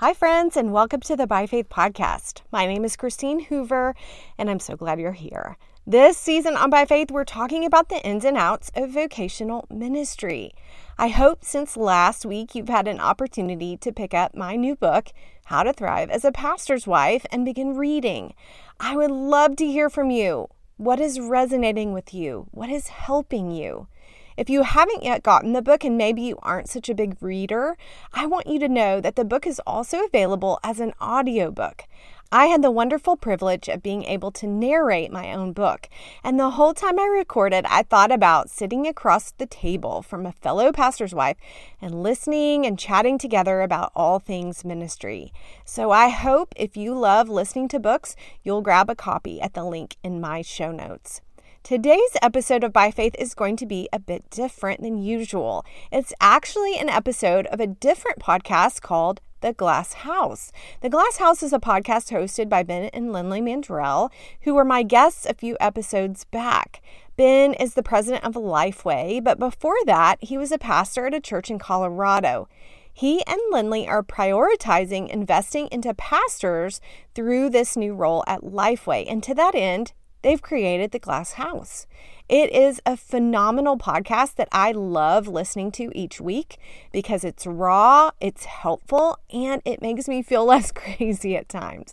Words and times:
Hi, 0.00 0.14
friends, 0.14 0.56
and 0.56 0.72
welcome 0.72 1.00
to 1.00 1.14
the 1.14 1.26
By 1.26 1.46
Faith 1.46 1.68
podcast. 1.68 2.40
My 2.50 2.64
name 2.64 2.86
is 2.86 2.96
Christine 2.96 3.38
Hoover, 3.38 3.94
and 4.38 4.48
I'm 4.48 4.58
so 4.58 4.74
glad 4.74 4.98
you're 4.98 5.12
here. 5.12 5.58
This 5.86 6.16
season 6.16 6.56
on 6.56 6.70
By 6.70 6.86
Faith, 6.86 7.10
we're 7.10 7.24
talking 7.24 7.66
about 7.66 7.90
the 7.90 8.02
ins 8.02 8.24
and 8.24 8.38
outs 8.38 8.70
of 8.74 8.88
vocational 8.88 9.66
ministry. 9.68 10.54
I 10.96 11.08
hope 11.08 11.44
since 11.44 11.76
last 11.76 12.24
week 12.24 12.54
you've 12.54 12.70
had 12.70 12.88
an 12.88 12.98
opportunity 12.98 13.76
to 13.76 13.92
pick 13.92 14.14
up 14.14 14.34
my 14.34 14.56
new 14.56 14.74
book, 14.74 15.10
How 15.44 15.64
to 15.64 15.74
Thrive 15.74 16.08
as 16.08 16.24
a 16.24 16.32
Pastor's 16.32 16.86
Wife, 16.86 17.26
and 17.30 17.44
begin 17.44 17.76
reading. 17.76 18.32
I 18.80 18.96
would 18.96 19.10
love 19.10 19.54
to 19.56 19.66
hear 19.66 19.90
from 19.90 20.10
you. 20.10 20.48
What 20.78 20.98
is 20.98 21.20
resonating 21.20 21.92
with 21.92 22.14
you? 22.14 22.46
What 22.52 22.70
is 22.70 22.88
helping 22.88 23.50
you? 23.50 23.86
If 24.36 24.48
you 24.48 24.62
haven't 24.62 25.02
yet 25.02 25.22
gotten 25.22 25.52
the 25.52 25.62
book 25.62 25.84
and 25.84 25.98
maybe 25.98 26.22
you 26.22 26.38
aren't 26.42 26.68
such 26.68 26.88
a 26.88 26.94
big 26.94 27.16
reader, 27.20 27.76
I 28.12 28.26
want 28.26 28.46
you 28.46 28.58
to 28.60 28.68
know 28.68 29.00
that 29.00 29.16
the 29.16 29.24
book 29.24 29.46
is 29.46 29.60
also 29.66 30.04
available 30.04 30.58
as 30.62 30.80
an 30.80 30.92
audiobook. 31.00 31.84
I 32.32 32.46
had 32.46 32.62
the 32.62 32.70
wonderful 32.70 33.16
privilege 33.16 33.68
of 33.68 33.82
being 33.82 34.04
able 34.04 34.30
to 34.32 34.46
narrate 34.46 35.10
my 35.10 35.32
own 35.32 35.52
book. 35.52 35.88
And 36.22 36.38
the 36.38 36.50
whole 36.50 36.74
time 36.74 36.96
I 36.96 37.06
recorded, 37.06 37.66
I 37.66 37.82
thought 37.82 38.12
about 38.12 38.48
sitting 38.50 38.86
across 38.86 39.32
the 39.32 39.46
table 39.46 40.00
from 40.00 40.24
a 40.24 40.32
fellow 40.32 40.70
pastor's 40.70 41.12
wife 41.12 41.38
and 41.82 42.04
listening 42.04 42.66
and 42.66 42.78
chatting 42.78 43.18
together 43.18 43.62
about 43.62 43.90
all 43.96 44.20
things 44.20 44.64
ministry. 44.64 45.32
So 45.64 45.90
I 45.90 46.08
hope 46.08 46.54
if 46.56 46.76
you 46.76 46.94
love 46.94 47.28
listening 47.28 47.66
to 47.66 47.80
books, 47.80 48.14
you'll 48.44 48.62
grab 48.62 48.88
a 48.88 48.94
copy 48.94 49.40
at 49.40 49.54
the 49.54 49.64
link 49.64 49.96
in 50.04 50.20
my 50.20 50.40
show 50.40 50.70
notes. 50.70 51.22
Today's 51.62 52.16
episode 52.20 52.64
of 52.64 52.72
By 52.72 52.90
Faith 52.90 53.14
is 53.18 53.34
going 53.34 53.54
to 53.56 53.66
be 53.66 53.88
a 53.92 54.00
bit 54.00 54.28
different 54.30 54.80
than 54.80 54.98
usual. 54.98 55.64
It's 55.92 56.12
actually 56.20 56.76
an 56.78 56.88
episode 56.88 57.46
of 57.46 57.60
a 57.60 57.66
different 57.66 58.18
podcast 58.18 58.80
called 58.80 59.20
The 59.40 59.52
Glass 59.52 59.92
House. 59.92 60.50
The 60.80 60.88
Glass 60.88 61.18
House 61.18 61.44
is 61.44 61.52
a 61.52 61.60
podcast 61.60 62.10
hosted 62.10 62.48
by 62.48 62.64
Ben 62.64 62.90
and 62.92 63.12
Lindley 63.12 63.40
Mandrell, 63.40 64.10
who 64.40 64.54
were 64.54 64.64
my 64.64 64.82
guests 64.82 65.26
a 65.26 65.34
few 65.34 65.56
episodes 65.60 66.24
back. 66.24 66.82
Ben 67.16 67.52
is 67.54 67.74
the 67.74 67.84
president 67.84 68.24
of 68.24 68.34
Lifeway, 68.34 69.22
but 69.22 69.38
before 69.38 69.76
that, 69.84 70.16
he 70.20 70.36
was 70.36 70.50
a 70.50 70.58
pastor 70.58 71.06
at 71.06 71.14
a 71.14 71.20
church 71.20 71.50
in 71.50 71.58
Colorado. 71.60 72.48
He 72.92 73.24
and 73.26 73.40
Lindley 73.52 73.86
are 73.86 74.02
prioritizing 74.02 75.08
investing 75.08 75.68
into 75.70 75.94
pastors 75.94 76.80
through 77.14 77.50
this 77.50 77.76
new 77.76 77.94
role 77.94 78.24
at 78.26 78.40
Lifeway. 78.40 79.04
And 79.08 79.22
to 79.22 79.34
that 79.34 79.54
end, 79.54 79.92
they've 80.22 80.42
created 80.42 80.90
the 80.90 80.98
Glass 80.98 81.32
House. 81.32 81.86
It 82.28 82.52
is 82.52 82.80
a 82.86 82.96
phenomenal 82.96 83.76
podcast 83.76 84.36
that 84.36 84.48
I 84.52 84.70
love 84.72 85.26
listening 85.26 85.72
to 85.72 85.90
each 85.98 86.20
week 86.20 86.58
because 86.92 87.24
it's 87.24 87.46
raw, 87.46 88.12
it's 88.20 88.44
helpful, 88.44 89.18
and 89.32 89.60
it 89.64 89.82
makes 89.82 90.06
me 90.06 90.22
feel 90.22 90.44
less 90.46 90.70
crazy 90.70 91.36
at 91.36 91.48
times. 91.48 91.92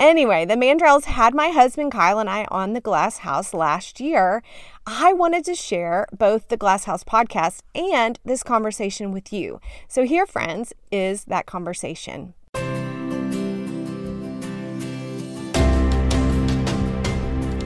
Anyway, 0.00 0.44
the 0.44 0.56
Mandrells 0.56 1.04
had 1.04 1.32
my 1.32 1.50
husband 1.50 1.92
Kyle 1.92 2.18
and 2.18 2.28
I 2.28 2.44
on 2.50 2.72
the 2.72 2.80
Glass 2.80 3.18
House 3.18 3.54
last 3.54 4.00
year. 4.00 4.42
I 4.84 5.12
wanted 5.12 5.44
to 5.44 5.54
share 5.54 6.08
both 6.10 6.48
the 6.48 6.56
Glass 6.56 6.86
House 6.86 7.04
podcast 7.04 7.60
and 7.72 8.18
this 8.24 8.42
conversation 8.42 9.12
with 9.12 9.32
you. 9.32 9.60
So, 9.86 10.02
here, 10.04 10.26
friends, 10.26 10.72
is 10.90 11.26
that 11.26 11.46
conversation. 11.46 12.34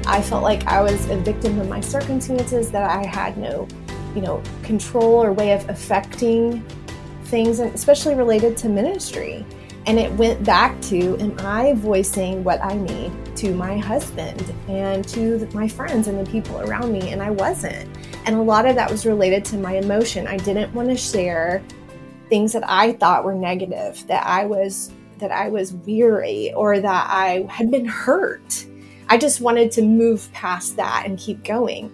I 0.06 0.22
felt 0.22 0.42
like 0.42 0.64
I 0.66 0.80
was 0.82 1.08
a 1.10 1.16
victim 1.16 1.58
of 1.58 1.68
my 1.68 1.80
circumstances, 1.80 2.70
that 2.70 2.88
I 2.88 3.04
had 3.04 3.36
no, 3.36 3.66
you 4.14 4.22
know, 4.22 4.42
control 4.62 5.22
or 5.22 5.32
way 5.32 5.52
of 5.52 5.68
affecting 5.68 6.64
things, 7.24 7.58
and 7.58 7.74
especially 7.74 8.14
related 8.14 8.56
to 8.58 8.68
ministry. 8.68 9.44
And 9.86 9.98
it 9.98 10.12
went 10.12 10.44
back 10.44 10.80
to, 10.82 11.16
am 11.18 11.36
I 11.40 11.74
voicing 11.74 12.42
what 12.42 12.60
I 12.64 12.74
need 12.74 13.12
to 13.36 13.54
my 13.54 13.78
husband 13.78 14.52
and 14.68 15.06
to 15.08 15.48
my 15.54 15.68
friends 15.68 16.08
and 16.08 16.24
the 16.24 16.28
people 16.30 16.60
around 16.60 16.92
me? 16.92 17.10
And 17.10 17.22
I 17.22 17.30
wasn't. 17.30 17.88
And 18.26 18.36
a 18.36 18.42
lot 18.42 18.66
of 18.66 18.74
that 18.74 18.90
was 18.90 19.06
related 19.06 19.44
to 19.46 19.58
my 19.58 19.76
emotion. 19.76 20.26
I 20.26 20.38
didn't 20.38 20.72
want 20.74 20.88
to 20.88 20.96
share 20.96 21.62
things 22.28 22.52
that 22.52 22.68
I 22.68 22.94
thought 22.94 23.24
were 23.24 23.34
negative, 23.34 24.04
that 24.08 24.26
I 24.26 24.44
was 24.44 24.92
that 25.18 25.30
I 25.30 25.48
was 25.48 25.72
weary 25.72 26.52
or 26.52 26.78
that 26.78 27.06
I 27.08 27.46
had 27.48 27.70
been 27.70 27.86
hurt 27.86 28.66
I 29.08 29.18
just 29.18 29.40
wanted 29.40 29.70
to 29.72 29.82
move 29.82 30.30
past 30.32 30.76
that 30.76 31.04
and 31.06 31.16
keep 31.16 31.44
going. 31.44 31.92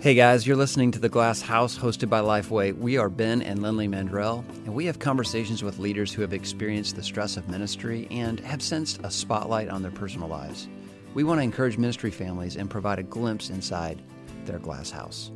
Hey 0.00 0.14
guys, 0.14 0.44
you're 0.44 0.56
listening 0.56 0.90
to 0.90 0.98
The 0.98 1.08
Glass 1.08 1.40
House 1.40 1.78
hosted 1.78 2.08
by 2.08 2.18
Lifeway. 2.18 2.76
We 2.76 2.98
are 2.98 3.08
Ben 3.08 3.40
and 3.40 3.62
Lindley 3.62 3.86
Mandrell, 3.86 4.44
and 4.64 4.74
we 4.74 4.84
have 4.86 4.98
conversations 4.98 5.62
with 5.62 5.78
leaders 5.78 6.12
who 6.12 6.22
have 6.22 6.32
experienced 6.32 6.96
the 6.96 7.04
stress 7.04 7.36
of 7.36 7.48
ministry 7.48 8.08
and 8.10 8.40
have 8.40 8.62
sensed 8.62 8.98
a 9.04 9.12
spotlight 9.12 9.68
on 9.68 9.80
their 9.80 9.92
personal 9.92 10.26
lives. 10.26 10.66
We 11.14 11.22
want 11.22 11.38
to 11.38 11.44
encourage 11.44 11.78
ministry 11.78 12.10
families 12.10 12.56
and 12.56 12.68
provide 12.68 12.98
a 12.98 13.04
glimpse 13.04 13.48
inside 13.48 14.02
their 14.44 14.58
glass 14.58 14.90
house. 14.90 15.30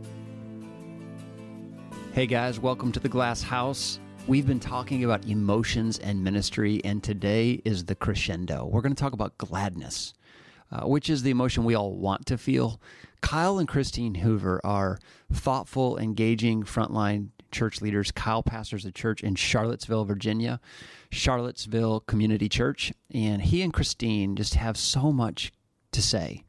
Hey 2.13 2.27
guys, 2.27 2.59
welcome 2.59 2.91
to 2.91 2.99
The 2.99 3.09
Glass 3.09 3.41
House. 3.41 4.01
We've 4.29 4.47
been 4.47 4.59
talking 4.59 5.05
about 5.05 5.25
emotions 5.27 6.01
and 6.01 6.25
ministry, 6.25 6.81
and 6.83 7.01
today 7.01 7.63
is 7.65 7.85
the 7.85 7.95
crescendo. 7.95 8.67
We're 8.67 8.81
going 8.81 8.93
to 8.93 9.01
talk 9.01 9.13
about 9.13 9.39
gladness, 9.39 10.15
uh, 10.73 10.89
which 10.89 11.09
is 11.09 11.23
the 11.23 11.31
emotion 11.31 11.63
we 11.63 11.77
all 11.77 11.93
want 11.93 12.27
to 12.27 12.37
feel. 12.37 12.81
Kyle 13.21 13.61
and 13.61 13.69
Christine 13.69 14.17
Hoover 14.17 14.61
are 14.65 14.99
thoughtful, 15.33 15.97
engaging 15.97 16.65
frontline 16.65 17.29
church 17.53 17.81
leaders. 17.81 18.11
Kyle 18.11 18.43
pastors 18.43 18.85
a 18.85 18.91
church 18.91 19.23
in 19.23 19.37
Charlottesville, 19.37 20.05
Virginia, 20.05 20.59
Charlottesville 21.13 22.01
Community 22.01 22.49
Church, 22.49 22.93
and 23.15 23.43
he 23.43 23.63
and 23.63 23.73
Christine 23.73 24.35
just 24.35 24.55
have 24.55 24.77
so 24.77 25.13
much 25.13 25.53
to 25.93 26.03
say 26.03 26.43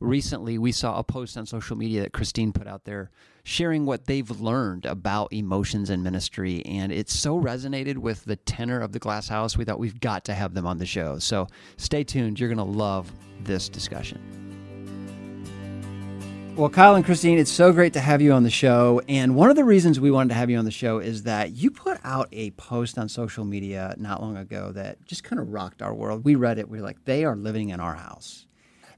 recently 0.00 0.58
we 0.58 0.72
saw 0.72 0.98
a 0.98 1.04
post 1.04 1.36
on 1.36 1.46
social 1.46 1.76
media 1.76 2.02
that 2.02 2.12
Christine 2.12 2.52
put 2.52 2.66
out 2.66 2.84
there 2.84 3.10
sharing 3.42 3.86
what 3.86 4.06
they've 4.06 4.30
learned 4.40 4.84
about 4.84 5.32
emotions 5.32 5.90
and 5.90 6.02
ministry. 6.02 6.62
And 6.66 6.92
it 6.92 7.08
so 7.08 7.40
resonated 7.40 7.98
with 7.98 8.24
the 8.24 8.36
tenor 8.36 8.80
of 8.80 8.92
the 8.92 8.98
Glass 8.98 9.28
House. 9.28 9.56
We 9.56 9.64
thought 9.64 9.78
we've 9.78 10.00
got 10.00 10.24
to 10.26 10.34
have 10.34 10.54
them 10.54 10.66
on 10.66 10.78
the 10.78 10.86
show. 10.86 11.18
So 11.18 11.48
stay 11.76 12.04
tuned. 12.04 12.38
You're 12.38 12.52
going 12.52 12.58
to 12.58 12.64
love 12.64 13.10
this 13.40 13.68
discussion. 13.68 14.20
Well, 16.56 16.68
Kyle 16.68 16.96
and 16.96 17.04
Christine, 17.04 17.38
it's 17.38 17.52
so 17.52 17.72
great 17.72 17.92
to 17.92 18.00
have 18.00 18.20
you 18.20 18.32
on 18.32 18.42
the 18.42 18.50
show. 18.50 19.00
And 19.08 19.36
one 19.36 19.48
of 19.48 19.54
the 19.54 19.62
reasons 19.62 20.00
we 20.00 20.10
wanted 20.10 20.30
to 20.30 20.34
have 20.34 20.50
you 20.50 20.58
on 20.58 20.64
the 20.64 20.72
show 20.72 20.98
is 20.98 21.22
that 21.22 21.52
you 21.52 21.70
put 21.70 22.00
out 22.02 22.28
a 22.32 22.50
post 22.50 22.98
on 22.98 23.08
social 23.08 23.44
media 23.44 23.94
not 23.96 24.20
long 24.20 24.36
ago 24.36 24.72
that 24.72 25.04
just 25.04 25.22
kind 25.22 25.40
of 25.40 25.52
rocked 25.52 25.82
our 25.82 25.94
world. 25.94 26.24
We 26.24 26.34
read 26.34 26.58
it. 26.58 26.68
We 26.68 26.80
are 26.80 26.82
like, 26.82 27.04
they 27.04 27.24
are 27.24 27.36
living 27.36 27.68
in 27.68 27.78
our 27.78 27.94
house. 27.94 28.47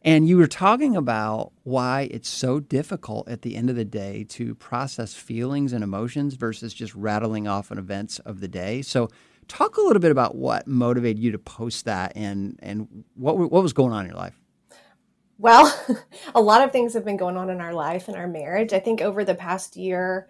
And 0.02 0.26
you 0.26 0.38
were 0.38 0.46
talking 0.46 0.96
about 0.96 1.52
why 1.62 2.08
it's 2.10 2.28
so 2.28 2.58
difficult 2.58 3.28
at 3.28 3.42
the 3.42 3.54
end 3.54 3.68
of 3.68 3.76
the 3.76 3.84
day 3.84 4.24
to 4.30 4.54
process 4.54 5.14
feelings 5.14 5.74
and 5.74 5.84
emotions 5.84 6.34
versus 6.34 6.72
just 6.72 6.94
rattling 6.94 7.46
off 7.46 7.70
an 7.70 7.78
events 7.78 8.18
of 8.20 8.40
the 8.40 8.48
day. 8.48 8.80
So, 8.80 9.08
talk 9.46 9.76
a 9.76 9.80
little 9.80 10.00
bit 10.00 10.12
about 10.12 10.36
what 10.36 10.66
motivated 10.66 11.18
you 11.18 11.32
to 11.32 11.38
post 11.38 11.84
that 11.84 12.12
and 12.14 12.58
and 12.62 13.04
what 13.14 13.36
what 13.36 13.62
was 13.62 13.72
going 13.72 13.92
on 13.92 14.04
in 14.04 14.10
your 14.10 14.18
life. 14.18 14.40
Well, 15.38 15.74
a 16.34 16.40
lot 16.40 16.62
of 16.62 16.72
things 16.72 16.94
have 16.94 17.04
been 17.04 17.16
going 17.16 17.36
on 17.36 17.50
in 17.50 17.60
our 17.60 17.74
life 17.74 18.08
and 18.08 18.16
our 18.16 18.28
marriage. 18.28 18.72
I 18.72 18.78
think 18.78 19.00
over 19.00 19.24
the 19.24 19.34
past 19.34 19.76
year, 19.76 20.28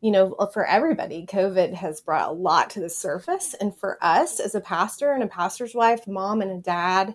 you 0.00 0.10
know, 0.10 0.34
for 0.52 0.64
everybody, 0.64 1.26
COVID 1.26 1.74
has 1.74 2.00
brought 2.00 2.30
a 2.30 2.32
lot 2.32 2.70
to 2.70 2.80
the 2.80 2.88
surface. 2.90 3.54
And 3.60 3.76
for 3.76 3.98
us 4.00 4.40
as 4.40 4.54
a 4.54 4.60
pastor 4.60 5.12
and 5.12 5.22
a 5.22 5.28
pastor's 5.28 5.74
wife, 5.74 6.06
mom 6.06 6.40
and 6.40 6.50
a 6.50 6.58
dad, 6.58 7.14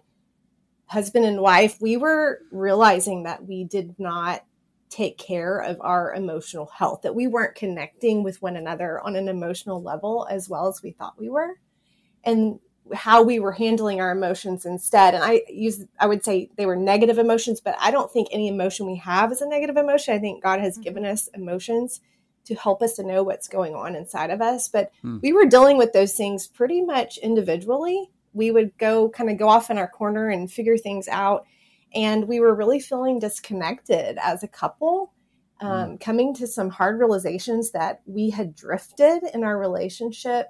husband 0.88 1.26
and 1.26 1.42
wife, 1.42 1.78
we 1.82 1.98
were 1.98 2.42
realizing 2.52 3.24
that 3.24 3.46
we 3.46 3.64
did 3.64 3.96
not 4.00 4.44
take 4.90 5.18
care 5.18 5.60
of 5.60 5.78
our 5.82 6.14
emotional 6.14 6.68
health, 6.68 7.02
that 7.02 7.16
we 7.16 7.26
weren't 7.28 7.56
connecting 7.56 8.24
with 8.24 8.42
one 8.42 8.56
another 8.56 9.00
on 9.02 9.16
an 9.16 9.28
emotional 9.28 9.82
level 9.82 10.28
as 10.30 10.48
well 10.48 10.68
as 10.68 10.84
we 10.84 10.92
thought 10.92 11.20
we 11.20 11.30
were. 11.30 11.60
And 12.24 12.60
how 12.94 13.24
we 13.24 13.40
were 13.40 13.54
handling 13.54 14.02
our 14.02 14.12
emotions 14.12 14.66
instead. 14.66 15.16
And 15.16 15.24
I 15.24 15.42
use, 15.50 15.86
I 16.00 16.06
would 16.06 16.24
say 16.24 16.50
they 16.58 16.66
were 16.66 16.76
negative 16.76 17.18
emotions, 17.18 17.62
but 17.62 17.76
I 17.80 17.92
don't 17.92 18.12
think 18.12 18.28
any 18.32 18.48
emotion 18.48 18.86
we 18.86 18.98
have 18.98 19.32
is 19.32 19.42
a 19.42 19.48
negative 19.48 19.78
emotion. 19.78 20.14
I 20.14 20.20
think 20.20 20.44
God 20.44 20.60
has 20.60 20.74
mm-hmm. 20.74 20.84
given 20.84 21.06
us 21.06 21.28
emotions 21.34 22.02
to 22.46 22.56
help 22.56 22.82
us 22.82 22.94
to 22.94 23.04
know 23.04 23.24
what's 23.24 23.48
going 23.48 23.74
on 23.74 23.96
inside 23.96 24.30
of 24.30 24.42
us. 24.42 24.68
But 24.68 24.92
hmm. 25.02 25.20
we 25.22 25.32
were 25.32 25.46
dealing 25.46 25.78
with 25.78 25.94
those 25.94 26.14
things 26.14 26.46
pretty 26.46 26.82
much 26.82 27.18
individually 27.20 28.10
we 28.34 28.52
would 28.52 28.78
go 28.78 29.10
kind 29.10 29.30
of 29.30 29.38
go 29.38 29.48
off 29.48 29.70
in 29.70 29.78
our 29.78 29.88
corner 29.88 30.30
and 30.30 30.52
figure 30.52 30.78
things 30.78 31.08
out. 31.08 31.46
And 31.94 32.28
we 32.28 32.40
were 32.40 32.56
really 32.56 32.80
feeling 32.80 33.20
disconnected 33.20 34.18
as 34.22 34.44
a 34.44 34.48
couple, 34.48 35.14
um, 35.62 35.70
mm. 35.70 36.00
coming 36.00 36.34
to 36.36 36.48
some 36.48 36.70
hard 36.70 37.00
realizations 37.00 37.72
that 37.72 38.02
we 38.06 38.32
had 38.32 38.56
drifted 38.56 39.22
in 39.34 39.44
our 39.44 39.58
relationship. 39.58 40.48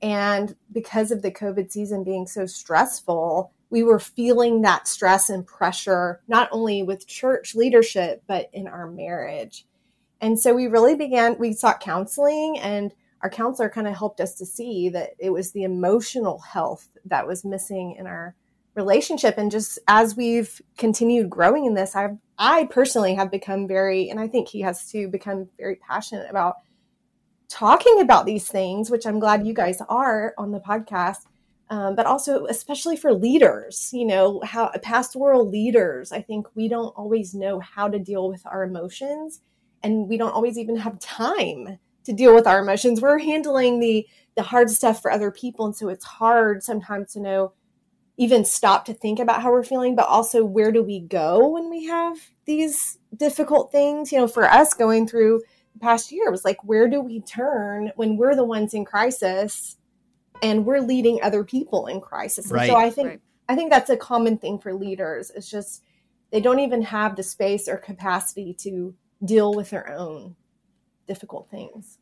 And 0.00 0.54
because 0.70 1.10
of 1.10 1.22
the 1.22 1.32
COVID 1.32 1.72
season 1.72 2.04
being 2.04 2.26
so 2.26 2.46
stressful, 2.46 3.52
we 3.70 3.82
were 3.82 3.98
feeling 3.98 4.62
that 4.62 4.86
stress 4.86 5.30
and 5.30 5.46
pressure, 5.46 6.20
not 6.28 6.48
only 6.52 6.82
with 6.82 7.08
church 7.08 7.54
leadership, 7.54 8.22
but 8.26 8.48
in 8.52 8.68
our 8.68 8.88
marriage. 8.88 9.66
And 10.20 10.38
so 10.38 10.54
we 10.54 10.68
really 10.68 10.94
began, 10.94 11.36
we 11.38 11.52
sought 11.54 11.80
counseling 11.80 12.58
and 12.60 12.92
our 13.24 13.30
counselor 13.30 13.70
kind 13.70 13.88
of 13.88 13.96
helped 13.96 14.20
us 14.20 14.34
to 14.34 14.44
see 14.44 14.90
that 14.90 15.12
it 15.18 15.30
was 15.30 15.50
the 15.50 15.62
emotional 15.64 16.38
health 16.40 16.86
that 17.06 17.26
was 17.26 17.42
missing 17.42 17.96
in 17.98 18.06
our 18.06 18.36
relationship. 18.74 19.38
And 19.38 19.50
just 19.50 19.78
as 19.88 20.14
we've 20.14 20.60
continued 20.76 21.30
growing 21.30 21.64
in 21.64 21.74
this 21.74 21.96
i 21.96 22.08
i 22.38 22.66
personally 22.66 23.14
have 23.14 23.30
become 23.30 23.66
very 23.66 24.10
and 24.10 24.20
i 24.20 24.28
think 24.28 24.48
he 24.48 24.60
has 24.60 24.90
too 24.90 25.08
become 25.08 25.48
very 25.56 25.76
passionate 25.76 26.28
about 26.28 26.56
talking 27.48 28.00
about 28.00 28.26
these 28.26 28.48
things 28.48 28.90
which 28.90 29.06
i'm 29.06 29.20
glad 29.20 29.46
you 29.46 29.54
guys 29.54 29.80
are 29.88 30.34
on 30.36 30.50
the 30.50 30.58
podcast 30.58 31.18
um, 31.70 31.94
but 31.94 32.06
also 32.06 32.46
especially 32.46 32.96
for 32.96 33.14
leaders 33.14 33.90
you 33.92 34.04
know 34.04 34.40
how 34.44 34.70
pastoral 34.82 35.48
leaders. 35.48 36.12
I 36.12 36.20
think 36.20 36.46
we 36.54 36.68
don't 36.68 36.92
always 36.96 37.34
know 37.34 37.60
how 37.60 37.88
to 37.88 37.98
deal 37.98 38.28
with 38.28 38.44
our 38.44 38.64
emotions 38.64 39.40
and 39.82 40.08
we 40.08 40.16
don't 40.16 40.34
always 40.34 40.58
even 40.58 40.76
have 40.76 40.98
time 40.98 41.78
to 42.04 42.12
deal 42.12 42.34
with 42.34 42.46
our 42.46 42.60
emotions 42.60 43.00
we're 43.00 43.18
handling 43.18 43.80
the 43.80 44.06
the 44.36 44.42
hard 44.42 44.68
stuff 44.70 45.00
for 45.00 45.10
other 45.10 45.30
people 45.30 45.64
and 45.66 45.76
so 45.76 45.88
it's 45.88 46.04
hard 46.04 46.62
sometimes 46.62 47.12
to 47.12 47.20
know 47.20 47.52
even 48.16 48.44
stop 48.44 48.84
to 48.84 48.94
think 48.94 49.18
about 49.18 49.42
how 49.42 49.50
we're 49.50 49.64
feeling, 49.64 49.96
but 49.96 50.06
also 50.06 50.44
where 50.44 50.70
do 50.70 50.82
we 50.82 51.00
go 51.00 51.48
when 51.48 51.68
we 51.68 51.86
have 51.86 52.18
these 52.44 52.98
difficult 53.16 53.72
things? 53.72 54.12
You 54.12 54.18
know, 54.18 54.28
for 54.28 54.44
us 54.44 54.72
going 54.72 55.08
through 55.08 55.42
the 55.72 55.80
past 55.80 56.12
year, 56.12 56.28
it 56.28 56.32
was 56.32 56.44
like, 56.44 56.62
where 56.62 56.88
do 56.88 57.00
we 57.00 57.20
turn 57.20 57.90
when 57.96 58.16
we're 58.16 58.36
the 58.36 58.44
ones 58.44 58.74
in 58.74 58.84
crisis 58.84 59.76
and 60.42 60.64
we're 60.64 60.80
leading 60.80 61.20
other 61.22 61.42
people 61.42 61.86
in 61.86 62.00
crisis? 62.00 62.50
Right. 62.50 62.68
And 62.68 62.70
so 62.70 62.76
I 62.76 62.90
think 62.90 63.08
Right. 63.08 63.20
I 63.46 63.56
think 63.56 63.70
that's 63.70 63.90
a 63.90 63.96
common 63.96 64.38
thing 64.38 64.58
for 64.58 64.72
leaders. 64.72 65.30
It's 65.34 65.50
just 65.50 65.82
they 66.30 66.40
don't 66.40 66.60
even 66.60 66.82
have 66.82 67.16
the 67.16 67.22
space 67.22 67.68
or 67.68 67.76
capacity 67.76 68.54
to 68.60 68.94
deal 69.24 69.52
with 69.52 69.70
their 69.70 69.92
own 69.92 70.36
difficult 71.06 71.50
things. 71.50 71.98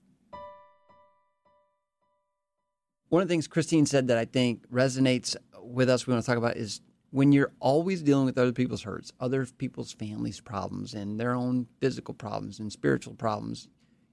One 3.08 3.20
of 3.20 3.28
the 3.28 3.32
things 3.32 3.46
Christine 3.46 3.84
said 3.84 4.08
that 4.08 4.16
I 4.16 4.25
think 4.25 4.66
resonates 4.70 5.37
with 5.62 5.90
us, 5.90 6.06
we 6.06 6.12
want 6.12 6.25
to 6.25 6.26
talk 6.31 6.38
about 6.38 6.56
is 6.56 6.81
when 7.10 7.31
you're 7.31 7.52
always 7.60 8.02
dealing 8.02 8.25
with 8.25 8.38
other 8.38 8.52
people's 8.52 8.82
hurts, 8.82 9.12
other 9.20 9.44
people's 9.44 9.93
families' 9.93 10.40
problems, 10.40 10.94
and 10.94 11.20
their 11.20 11.34
own 11.34 11.66
physical 11.78 12.14
problems 12.14 12.58
and 12.58 12.72
spiritual 12.72 13.14
problems, 13.14 13.69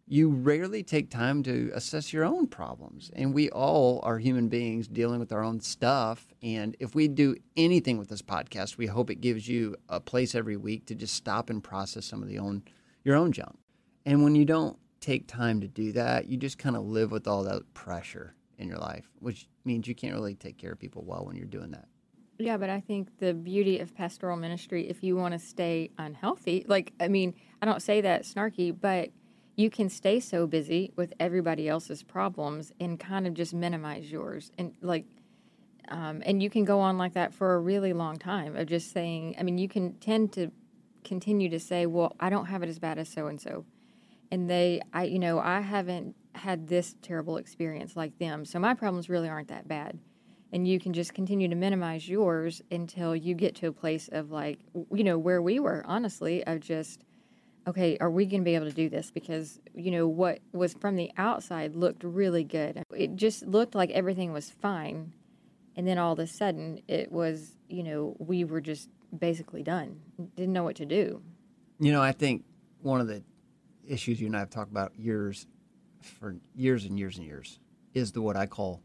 you 0.06 0.30
rarely 0.30 0.82
take 0.82 1.12
time 1.12 1.44
to 1.44 1.72
assess 1.74 2.12
your 2.12 2.26
own 2.26 2.48
problems. 2.48 3.12
And 3.16 3.34
we 3.34 3.50
all 3.52 4.00
are 4.04 4.18
human 4.18 4.50
beings 4.50 4.88
dealing 4.88 5.20
with 5.20 5.32
our 5.32 5.44
own 5.44 5.62
stuff. 5.62 6.34
And 6.42 6.76
if 6.80 6.96
we 6.96 7.08
do 7.08 7.36
anything 7.56 8.00
with 8.00 8.10
this 8.10 8.24
podcast, 8.24 8.78
we 8.78 8.88
hope 8.88 9.12
it 9.12 9.22
gives 9.22 9.48
you 9.48 9.76
a 9.88 10.00
place 10.00 10.34
every 10.34 10.58
week 10.58 10.88
to 10.88 10.96
just 10.96 11.14
stop 11.14 11.50
and 11.52 11.64
process 11.64 12.06
some 12.06 12.24
of 12.24 12.28
the 12.28 12.40
own 12.40 12.64
your 13.04 13.16
own 13.16 13.32
junk. 13.32 13.59
And 14.06 14.24
when 14.24 14.36
you 14.36 14.46
don't 14.46 14.78
take 15.00 15.28
time 15.28 15.62
to 15.62 15.68
do 15.68 15.92
that, 15.94 16.28
you 16.28 16.38
just 16.38 16.58
kind 16.58 16.76
of 16.76 16.86
live 16.86 17.12
with 17.12 17.28
all 17.28 17.44
that 17.44 17.74
pressure 17.74 18.36
in 18.58 18.68
your 18.68 18.78
life, 18.78 19.10
which 19.20 19.48
means 19.66 19.88
you 19.88 19.96
can't 19.96 20.14
really 20.14 20.36
take 20.36 20.58
care 20.58 20.74
of 20.74 20.80
people 20.80 21.04
well 21.06 21.26
when 21.26 21.36
you're 21.36 21.46
doing 21.46 21.72
that. 21.72 21.88
Yeah, 22.38 22.58
but 22.58 22.70
I 22.70 22.80
think 22.80 23.20
the 23.20 23.34
beauty 23.34 23.80
of 23.80 23.94
pastoral 23.94 24.38
ministry, 24.38 24.88
if 24.90 25.04
you 25.04 25.16
want 25.18 25.34
to 25.34 25.40
stay 25.40 25.92
unhealthy, 25.98 26.66
like, 26.68 26.94
I 27.00 27.10
mean, 27.10 27.34
I 27.62 27.66
don't 27.66 27.82
say 27.82 28.00
that 28.02 28.24
snarky, 28.24 28.74
but 28.80 29.10
you 29.58 29.70
can 29.70 29.90
stay 29.90 30.22
so 30.22 30.48
busy 30.48 30.94
with 30.96 31.14
everybody 31.20 31.68
else's 31.68 32.02
problems 32.02 32.72
and 32.80 32.98
kind 32.98 33.28
of 33.28 33.34
just 33.34 33.54
minimize 33.54 34.10
yours. 34.10 34.52
And, 34.58 34.74
like, 34.82 35.06
um, 35.90 36.22
and 36.26 36.42
you 36.42 36.50
can 36.50 36.64
go 36.64 36.80
on 36.80 36.98
like 36.98 37.14
that 37.14 37.34
for 37.34 37.56
a 37.56 37.60
really 37.60 37.92
long 37.92 38.18
time 38.18 38.56
of 38.56 38.68
just 38.68 38.94
saying, 38.94 39.36
I 39.38 39.44
mean, 39.44 39.58
you 39.58 39.68
can 39.68 39.94
tend 39.96 40.32
to 40.34 40.50
continue 41.04 41.50
to 41.50 41.60
say, 41.60 41.86
well, 41.88 42.16
I 42.22 42.30
don't 42.30 42.46
have 42.46 42.64
it 42.64 42.70
as 42.70 42.80
bad 42.80 43.00
as 43.00 43.10
so 43.10 43.28
and 43.28 43.42
so. 43.42 43.66
And 44.32 44.50
they, 44.50 44.82
I, 44.94 45.06
you 45.06 45.20
know, 45.20 45.40
I 45.40 45.62
haven't 45.62 46.16
had 46.36 46.68
this 46.68 46.96
terrible 47.02 47.38
experience 47.38 47.96
like 47.96 48.18
them. 48.20 48.46
So 48.46 48.60
my 48.60 48.74
problems 48.74 49.10
really 49.10 49.30
aren't 49.30 49.50
that 49.50 49.68
bad. 49.68 50.00
And 50.52 50.68
you 50.68 50.80
can 50.80 50.94
just 50.94 51.14
continue 51.14 51.48
to 51.48 51.56
minimize 51.56 52.10
yours 52.10 52.62
until 52.72 53.16
you 53.16 53.36
get 53.36 53.56
to 53.58 53.68
a 53.68 53.72
place 53.72 54.10
of 54.12 54.32
like 54.32 54.60
you 54.92 55.04
know 55.04 55.18
where 55.18 55.44
we 55.44 55.60
were 55.60 55.84
honestly 55.86 56.44
of 56.46 56.60
just 56.60 57.04
okay 57.68 57.98
are 58.02 58.10
we 58.10 58.26
going 58.26 58.42
to 58.42 58.46
be 58.46 58.56
able 58.56 58.66
to 58.66 58.72
do 58.72 58.90
this? 58.90 59.12
Because 59.12 59.60
you 59.76 59.92
know 59.92 60.08
what 60.08 60.40
was 60.52 60.74
from 60.74 60.96
the 60.96 61.12
outside 61.18 61.76
looked 61.76 62.04
really 62.04 62.44
good. 62.44 62.82
It 62.96 63.16
just 63.16 63.46
looked 63.46 63.76
like 63.76 63.92
everything 63.92 64.34
was 64.34 64.50
fine. 64.50 65.14
And 65.76 65.88
then 65.88 66.00
all 66.00 66.14
of 66.14 66.20
a 66.20 66.28
sudden 66.28 66.82
it 66.88 67.12
was 67.12 67.56
you 67.68 67.84
know 67.84 68.16
we 68.18 68.44
were 68.44 68.62
just 68.62 68.90
basically 69.18 69.62
done. 69.62 70.00
Didn't 70.36 70.54
know 70.54 70.64
what 70.64 70.78
to 70.78 70.86
do. 70.86 71.22
You 71.80 71.92
know, 71.92 72.02
I 72.02 72.12
think 72.12 72.44
one 72.82 73.02
of 73.02 73.08
the 73.08 73.24
issues 73.90 74.20
you 74.22 74.28
and 74.28 74.36
I 74.36 74.40
have 74.40 74.50
talked 74.50 74.72
about 74.72 74.98
years 74.98 75.48
for 76.02 76.36
years 76.56 76.86
and 76.86 76.98
years 76.98 77.18
and 77.18 77.26
years 77.26 77.60
is 77.94 78.12
the 78.12 78.22
what 78.22 78.36
I 78.38 78.46
call 78.46 78.82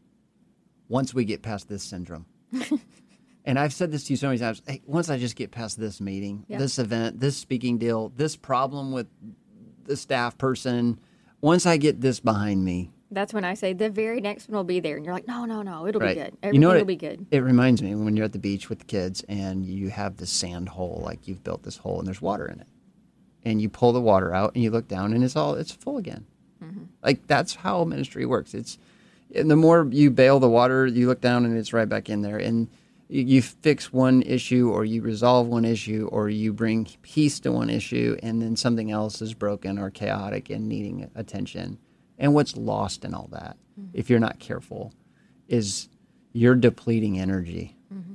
once 0.89 1.13
we 1.13 1.25
get 1.25 1.41
past 1.41 1.69
this 1.69 1.83
syndrome. 1.83 2.25
and 3.45 3.59
I've 3.59 3.73
said 3.73 3.91
this 3.91 4.05
to 4.05 4.13
you 4.13 4.17
so 4.17 4.27
many 4.27 4.39
times. 4.39 4.61
Hey, 4.67 4.81
once 4.85 5.09
I 5.09 5.17
just 5.17 5.35
get 5.35 5.51
past 5.51 5.79
this 5.79 6.01
meeting, 6.01 6.45
Yeah. 6.47 6.57
this 6.57 6.79
event, 6.79 7.19
this 7.19 7.37
speaking 7.37 7.77
deal, 7.77 8.09
this 8.15 8.35
problem 8.35 8.91
with 8.91 9.07
the 9.85 9.95
staff 9.95 10.37
person, 10.37 10.99
once 11.41 11.65
I 11.65 11.77
get 11.77 12.01
this 12.01 12.19
behind 12.19 12.63
me, 12.65 12.91
that's 13.11 13.33
when 13.35 13.45
i 13.45 13.53
say 13.53 13.71
the 13.71 13.89
very 13.89 14.19
next 14.19 14.49
one 14.49 14.57
will 14.57 14.63
be 14.63 14.79
there 14.79 14.97
and 14.97 15.05
you're 15.05 15.13
like 15.13 15.27
no 15.27 15.45
no 15.45 15.61
no 15.61 15.85
it'll 15.85 16.01
Right. 16.01 16.15
be 16.17 16.21
good 16.23 16.31
You 16.33 16.39
everything 16.41 16.61
know 16.61 16.67
what 16.69 16.73
will 16.77 16.81
it- 16.81 16.87
be 16.87 16.95
good 16.95 17.25
It 17.29 17.43
reminds 17.43 17.81
me 17.83 17.93
when 17.93 18.17
you're 18.17 18.25
at 18.25 18.33
the 18.33 18.39
beach 18.39 18.67
with 18.67 18.79
the 18.79 18.85
kids 18.85 19.23
and 19.29 19.63
you 19.63 19.89
have 19.91 20.17
this 20.17 20.31
sand 20.31 20.67
hole, 20.69 21.01
like 21.05 21.27
you've 21.27 21.43
built 21.43 21.61
this 21.61 21.77
hole 21.77 21.99
and 21.99 22.07
there's 22.07 22.21
water 22.21 22.47
in 22.47 22.59
it, 22.59 22.67
and 23.45 23.61
you 23.61 23.69
pull 23.69 23.93
the 23.93 24.01
water 24.01 24.33
out 24.33 24.53
and 24.55 24.63
you 24.63 24.71
look 24.71 24.87
down 24.87 25.13
and 25.13 25.23
it's 25.23 25.35
all 25.35 25.53
it's 25.53 25.71
full 25.71 25.97
again. 25.97 26.25
Mm-hmm. 26.63 26.85
Like 27.03 27.27
that's 27.27 27.55
how 27.55 27.83
ministry 27.83 28.25
works. 28.25 28.53
It's 28.53 28.77
and 29.33 29.49
the 29.49 29.55
more 29.55 29.87
you 29.89 30.11
bail 30.11 30.39
the 30.39 30.49
water, 30.49 30.85
you 30.85 31.07
look 31.07 31.21
down 31.21 31.45
and 31.45 31.57
it's 31.57 31.73
right 31.73 31.89
back 31.89 32.09
in 32.09 32.21
there, 32.21 32.37
and 32.37 32.69
you, 33.07 33.23
you 33.23 33.41
fix 33.41 33.91
one 33.91 34.21
issue 34.21 34.69
or 34.69 34.85
you 34.85 35.01
resolve 35.01 35.47
one 35.47 35.65
issue 35.65 36.07
or 36.11 36.29
you 36.29 36.53
bring 36.53 36.87
peace 37.01 37.39
to 37.41 37.51
one 37.51 37.69
issue, 37.69 38.17
and 38.21 38.41
then 38.41 38.55
something 38.55 38.91
else 38.91 39.21
is 39.21 39.33
broken 39.33 39.77
or 39.77 39.89
chaotic 39.89 40.49
and 40.49 40.67
needing 40.67 41.09
attention. 41.15 41.79
And 42.17 42.33
what's 42.33 42.55
lost 42.55 43.03
in 43.03 43.13
all 43.13 43.27
that, 43.31 43.57
mm-hmm. 43.79 43.89
if 43.93 44.09
you're 44.09 44.19
not 44.19 44.39
careful, 44.39 44.93
is 45.47 45.89
you're 46.31 46.55
depleting 46.55 47.19
energy. 47.19 47.75
Mm-hmm. 47.93 48.13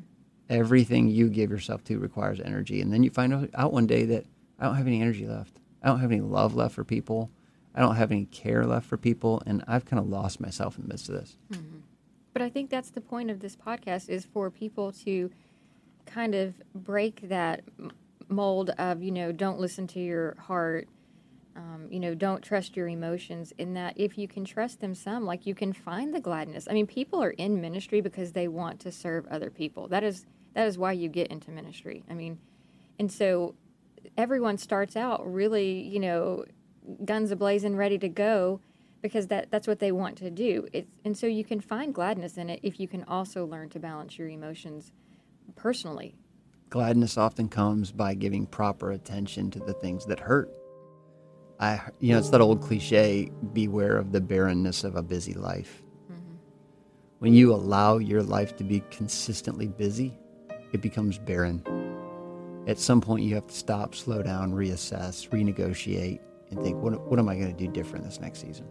Everything 0.49 1.09
you 1.09 1.29
give 1.29 1.51
yourself 1.51 1.85
to 1.85 1.99
requires 1.99 2.41
energy. 2.41 2.81
And 2.81 2.93
then 2.93 3.03
you 3.03 3.11
find 3.11 3.51
out 3.55 3.73
one 3.73 3.87
day 3.87 4.05
that 4.07 4.25
I 4.61 4.67
don't 4.67 4.77
have 4.77 4.87
any 4.87 5.01
energy 5.01 5.27
left. 5.27 5.59
I 5.83 5.89
don't 5.89 6.01
have 6.01 6.13
any 6.13 6.21
love 6.21 6.55
left 6.55 6.75
for 6.75 6.85
people. 6.85 7.31
I 7.75 7.81
don't 7.81 7.97
have 7.97 8.13
any 8.13 8.27
care 8.27 8.67
left 8.67 8.87
for 8.87 8.97
people. 8.97 9.43
And 9.47 9.65
I've 9.67 9.87
kind 9.87 9.99
of 9.99 10.09
lost 10.09 10.41
myself 10.41 10.77
in 10.77 10.83
the 10.83 10.89
midst 10.89 11.09
of 11.09 11.15
this. 11.15 11.37
But 12.33 12.43
I 12.43 12.51
think 12.51 12.71
that's 12.71 12.91
the 12.91 13.01
point 13.01 13.31
of 13.31 13.41
this 13.41 13.57
podcast 13.57 14.09
is 14.09 14.25
for 14.25 14.51
people 14.51 14.93
to 15.05 15.31
kind 16.07 16.35
of 16.35 16.55
break 16.75 17.29
that 17.29 17.63
mold 18.29 18.71
of, 18.79 19.03
you 19.03 19.11
know, 19.11 19.33
don't 19.33 19.59
listen 19.59 19.87
to 19.89 20.01
your 20.01 20.37
heart, 20.39 20.89
um, 21.57 21.89
you 21.91 21.99
know, 21.99 22.15
don't 22.15 22.43
trust 22.43 22.77
your 22.77 22.89
emotions. 22.89 23.53
In 23.59 23.75
that, 23.75 23.95
if 23.97 24.17
you 24.17 24.29
can 24.29 24.45
trust 24.45 24.81
them 24.81 24.95
some, 24.95 25.25
like 25.25 25.47
you 25.47 25.55
can 25.55 25.73
find 25.73 26.15
the 26.15 26.21
gladness. 26.21 26.69
I 26.71 26.75
mean, 26.75 26.87
people 26.87 27.23
are 27.23 27.31
in 27.31 27.61
ministry 27.61 28.01
because 28.01 28.33
they 28.33 28.49
want 28.49 28.81
to 28.81 28.93
serve 28.93 29.27
other 29.29 29.51
people. 29.51 29.89
That 29.89 30.05
is 30.05 30.27
that 30.55 30.67
is 30.67 30.79
why 30.79 30.93
you 30.93 31.09
get 31.09 31.29
into 31.29 31.51
ministry. 31.51 32.03
I 32.11 32.15
mean, 32.15 32.39
and 32.99 33.11
so 33.11 33.55
everyone 34.17 34.59
starts 34.59 34.97
out 34.97 35.31
really, 35.31 35.83
you 35.83 36.01
know, 36.01 36.45
guns 37.05 37.31
ablazing, 37.31 37.77
ready 37.77 37.99
to 37.99 38.09
go, 38.09 38.61
because 39.03 39.29
that 39.29 39.51
that's 39.51 39.67
what 39.67 39.79
they 39.79 39.93
want 39.93 40.17
to 40.19 40.31
do. 40.31 40.69
It's, 40.73 40.91
and 41.05 41.17
so 41.17 41.27
you 41.27 41.45
can 41.45 41.61
find 41.61 41.95
gladness 41.95 42.37
in 42.37 42.51
it 42.51 42.61
if 42.63 42.79
you 42.81 42.89
can 42.89 43.05
also 43.05 43.47
learn 43.47 43.69
to 43.71 43.79
balance 43.79 44.19
your 44.19 44.29
emotions 44.29 44.93
personally. 45.57 46.15
Gladness 46.69 47.17
often 47.17 47.49
comes 47.49 47.91
by 47.93 48.15
giving 48.15 48.47
proper 48.47 48.93
attention 48.93 49.51
to 49.51 49.59
the 49.59 49.73
things 49.73 50.07
that 50.07 50.21
hurt. 50.21 50.53
I, 51.59 51.81
you 51.99 52.13
know, 52.13 52.19
it's 52.19 52.31
that 52.31 52.41
old 52.41 52.63
cliche 52.63 53.31
beware 53.53 53.97
of 53.97 54.13
the 54.13 54.21
barrenness 54.21 54.85
of 54.85 54.97
a 54.97 55.03
busy 55.03 55.35
life. 55.35 55.83
Mm-hmm. 56.11 56.35
When 57.19 57.35
you 57.35 57.53
allow 57.53 57.99
your 57.99 58.23
life 58.23 58.57
to 58.57 58.65
be 58.65 58.83
consistently 58.91 59.67
busy, 59.67 60.17
it 60.73 60.81
becomes 60.81 61.19
barren. 61.19 61.63
At 62.67 62.79
some 62.79 63.01
point, 63.01 63.25
you 63.25 63.35
have 63.35 63.47
to 63.47 63.55
stop, 63.55 63.95
slow 63.95 64.23
down, 64.23 64.53
reassess, 64.53 65.29
renegotiate, 65.31 66.21
and 66.51 66.63
think, 66.63 66.77
what, 66.83 67.01
what 67.09 67.19
am 67.19 67.29
I 67.29 67.35
going 67.35 67.55
to 67.55 67.67
do 67.67 67.71
different 67.73 68.05
this 68.05 68.21
next 68.21 68.41
season? 68.41 68.67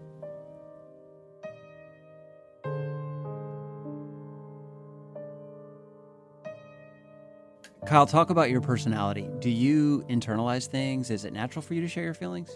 Kyle, 7.85 8.05
talk 8.05 8.29
about 8.29 8.51
your 8.51 8.61
personality. 8.61 9.27
Do 9.39 9.49
you 9.49 10.05
internalize 10.09 10.67
things? 10.67 11.09
Is 11.09 11.25
it 11.25 11.33
natural 11.33 11.63
for 11.63 11.73
you 11.73 11.81
to 11.81 11.87
share 11.87 12.03
your 12.03 12.13
feelings? 12.13 12.55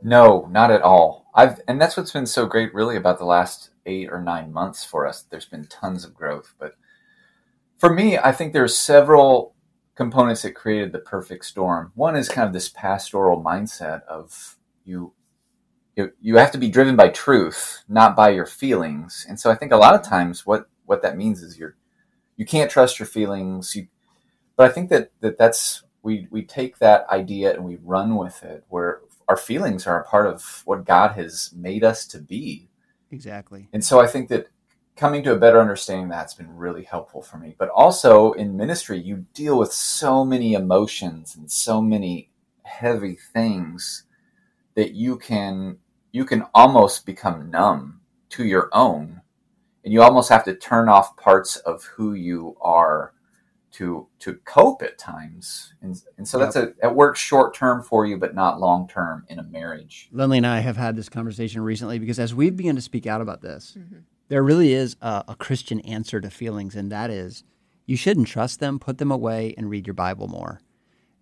No, 0.00 0.46
not 0.50 0.70
at 0.70 0.82
all. 0.82 1.26
I've 1.34 1.60
and 1.66 1.80
that's 1.80 1.96
what's 1.96 2.12
been 2.12 2.26
so 2.26 2.46
great 2.46 2.72
really 2.72 2.96
about 2.96 3.18
the 3.18 3.24
last 3.24 3.70
8 3.86 4.10
or 4.12 4.22
9 4.22 4.52
months 4.52 4.84
for 4.84 5.08
us. 5.08 5.22
There's 5.22 5.46
been 5.46 5.66
tons 5.66 6.04
of 6.04 6.14
growth, 6.14 6.54
but 6.58 6.74
for 7.78 7.92
me, 7.92 8.16
I 8.16 8.30
think 8.30 8.52
there's 8.52 8.76
several 8.76 9.53
components 9.94 10.42
that 10.42 10.54
created 10.54 10.92
the 10.92 10.98
perfect 10.98 11.44
storm. 11.44 11.92
One 11.94 12.16
is 12.16 12.28
kind 12.28 12.46
of 12.46 12.52
this 12.52 12.68
pastoral 12.68 13.42
mindset 13.42 14.02
of 14.04 14.56
you 14.84 15.12
you, 15.96 16.12
you 16.20 16.36
have 16.36 16.50
to 16.50 16.58
be 16.58 16.68
driven 16.68 16.96
by 16.96 17.08
truth, 17.08 17.84
not 17.88 18.16
by 18.16 18.30
your 18.30 18.46
feelings. 18.46 19.24
And 19.28 19.38
so 19.38 19.50
I 19.50 19.54
think 19.54 19.70
a 19.70 19.76
lot 19.76 19.94
of 19.94 20.02
times 20.02 20.44
what 20.44 20.68
what 20.86 21.02
that 21.02 21.16
means 21.16 21.42
is 21.42 21.58
you're 21.58 21.76
you 22.36 22.44
can't 22.44 22.70
trust 22.70 22.98
your 22.98 23.06
feelings. 23.06 23.76
You, 23.76 23.86
but 24.56 24.68
I 24.68 24.72
think 24.72 24.90
that, 24.90 25.10
that 25.20 25.38
that's 25.38 25.84
we 26.02 26.28
we 26.30 26.42
take 26.42 26.78
that 26.78 27.08
idea 27.10 27.54
and 27.54 27.64
we 27.64 27.78
run 27.82 28.16
with 28.16 28.42
it 28.42 28.64
where 28.68 29.00
our 29.28 29.36
feelings 29.36 29.86
are 29.86 30.00
a 30.00 30.04
part 30.04 30.26
of 30.26 30.62
what 30.64 30.84
God 30.84 31.12
has 31.12 31.50
made 31.54 31.84
us 31.84 32.06
to 32.08 32.18
be. 32.18 32.68
Exactly. 33.10 33.68
And 33.72 33.84
so 33.84 34.00
I 34.00 34.06
think 34.06 34.28
that 34.28 34.48
coming 34.96 35.22
to 35.24 35.32
a 35.32 35.38
better 35.38 35.60
understanding 35.60 36.08
that's 36.08 36.34
been 36.34 36.56
really 36.56 36.84
helpful 36.84 37.22
for 37.22 37.38
me. 37.38 37.54
But 37.58 37.68
also 37.70 38.32
in 38.32 38.56
ministry, 38.56 38.98
you 38.98 39.26
deal 39.34 39.58
with 39.58 39.72
so 39.72 40.24
many 40.24 40.54
emotions 40.54 41.34
and 41.36 41.50
so 41.50 41.82
many 41.82 42.30
heavy 42.62 43.16
things 43.32 44.04
that 44.74 44.94
you 44.94 45.16
can 45.16 45.78
you 46.12 46.24
can 46.24 46.44
almost 46.54 47.04
become 47.06 47.50
numb 47.50 48.00
to 48.30 48.44
your 48.44 48.68
own 48.72 49.20
and 49.84 49.92
you 49.92 50.02
almost 50.02 50.30
have 50.30 50.44
to 50.44 50.54
turn 50.54 50.88
off 50.88 51.16
parts 51.16 51.56
of 51.56 51.84
who 51.84 52.14
you 52.14 52.56
are 52.60 53.12
to 53.72 54.06
to 54.20 54.34
cope 54.44 54.82
at 54.82 54.98
times 54.98 55.74
and, 55.82 56.00
and 56.16 56.26
so 56.26 56.38
yep. 56.38 56.46
that's 56.46 56.56
a 56.56 56.86
it 56.86 56.94
works 56.94 57.20
short 57.20 57.54
term 57.54 57.82
for 57.82 58.06
you 58.06 58.16
but 58.16 58.34
not 58.34 58.60
long 58.60 58.88
term 58.88 59.24
in 59.28 59.38
a 59.38 59.42
marriage 59.44 60.08
lindley 60.12 60.38
and 60.38 60.46
i 60.46 60.60
have 60.60 60.76
had 60.76 60.96
this 60.96 61.08
conversation 61.08 61.60
recently 61.60 61.98
because 61.98 62.18
as 62.18 62.34
we've 62.34 62.56
begun 62.56 62.76
to 62.76 62.80
speak 62.80 63.06
out 63.06 63.20
about 63.20 63.42
this 63.42 63.76
mm-hmm. 63.78 63.98
There 64.28 64.42
really 64.42 64.72
is 64.72 64.96
a, 65.00 65.24
a 65.28 65.36
christian 65.36 65.80
answer 65.80 66.20
to 66.20 66.30
feelings 66.30 66.74
and 66.74 66.90
that 66.90 67.10
is 67.10 67.44
you 67.86 67.96
shouldn't 67.96 68.28
trust 68.28 68.60
them 68.60 68.78
put 68.78 68.98
them 68.98 69.10
away 69.10 69.54
and 69.56 69.70
read 69.70 69.86
your 69.86 69.94
bible 69.94 70.28
more 70.28 70.60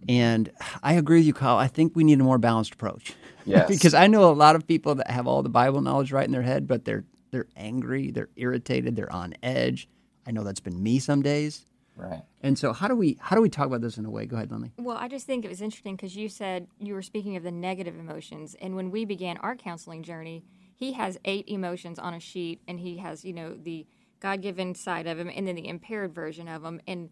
and 0.08 0.50
I 0.82 0.94
agree 0.94 1.18
with 1.18 1.26
you, 1.26 1.34
Kyle. 1.34 1.58
I 1.58 1.68
think 1.68 1.94
we 1.94 2.04
need 2.04 2.20
a 2.20 2.24
more 2.24 2.38
balanced 2.38 2.74
approach. 2.74 3.14
Yes. 3.44 3.68
because 3.68 3.94
I 3.94 4.06
know 4.06 4.30
a 4.30 4.32
lot 4.32 4.56
of 4.56 4.66
people 4.66 4.94
that 4.96 5.10
have 5.10 5.26
all 5.26 5.42
the 5.42 5.48
Bible 5.48 5.80
knowledge 5.80 6.12
right 6.12 6.24
in 6.24 6.32
their 6.32 6.42
head, 6.42 6.66
but 6.66 6.84
they're 6.84 7.04
they're 7.30 7.48
angry, 7.56 8.10
they're 8.10 8.28
irritated, 8.36 8.94
they're 8.94 9.12
on 9.12 9.34
edge. 9.42 9.88
I 10.26 10.32
know 10.32 10.44
that's 10.44 10.60
been 10.60 10.82
me 10.82 10.98
some 10.98 11.22
days. 11.22 11.66
Right. 11.96 12.22
And 12.42 12.58
so 12.58 12.72
how 12.72 12.88
do 12.88 12.96
we 12.96 13.18
how 13.20 13.36
do 13.36 13.42
we 13.42 13.48
talk 13.48 13.66
about 13.66 13.80
this 13.80 13.96
in 13.96 14.04
a 14.04 14.10
way? 14.10 14.26
Go 14.26 14.36
ahead, 14.36 14.50
Lindley. 14.50 14.72
Well, 14.78 14.96
I 14.96 15.08
just 15.08 15.26
think 15.26 15.44
it 15.44 15.48
was 15.48 15.62
interesting 15.62 15.96
because 15.96 16.16
you 16.16 16.28
said 16.28 16.66
you 16.78 16.94
were 16.94 17.02
speaking 17.02 17.36
of 17.36 17.42
the 17.42 17.50
negative 17.50 17.98
emotions, 17.98 18.56
and 18.60 18.76
when 18.76 18.90
we 18.90 19.04
began 19.04 19.36
our 19.38 19.56
counseling 19.56 20.02
journey, 20.02 20.44
he 20.82 20.92
has 20.92 21.18
eight 21.24 21.44
emotions 21.48 21.98
on 21.98 22.14
a 22.14 22.20
sheet, 22.20 22.60
and 22.66 22.80
he 22.80 22.98
has 22.98 23.24
you 23.24 23.32
know 23.32 23.54
the 23.54 23.86
God 24.20 24.42
given 24.42 24.74
side 24.74 25.06
of 25.06 25.18
him, 25.18 25.30
and 25.34 25.46
then 25.46 25.56
the 25.56 25.68
impaired 25.68 26.14
version 26.14 26.48
of 26.48 26.64
him 26.64 26.80
and 26.86 27.10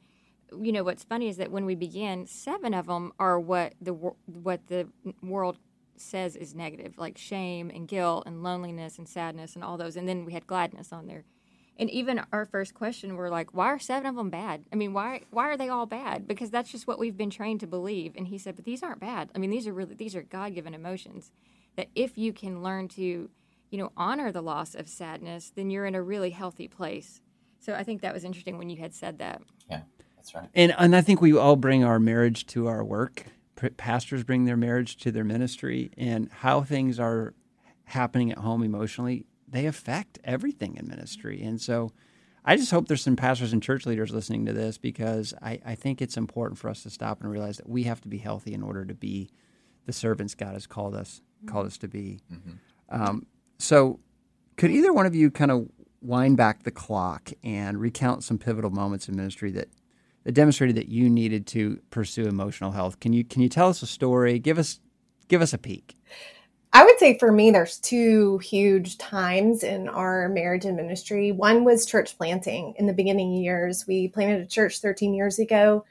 you 0.59 0.73
know 0.73 0.83
what's 0.83 1.05
funny 1.05 1.29
is 1.29 1.37
that 1.37 1.51
when 1.51 1.65
we 1.65 1.75
began, 1.75 2.27
seven 2.27 2.75
of 2.75 2.87
them 2.87 3.13
are 3.19 3.39
what 3.39 3.75
the 3.81 3.93
what 3.93 4.67
the 4.67 4.89
world 5.23 5.59
says 5.97 6.37
is 6.37 6.55
negative, 6.55 6.95
like 6.97 7.19
shame 7.19 7.71
and 7.71 7.87
guilt 7.87 8.25
and 8.27 8.43
loneliness 8.43 8.99
and 8.99 9.09
sadness 9.09 9.55
and 9.55 9.63
all 9.63 9.77
those. 9.77 9.97
And 9.97 10.09
then 10.09 10.25
we 10.25 10.33
had 10.33 10.47
gladness 10.47 10.93
on 10.93 11.07
there. 11.07 11.25
And 11.77 11.91
even 11.91 12.23
our 12.33 12.45
first 12.45 12.75
question, 12.75 13.17
we're 13.17 13.31
like, 13.31 13.55
why 13.55 13.67
are 13.67 13.79
seven 13.79 14.07
of 14.07 14.17
them 14.17 14.29
bad? 14.29 14.65
I 14.73 14.77
mean, 14.77 14.93
why 14.93 15.23
why 15.31 15.45
are 15.49 15.57
they 15.57 15.69
all 15.69 15.87
bad? 15.87 16.27
Because 16.27 16.51
that's 16.51 16.73
just 16.73 16.87
what 16.87 16.99
we've 16.99 17.17
been 17.17 17.31
trained 17.31 17.61
to 17.61 17.67
believe. 17.67 18.15
And 18.17 18.29
he 18.29 18.39
said, 18.39 18.57
but 18.57 18.65
these 18.65 18.83
aren't 18.83 19.01
bad. 19.01 19.31
I 19.35 19.39
mean, 19.39 19.51
these 19.51 19.67
are 19.67 19.73
really 19.73 19.95
these 19.95 20.15
are 20.15 20.23
God 20.23 20.55
given 20.55 20.75
emotions. 20.75 21.33
That 21.77 21.89
if 21.95 22.19
you 22.19 22.33
can 22.33 22.63
learn 22.63 22.89
to, 22.89 23.31
you 23.71 23.79
know, 23.79 23.93
honor 23.97 24.33
the 24.33 24.43
loss 24.43 24.75
of 24.75 24.89
sadness, 24.89 25.53
then 25.55 25.71
you're 25.71 25.87
in 25.87 25.95
a 25.95 26.03
really 26.03 26.31
healthy 26.31 26.69
place. 26.69 27.21
So 27.59 27.75
I 27.75 27.85
think 27.85 28.03
that 28.03 28.15
was 28.15 28.25
interesting 28.25 28.59
when 28.59 28.71
you 28.71 28.79
had 28.79 28.95
said 28.95 29.19
that. 29.19 29.43
Yeah. 29.71 29.83
That's 30.21 30.35
right. 30.35 30.49
And 30.55 30.75
and 30.77 30.95
I 30.95 31.01
think 31.01 31.23
we 31.23 31.37
all 31.37 31.57
bring 31.57 31.83
our 31.83 31.99
marriage 31.99 32.47
to 32.49 32.67
our 32.67 32.85
work. 32.85 33.25
Pastors 33.77 34.23
bring 34.23 34.45
their 34.45 34.57
marriage 34.57 34.97
to 34.99 35.13
their 35.13 35.25
ministry, 35.25 35.91
and 35.97 36.31
how 36.31 36.63
things 36.63 36.99
are 36.99 37.35
happening 37.85 38.31
at 38.33 38.39
home 38.39 38.63
emotionally, 38.63 39.27
they 39.47 39.67
affect 39.67 40.19
everything 40.25 40.77
in 40.77 40.89
ministry. 40.89 41.43
And 41.43 41.61
so, 41.61 41.93
I 42.45 42.57
just 42.57 42.71
hope 42.71 42.89
there's 42.89 43.03
some 43.03 43.17
pastors 43.17 43.53
and 43.53 43.63
church 43.63 43.85
leaders 43.85 44.13
listening 44.13 44.47
to 44.47 44.55
this 44.55 44.79
because 44.79 45.35
I, 45.43 45.61
I 45.65 45.75
think 45.75 46.01
it's 46.01 46.17
important 46.17 46.59
for 46.59 46.71
us 46.71 46.83
to 46.85 46.91
stop 46.91 47.21
and 47.21 47.31
realize 47.31 47.59
that 47.59 47.69
we 47.69 47.83
have 47.83 48.01
to 48.03 48.09
be 48.09 48.19
healthy 48.19 48.55
in 48.55 48.63
order 48.63 48.85
to 48.85 48.95
be 48.95 49.31
the 49.85 49.93
servants 49.93 50.35
God 50.35 50.55
has 50.55 50.67
called 50.67 50.95
us 50.95 51.21
called 51.47 51.67
us 51.67 51.79
to 51.79 51.89
be. 51.89 52.21
Mm-hmm. 52.33 52.53
Um, 52.91 53.27
so, 53.61 54.01
could 54.57 54.71
either 54.71 54.93
one 54.93 55.07
of 55.07 55.15
you 55.15 55.31
kind 55.31 55.51
of 55.51 55.69
wind 56.03 56.37
back 56.37 56.63
the 56.63 56.71
clock 56.71 57.31
and 57.45 57.79
recount 57.79 58.25
some 58.25 58.39
pivotal 58.39 58.71
moments 58.71 59.09
in 59.09 59.17
ministry 59.17 59.51
that 59.53 59.69
that 60.25 60.33
demonstrated 60.33 60.77
that 60.77 60.89
you 60.89 61.09
needed 61.09 61.47
to 61.47 61.81
pursue 61.91 62.27
emotional 62.27 62.73
health. 62.73 63.01
Can 63.01 63.13
you 63.13 63.25
can 63.25 63.43
you 63.43 63.49
tell 63.49 63.69
us 63.69 63.83
a 63.83 63.87
story? 63.87 64.39
Give 64.39 64.59
us 64.59 64.81
give 65.29 65.43
us 65.43 65.53
a 65.53 65.59
peek. 65.59 65.97
I 66.73 66.85
would 66.85 66.99
say 67.01 67.19
for 67.19 67.33
me, 67.33 67.51
there's 67.51 67.79
two 67.79 68.39
huge 68.39 68.97
times 68.97 69.65
in 69.65 69.89
our 69.89 70.29
marriage 70.29 70.65
and 70.65 70.77
ministry. 70.77 71.33
One 71.33 71.65
was 71.65 71.85
church 71.85 72.17
planting 72.17 72.75
in 72.79 72.87
the 72.87 72.93
beginning 72.93 73.33
years. 73.33 73.87
We 73.89 74.07
planted 74.09 74.41
a 74.41 74.47
church 74.47 74.79
13 74.79 75.13
years 75.13 75.41
ago, 75.41 75.85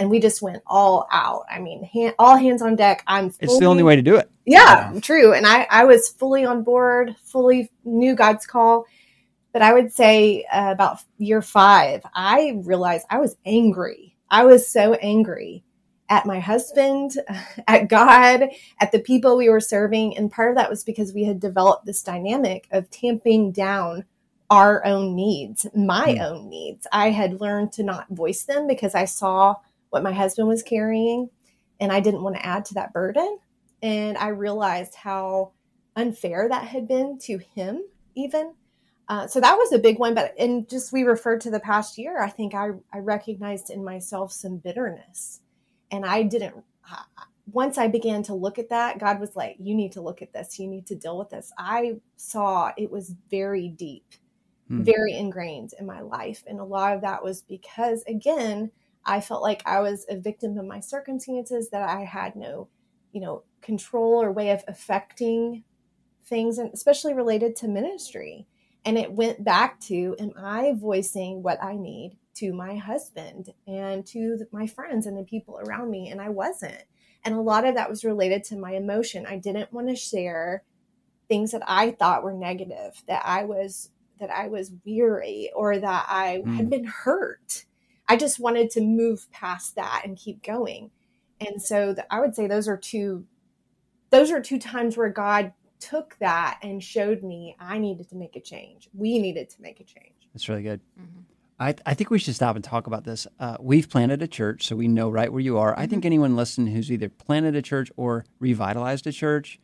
and 0.00 0.10
we 0.10 0.18
just 0.18 0.40
went 0.40 0.62
all 0.66 1.06
out. 1.12 1.44
I 1.48 1.60
mean, 1.60 1.84
hand, 1.84 2.14
all 2.18 2.36
hands 2.36 2.62
on 2.62 2.74
deck. 2.74 3.04
I'm. 3.06 3.30
Fully, 3.30 3.38
it's 3.42 3.58
the 3.58 3.66
only 3.66 3.82
way 3.82 3.94
to 3.94 4.02
do 4.02 4.16
it. 4.16 4.30
Yeah, 4.46 4.92
yeah, 4.92 5.00
true. 5.00 5.34
And 5.34 5.46
I, 5.46 5.66
I 5.70 5.84
was 5.84 6.08
fully 6.08 6.44
on 6.44 6.64
board, 6.64 7.14
fully 7.22 7.70
knew 7.84 8.14
God's 8.14 8.46
call. 8.46 8.86
But 9.52 9.62
I 9.62 9.74
would 9.74 9.92
say 9.92 10.44
uh, 10.50 10.70
about 10.72 11.00
year 11.18 11.42
five, 11.42 12.02
I 12.14 12.60
realized 12.64 13.06
I 13.10 13.18
was 13.18 13.36
angry. 13.44 14.16
I 14.30 14.44
was 14.44 14.66
so 14.66 14.94
angry 14.94 15.64
at 16.08 16.24
my 16.24 16.40
husband, 16.40 17.12
at 17.68 17.88
God, 17.88 18.48
at 18.80 18.92
the 18.92 19.00
people 19.00 19.36
we 19.36 19.50
were 19.50 19.60
serving. 19.60 20.16
And 20.16 20.32
part 20.32 20.50
of 20.50 20.56
that 20.56 20.70
was 20.70 20.82
because 20.82 21.12
we 21.12 21.24
had 21.24 21.40
developed 21.40 21.84
this 21.84 22.02
dynamic 22.02 22.68
of 22.70 22.90
tamping 22.90 23.52
down 23.52 24.04
our 24.50 24.84
own 24.84 25.14
needs, 25.14 25.66
my 25.74 26.14
mm. 26.14 26.22
own 26.22 26.48
needs. 26.48 26.86
I 26.90 27.10
had 27.10 27.40
learned 27.40 27.72
to 27.72 27.82
not 27.82 28.08
voice 28.08 28.44
them 28.44 28.66
because 28.66 28.94
I 28.94 29.04
saw 29.04 29.56
what 29.90 30.02
my 30.02 30.12
husband 30.12 30.48
was 30.48 30.62
carrying 30.62 31.28
and 31.80 31.90
I 31.90 32.00
didn't 32.00 32.22
want 32.22 32.36
to 32.36 32.46
add 32.46 32.64
to 32.66 32.74
that 32.74 32.92
burden. 32.92 33.38
And 33.82 34.18
I 34.18 34.28
realized 34.28 34.94
how 34.94 35.52
unfair 35.96 36.48
that 36.48 36.68
had 36.68 36.86
been 36.86 37.18
to 37.20 37.38
him, 37.38 37.82
even. 38.14 38.54
Uh, 39.08 39.26
so 39.26 39.40
that 39.40 39.56
was 39.56 39.72
a 39.72 39.78
big 39.78 39.98
one. 39.98 40.14
But 40.14 40.34
and 40.38 40.68
just 40.68 40.92
we 40.92 41.02
referred 41.02 41.40
to 41.42 41.50
the 41.50 41.58
past 41.58 41.98
year, 41.98 42.22
I 42.22 42.28
think 42.28 42.54
I, 42.54 42.68
I 42.92 42.98
recognized 42.98 43.70
in 43.70 43.82
myself 43.82 44.32
some 44.32 44.58
bitterness. 44.58 45.40
And 45.90 46.04
I 46.04 46.22
didn't, 46.22 46.54
once 47.50 47.78
I 47.78 47.88
began 47.88 48.22
to 48.24 48.34
look 48.34 48.58
at 48.58 48.68
that, 48.68 49.00
God 49.00 49.18
was 49.18 49.34
like, 49.34 49.56
you 49.58 49.74
need 49.74 49.92
to 49.92 50.00
look 50.00 50.22
at 50.22 50.32
this. 50.32 50.58
You 50.58 50.68
need 50.68 50.86
to 50.86 50.94
deal 50.94 51.18
with 51.18 51.30
this. 51.30 51.50
I 51.58 51.96
saw 52.16 52.70
it 52.76 52.90
was 52.90 53.14
very 53.30 53.68
deep, 53.68 54.04
hmm. 54.68 54.82
very 54.82 55.14
ingrained 55.14 55.72
in 55.80 55.86
my 55.86 56.00
life. 56.00 56.44
And 56.46 56.60
a 56.60 56.64
lot 56.64 56.94
of 56.94 57.00
that 57.00 57.24
was 57.24 57.42
because, 57.42 58.04
again, 58.06 58.70
I 59.04 59.20
felt 59.20 59.42
like 59.42 59.62
I 59.66 59.80
was 59.80 60.06
a 60.08 60.16
victim 60.16 60.58
of 60.58 60.66
my 60.66 60.80
circumstances, 60.80 61.70
that 61.70 61.82
I 61.82 62.04
had 62.04 62.36
no, 62.36 62.68
you 63.12 63.20
know, 63.20 63.44
control 63.62 64.22
or 64.22 64.32
way 64.32 64.50
of 64.50 64.62
affecting 64.68 65.64
things, 66.24 66.58
and 66.58 66.72
especially 66.72 67.14
related 67.14 67.56
to 67.56 67.68
ministry. 67.68 68.46
And 68.84 68.96
it 68.96 69.12
went 69.12 69.44
back 69.44 69.80
to, 69.80 70.16
am 70.18 70.32
I 70.36 70.74
voicing 70.76 71.42
what 71.42 71.62
I 71.62 71.76
need 71.76 72.16
to 72.36 72.52
my 72.52 72.76
husband 72.76 73.52
and 73.66 74.06
to 74.06 74.38
my 74.52 74.66
friends 74.66 75.06
and 75.06 75.18
the 75.18 75.24
people 75.24 75.58
around 75.58 75.90
me? 75.90 76.08
And 76.08 76.20
I 76.20 76.30
wasn't. 76.30 76.84
And 77.24 77.34
a 77.34 77.40
lot 77.40 77.66
of 77.66 77.74
that 77.74 77.90
was 77.90 78.04
related 78.04 78.44
to 78.44 78.56
my 78.56 78.72
emotion. 78.72 79.26
I 79.26 79.36
didn't 79.36 79.72
want 79.72 79.88
to 79.88 79.96
share 79.96 80.64
things 81.28 81.52
that 81.52 81.62
I 81.66 81.90
thought 81.92 82.22
were 82.22 82.32
negative, 82.32 83.02
that 83.06 83.22
I 83.24 83.44
was 83.44 83.90
that 84.18 84.30
I 84.30 84.48
was 84.48 84.72
weary 84.84 85.50
or 85.54 85.78
that 85.78 86.06
I 86.08 86.42
mm. 86.44 86.54
had 86.56 86.68
been 86.68 86.84
hurt. 86.84 87.64
I 88.10 88.16
just 88.16 88.40
wanted 88.40 88.70
to 88.70 88.80
move 88.80 89.30
past 89.30 89.76
that 89.76 90.02
and 90.04 90.16
keep 90.16 90.42
going. 90.42 90.90
And 91.40 91.62
so 91.62 91.94
the, 91.94 92.12
I 92.12 92.18
would 92.18 92.34
say 92.34 92.48
those 92.48 92.66
are 92.66 92.76
two 92.76 93.24
those 94.10 94.32
are 94.32 94.40
two 94.40 94.58
times 94.58 94.96
where 94.96 95.08
God 95.08 95.52
took 95.78 96.16
that 96.18 96.58
and 96.60 96.82
showed 96.82 97.22
me 97.22 97.54
I 97.60 97.78
needed 97.78 98.08
to 98.08 98.16
make 98.16 98.34
a 98.34 98.40
change. 98.40 98.88
We 98.92 99.20
needed 99.20 99.48
to 99.50 99.62
make 99.62 99.78
a 99.78 99.84
change. 99.84 100.16
That's 100.34 100.48
really 100.48 100.64
good. 100.64 100.80
Mm-hmm. 101.00 101.20
I, 101.60 101.74
I, 101.86 101.94
think 101.94 102.10
we 102.10 102.18
should 102.18 102.34
stop 102.34 102.56
and 102.56 102.64
talk 102.64 102.88
about 102.88 103.04
this. 103.04 103.28
Uh, 103.38 103.56
we've 103.60 103.88
planted 103.88 104.22
a 104.22 104.26
church, 104.26 104.66
so 104.66 104.74
we 104.74 104.88
know 104.88 105.08
right 105.08 105.32
where 105.32 105.40
you 105.40 105.56
are. 105.58 105.70
Mm-hmm. 105.70 105.80
I 105.80 105.86
think 105.86 106.00
mm-hmm. 106.00 106.06
anyone 106.06 106.34
listening 106.34 106.74
who's 106.74 106.90
either 106.90 107.08
planted 107.08 107.54
a 107.54 107.62
church 107.62 107.92
or 107.96 108.24
revitalized 108.40 109.06
a 109.06 109.12
church, 109.12 109.60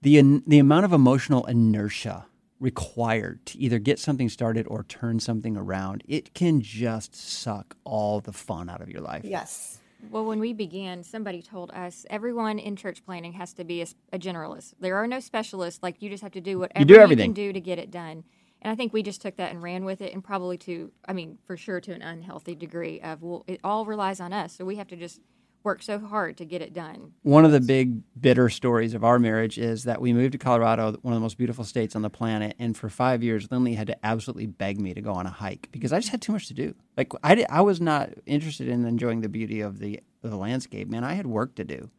the 0.00 0.42
the 0.46 0.60
amount 0.60 0.84
of 0.84 0.92
emotional 0.92 1.44
inertia 1.46 2.26
required 2.60 3.44
to 3.46 3.58
either 3.58 3.78
get 3.78 3.98
something 3.98 4.28
started 4.28 4.66
or 4.68 4.84
turn 4.84 5.18
something 5.18 5.56
around, 5.56 6.04
it 6.06 6.34
can 6.34 6.60
just 6.60 7.16
suck 7.16 7.76
all 7.84 8.20
the 8.20 8.32
fun 8.32 8.68
out 8.68 8.80
of 8.80 8.88
your 8.88 9.00
life. 9.00 9.24
Yes. 9.24 9.80
Well, 10.10 10.24
when 10.24 10.40
we 10.40 10.52
began, 10.52 11.02
somebody 11.02 11.42
told 11.42 11.70
us 11.72 12.06
everyone 12.08 12.58
in 12.58 12.76
church 12.76 13.04
planting 13.04 13.32
has 13.34 13.52
to 13.54 13.64
be 13.64 13.82
a, 13.82 13.86
a 14.12 14.18
generalist. 14.18 14.74
There 14.80 14.96
are 14.96 15.06
no 15.06 15.20
specialists. 15.20 15.82
Like 15.82 16.00
you 16.00 16.08
just 16.08 16.22
have 16.22 16.32
to 16.32 16.40
do 16.40 16.58
whatever 16.58 16.80
you, 16.80 16.84
do 16.86 17.00
everything. 17.00 17.30
you 17.30 17.34
can 17.34 17.44
do 17.44 17.52
to 17.52 17.60
get 17.60 17.78
it 17.78 17.90
done. 17.90 18.24
And 18.62 18.70
I 18.70 18.74
think 18.74 18.92
we 18.92 19.02
just 19.02 19.22
took 19.22 19.36
that 19.36 19.52
and 19.52 19.62
ran 19.62 19.84
with 19.86 20.02
it, 20.02 20.12
and 20.12 20.22
probably 20.22 20.58
to, 20.58 20.92
I 21.08 21.14
mean, 21.14 21.38
for 21.46 21.56
sure 21.56 21.80
to 21.80 21.92
an 21.92 22.02
unhealthy 22.02 22.54
degree 22.54 23.00
of, 23.00 23.22
well, 23.22 23.42
it 23.46 23.58
all 23.64 23.86
relies 23.86 24.20
on 24.20 24.34
us. 24.34 24.54
So 24.54 24.66
we 24.66 24.76
have 24.76 24.88
to 24.88 24.96
just 24.96 25.20
work 25.62 25.82
so 25.82 25.98
hard 25.98 26.36
to 26.38 26.44
get 26.44 26.62
it 26.62 26.72
done. 26.72 27.12
One 27.22 27.44
of 27.44 27.52
the 27.52 27.60
big 27.60 28.02
bitter 28.18 28.48
stories 28.48 28.94
of 28.94 29.04
our 29.04 29.18
marriage 29.18 29.58
is 29.58 29.84
that 29.84 30.00
we 30.00 30.12
moved 30.12 30.32
to 30.32 30.38
Colorado, 30.38 30.96
one 31.02 31.12
of 31.12 31.16
the 31.16 31.22
most 31.22 31.38
beautiful 31.38 31.64
states 31.64 31.94
on 31.94 32.02
the 32.02 32.10
planet, 32.10 32.56
and 32.58 32.76
for 32.76 32.88
five 32.88 33.22
years, 33.22 33.50
Lindley 33.50 33.74
had 33.74 33.86
to 33.88 34.06
absolutely 34.06 34.46
beg 34.46 34.80
me 34.80 34.94
to 34.94 35.00
go 35.00 35.12
on 35.12 35.26
a 35.26 35.30
hike 35.30 35.68
because 35.70 35.92
I 35.92 35.98
just 35.98 36.10
had 36.10 36.22
too 36.22 36.32
much 36.32 36.48
to 36.48 36.54
do. 36.54 36.74
Like 36.96 37.12
I, 37.22 37.34
did, 37.34 37.46
I 37.50 37.60
was 37.60 37.80
not 37.80 38.10
interested 38.26 38.68
in 38.68 38.86
enjoying 38.86 39.20
the 39.20 39.28
beauty 39.28 39.60
of 39.60 39.78
the 39.78 40.00
of 40.22 40.30
the 40.30 40.36
landscape. 40.36 40.88
Man, 40.88 41.04
I 41.04 41.14
had 41.14 41.26
work 41.26 41.54
to 41.56 41.64
do, 41.64 41.90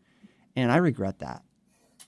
and 0.56 0.72
I 0.72 0.78
regret 0.78 1.20
that. 1.20 1.44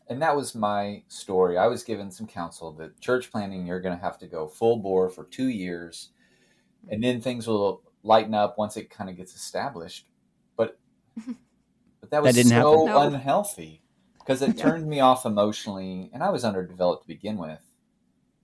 And 0.08 0.22
that 0.22 0.36
was 0.36 0.54
my 0.54 1.04
story. 1.08 1.58
I 1.58 1.68
was 1.68 1.84
given 1.84 2.12
some 2.12 2.28
counsel 2.28 2.74
that 2.74 3.00
church 3.00 3.32
planting, 3.32 3.66
you're 3.66 3.80
going 3.80 3.96
to 3.98 4.04
have 4.04 4.18
to 4.20 4.28
go 4.28 4.48
full 4.48 4.78
bore 4.78 5.10
for 5.10 5.24
two 5.26 5.48
years, 5.48 6.10
and 6.90 7.04
then 7.04 7.22
things 7.22 7.48
will 7.48 7.82
lighten 8.04 8.34
up 8.34 8.58
once 8.58 8.76
it 8.76 8.90
kind 8.90 9.10
of 9.10 9.16
gets 9.16 9.36
established. 9.36 10.08
But 10.58 10.78
but 11.16 11.36
that 12.14 12.22
was 12.22 12.36
That 12.36 12.44
didn't 12.44 12.52
so 12.52 12.86
happen. 12.86 12.94
No. 12.94 13.16
unhealthy 13.16 13.82
because 14.20 14.42
it 14.42 14.58
turned 14.58 14.88
me 14.88 15.00
off 15.00 15.26
emotionally, 15.26 16.10
and 16.14 16.24
I 16.24 16.30
was 16.30 16.46
underdeveloped 16.46 17.04
to 17.04 17.08
begin 17.08 17.38
with. 17.38 17.60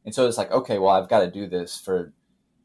And 0.03 0.13
so 0.13 0.27
it's 0.27 0.38
like, 0.38 0.51
okay, 0.51 0.79
well, 0.79 0.89
I've 0.89 1.07
got 1.07 1.19
to 1.19 1.31
do 1.31 1.47
this 1.47 1.79
for, 1.79 2.11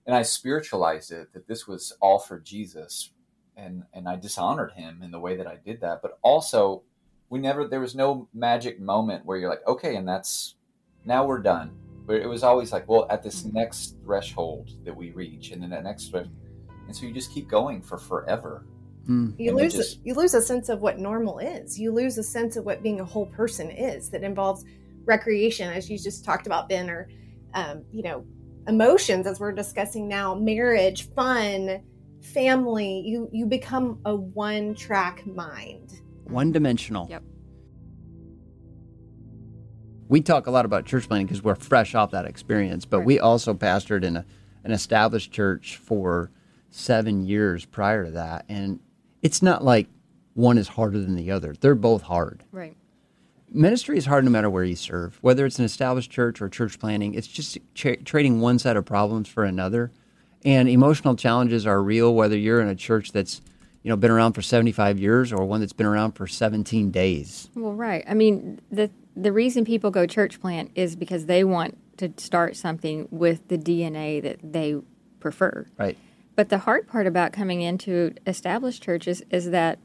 and 0.06 0.16
I 0.16 0.22
spiritualized 0.22 1.12
it 1.12 1.32
that 1.34 1.46
this 1.46 1.66
was 1.66 1.92
all 2.00 2.18
for 2.18 2.40
Jesus, 2.40 3.10
and 3.54 3.84
and 3.92 4.08
I 4.08 4.16
dishonored 4.16 4.72
him 4.72 5.02
in 5.02 5.10
the 5.10 5.20
way 5.20 5.36
that 5.36 5.46
I 5.46 5.56
did 5.56 5.82
that. 5.82 6.00
But 6.00 6.18
also, 6.22 6.82
we 7.28 7.38
never 7.38 7.68
there 7.68 7.80
was 7.80 7.94
no 7.94 8.28
magic 8.32 8.80
moment 8.80 9.26
where 9.26 9.36
you're 9.36 9.50
like, 9.50 9.66
okay, 9.66 9.96
and 9.96 10.08
that's 10.08 10.54
now 11.04 11.26
we're 11.26 11.42
done. 11.42 11.72
But 12.06 12.16
it 12.16 12.28
was 12.28 12.42
always 12.42 12.72
like, 12.72 12.88
well, 12.88 13.06
at 13.10 13.22
this 13.22 13.42
mm-hmm. 13.42 13.58
next 13.58 13.96
threshold 14.04 14.70
that 14.84 14.96
we 14.96 15.10
reach, 15.10 15.50
and 15.50 15.62
then 15.62 15.70
that 15.70 15.84
next 15.84 16.10
thresh, 16.10 16.26
and 16.86 16.96
so 16.96 17.04
you 17.04 17.12
just 17.12 17.32
keep 17.32 17.48
going 17.48 17.82
for 17.82 17.98
forever. 17.98 18.64
Hmm. 19.06 19.30
You 19.38 19.50
And 19.50 19.58
lose 19.58 19.74
just- 19.74 20.00
you 20.04 20.14
lose 20.14 20.32
a 20.34 20.40
sense 20.40 20.68
of 20.68 20.80
what 20.80 20.98
normal 20.98 21.38
is. 21.38 21.78
You 21.78 21.92
lose 21.92 22.16
a 22.18 22.22
sense 22.22 22.56
of 22.56 22.64
what 22.64 22.82
being 22.82 23.00
a 23.00 23.04
whole 23.04 23.26
person 23.26 23.70
is. 23.70 24.08
That 24.10 24.22
involves 24.24 24.64
recreation, 25.04 25.70
as 25.72 25.90
you 25.90 25.98
just 25.98 26.24
talked 26.24 26.46
about, 26.46 26.68
Ben, 26.68 26.88
or 26.88 27.08
um, 27.52 27.84
you 27.92 28.02
know, 28.02 28.24
emotions, 28.66 29.26
as 29.26 29.38
we're 29.38 29.52
discussing 29.52 30.08
now, 30.08 30.34
marriage, 30.34 31.08
fun, 31.14 31.82
family. 32.22 33.00
You 33.04 33.28
you 33.32 33.44
become 33.46 33.98
a 34.06 34.16
one 34.16 34.74
track 34.74 35.26
mind. 35.26 36.00
one 36.26 36.50
dimensional. 36.52 37.06
Yep. 37.10 37.22
We 40.08 40.20
talk 40.20 40.46
a 40.46 40.50
lot 40.50 40.64
about 40.64 40.84
church 40.84 41.08
planting 41.08 41.26
because 41.26 41.42
we're 41.42 41.54
fresh 41.54 41.94
off 41.94 42.10
that 42.12 42.24
experience, 42.26 42.84
but 42.84 42.98
Right. 42.98 43.06
we 43.06 43.20
also 43.20 43.54
pastored 43.54 44.04
in 44.04 44.16
a, 44.16 44.26
an 44.64 44.70
established 44.72 45.32
church 45.32 45.76
for 45.76 46.30
seven 46.70 47.24
years 47.26 47.64
prior 47.64 48.04
to 48.04 48.10
that. 48.12 48.44
And 48.48 48.80
it's 49.24 49.42
not 49.42 49.64
like 49.64 49.88
one 50.34 50.58
is 50.58 50.68
harder 50.68 51.00
than 51.00 51.16
the 51.16 51.32
other, 51.32 51.54
they're 51.60 51.74
both 51.74 52.02
hard. 52.02 52.44
Right. 52.52 52.76
Ministry 53.50 53.96
is 53.96 54.04
hard 54.04 54.24
no 54.24 54.30
matter 54.30 54.50
where 54.50 54.64
you 54.64 54.76
serve, 54.76 55.18
whether 55.22 55.46
it's 55.46 55.58
an 55.58 55.64
established 55.64 56.10
church 56.10 56.42
or 56.42 56.48
church 56.48 56.78
planting. 56.78 57.14
It's 57.14 57.26
just 57.26 57.56
tra- 57.74 57.96
trading 57.96 58.40
one 58.40 58.58
set 58.58 58.76
of 58.76 58.84
problems 58.84 59.28
for 59.28 59.44
another. 59.44 59.90
And 60.44 60.68
emotional 60.68 61.16
challenges 61.16 61.66
are 61.66 61.82
real, 61.82 62.14
whether 62.14 62.36
you're 62.36 62.60
in 62.60 62.68
a 62.68 62.74
church 62.74 63.12
that's 63.12 63.40
you 63.82 63.88
know 63.88 63.96
been 63.96 64.10
around 64.10 64.34
for 64.34 64.42
75 64.42 64.98
years 64.98 65.32
or 65.32 65.44
one 65.44 65.60
that's 65.60 65.72
been 65.72 65.86
around 65.86 66.12
for 66.12 66.26
17 66.26 66.90
days. 66.90 67.48
Well, 67.54 67.72
right. 67.72 68.04
I 68.06 68.14
mean, 68.14 68.60
the 68.70 68.90
the 69.16 69.32
reason 69.32 69.64
people 69.64 69.90
go 69.90 70.06
church 70.06 70.40
plant 70.40 70.70
is 70.74 70.96
because 70.96 71.26
they 71.26 71.44
want 71.44 71.78
to 71.98 72.12
start 72.18 72.56
something 72.56 73.08
with 73.10 73.46
the 73.48 73.56
DNA 73.56 74.20
that 74.22 74.40
they 74.42 74.76
prefer. 75.20 75.66
Right. 75.78 75.96
But 76.36 76.48
the 76.48 76.58
hard 76.58 76.88
part 76.88 77.06
about 77.06 77.32
coming 77.32 77.62
into 77.62 78.14
established 78.26 78.82
churches 78.82 79.22
is 79.30 79.50
that 79.50 79.78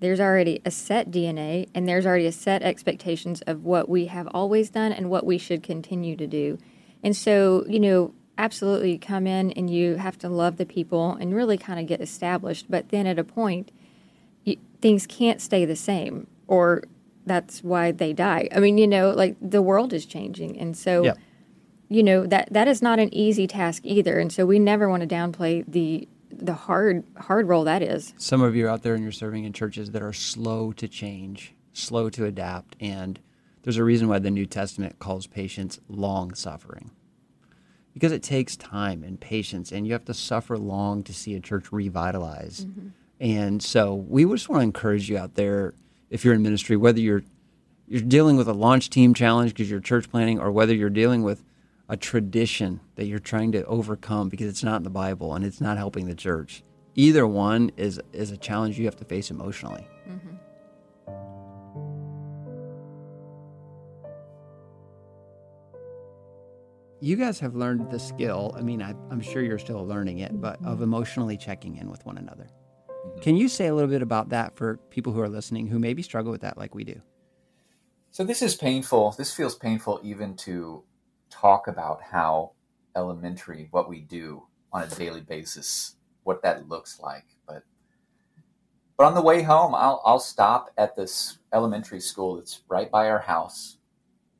there's 0.00 0.20
already 0.20 0.60
a 0.64 0.70
set 0.70 1.10
DNA 1.10 1.68
and 1.74 1.88
there's 1.88 2.06
already 2.06 2.26
a 2.26 2.32
set 2.32 2.62
expectations 2.62 3.40
of 3.42 3.64
what 3.64 3.88
we 3.88 4.06
have 4.06 4.28
always 4.28 4.70
done 4.70 4.92
and 4.92 5.10
what 5.10 5.26
we 5.26 5.38
should 5.38 5.62
continue 5.62 6.16
to 6.16 6.26
do. 6.26 6.58
And 7.02 7.16
so, 7.16 7.64
you 7.68 7.80
know, 7.80 8.14
absolutely 8.36 8.92
you 8.92 8.98
come 8.98 9.26
in 9.26 9.50
and 9.52 9.68
you 9.68 9.96
have 9.96 10.16
to 10.18 10.28
love 10.28 10.56
the 10.56 10.66
people 10.66 11.16
and 11.20 11.34
really 11.34 11.58
kind 11.58 11.80
of 11.80 11.86
get 11.86 12.00
established. 12.00 12.66
But 12.70 12.90
then 12.90 13.06
at 13.06 13.18
a 13.18 13.24
point, 13.24 13.72
you, 14.44 14.56
things 14.80 15.04
can't 15.06 15.40
stay 15.40 15.64
the 15.64 15.76
same 15.76 16.28
or 16.46 16.84
that's 17.26 17.64
why 17.64 17.90
they 17.90 18.12
die. 18.12 18.48
I 18.54 18.60
mean, 18.60 18.78
you 18.78 18.86
know, 18.86 19.10
like 19.10 19.36
the 19.40 19.62
world 19.62 19.92
is 19.92 20.06
changing. 20.06 20.58
And 20.60 20.76
so. 20.76 21.04
You 21.88 22.02
know 22.02 22.26
that 22.26 22.52
that 22.52 22.68
is 22.68 22.82
not 22.82 22.98
an 22.98 23.12
easy 23.14 23.46
task 23.46 23.82
either 23.84 24.18
and 24.18 24.30
so 24.32 24.44
we 24.44 24.58
never 24.58 24.88
want 24.88 25.08
to 25.08 25.08
downplay 25.08 25.64
the 25.66 26.06
the 26.30 26.54
hard 26.54 27.04
hard 27.16 27.48
role 27.48 27.64
that 27.64 27.82
is 27.82 28.12
Some 28.18 28.42
of 28.42 28.54
you 28.54 28.68
out 28.68 28.82
there 28.82 28.94
and 28.94 29.02
you're 29.02 29.12
serving 29.12 29.44
in 29.44 29.52
churches 29.52 29.90
that 29.92 30.02
are 30.02 30.12
slow 30.12 30.72
to 30.72 30.88
change, 30.88 31.54
slow 31.72 32.10
to 32.10 32.24
adapt, 32.24 32.76
and 32.80 33.18
there's 33.62 33.76
a 33.76 33.84
reason 33.84 34.08
why 34.08 34.18
the 34.18 34.30
New 34.30 34.46
Testament 34.46 34.98
calls 34.98 35.26
patience 35.26 35.80
long 35.88 36.34
suffering. 36.34 36.90
Because 37.92 38.12
it 38.12 38.22
takes 38.22 38.56
time 38.56 39.02
and 39.02 39.20
patience, 39.20 39.72
and 39.72 39.86
you 39.86 39.92
have 39.92 40.04
to 40.04 40.14
suffer 40.14 40.56
long 40.56 41.02
to 41.02 41.12
see 41.12 41.34
a 41.34 41.40
church 41.40 41.72
revitalize. 41.72 42.64
Mm-hmm. 42.64 42.88
And 43.20 43.62
so 43.62 43.94
we 43.94 44.24
just 44.24 44.48
want 44.48 44.60
to 44.60 44.64
encourage 44.64 45.10
you 45.10 45.18
out 45.18 45.34
there, 45.34 45.74
if 46.08 46.24
you're 46.24 46.34
in 46.34 46.42
ministry, 46.42 46.76
whether 46.76 47.00
you're 47.00 47.22
you're 47.88 48.02
dealing 48.02 48.36
with 48.36 48.46
a 48.46 48.52
launch 48.52 48.90
team 48.90 49.14
challenge 49.14 49.52
because 49.54 49.70
you're 49.70 49.80
church 49.80 50.10
planting, 50.10 50.38
or 50.38 50.52
whether 50.52 50.74
you're 50.74 50.90
dealing 50.90 51.22
with 51.22 51.42
a 51.88 51.96
tradition 51.96 52.80
that 52.96 53.06
you're 53.06 53.18
trying 53.18 53.52
to 53.52 53.64
overcome 53.64 54.28
because 54.28 54.46
it's 54.46 54.62
not 54.62 54.76
in 54.76 54.82
the 54.82 54.90
Bible 54.90 55.34
and 55.34 55.44
it's 55.44 55.60
not 55.60 55.78
helping 55.78 56.06
the 56.06 56.14
church. 56.14 56.62
Either 56.94 57.26
one 57.26 57.70
is 57.76 58.00
is 58.12 58.30
a 58.30 58.36
challenge 58.36 58.78
you 58.78 58.84
have 58.84 58.96
to 58.96 59.04
face 59.04 59.30
emotionally. 59.30 59.86
Mm-hmm. 60.08 60.34
You 67.00 67.14
guys 67.14 67.38
have 67.38 67.54
learned 67.54 67.92
the 67.92 68.00
skill. 68.00 68.52
I 68.58 68.62
mean, 68.62 68.82
I, 68.82 68.90
I'm 69.10 69.20
sure 69.20 69.40
you're 69.40 69.60
still 69.60 69.86
learning 69.86 70.18
it, 70.18 70.40
but 70.40 70.58
of 70.64 70.82
emotionally 70.82 71.36
checking 71.36 71.76
in 71.76 71.88
with 71.88 72.04
one 72.04 72.18
another. 72.18 72.48
Mm-hmm. 72.90 73.20
Can 73.20 73.36
you 73.36 73.48
say 73.48 73.68
a 73.68 73.74
little 73.74 73.88
bit 73.88 74.02
about 74.02 74.30
that 74.30 74.56
for 74.56 74.78
people 74.90 75.12
who 75.12 75.20
are 75.20 75.28
listening 75.28 75.68
who 75.68 75.78
maybe 75.78 76.02
struggle 76.02 76.32
with 76.32 76.40
that 76.40 76.58
like 76.58 76.74
we 76.74 76.82
do? 76.82 77.00
So 78.10 78.24
this 78.24 78.42
is 78.42 78.56
painful. 78.56 79.14
This 79.16 79.32
feels 79.32 79.54
painful 79.54 80.00
even 80.02 80.34
to 80.38 80.82
talk 81.40 81.68
about 81.68 82.02
how 82.02 82.52
elementary 82.96 83.68
what 83.70 83.88
we 83.88 84.00
do 84.00 84.42
on 84.72 84.82
a 84.82 84.88
daily 84.88 85.20
basis, 85.20 85.96
what 86.24 86.42
that 86.42 86.68
looks 86.68 87.00
like. 87.00 87.24
But 87.46 87.62
but 88.96 89.06
on 89.06 89.14
the 89.14 89.22
way 89.22 89.42
home, 89.42 89.74
I'll 89.74 90.02
I'll 90.04 90.18
stop 90.18 90.70
at 90.76 90.96
this 90.96 91.38
elementary 91.52 92.00
school 92.00 92.36
that's 92.36 92.62
right 92.68 92.90
by 92.90 93.08
our 93.08 93.20
house, 93.20 93.78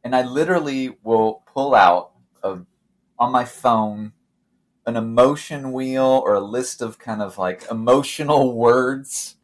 and 0.05 0.15
I 0.15 0.23
literally 0.23 0.97
will 1.03 1.43
pull 1.47 1.75
out 1.75 2.13
a, 2.43 2.59
on 3.19 3.33
my 3.33 3.45
phone 3.45 4.13
an 4.87 4.97
emotion 4.97 5.73
wheel 5.73 6.23
or 6.25 6.33
a 6.35 6.41
list 6.41 6.81
of 6.81 6.99
kind 6.99 7.21
of 7.21 7.37
like 7.37 7.71
emotional 7.71 8.55
words 8.57 9.37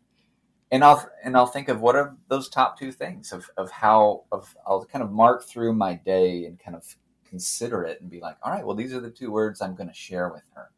and 0.70 0.82
I'll 0.82 1.08
and 1.22 1.36
I'll 1.36 1.46
think 1.46 1.68
of 1.68 1.80
what 1.80 1.94
are 1.94 2.16
those 2.28 2.48
top 2.48 2.78
two 2.78 2.90
things 2.90 3.30
of, 3.30 3.50
of 3.56 3.70
how 3.70 4.24
of 4.32 4.56
I'll 4.66 4.84
kind 4.86 5.04
of 5.04 5.12
mark 5.12 5.44
through 5.44 5.74
my 5.74 5.94
day 5.94 6.46
and 6.46 6.58
kind 6.58 6.74
of 6.74 6.96
consider 7.34 7.82
it 7.84 8.00
and 8.00 8.10
be 8.10 8.20
like, 8.20 8.36
all 8.42 8.52
right, 8.52 8.64
well 8.66 8.76
these 8.76 8.94
are 8.94 9.00
the 9.00 9.10
two 9.10 9.30
words 9.32 9.60
I'm 9.60 9.74
going 9.74 9.88
to 9.88 9.94
share 9.94 10.28
with 10.28 10.44
her. 10.54 10.70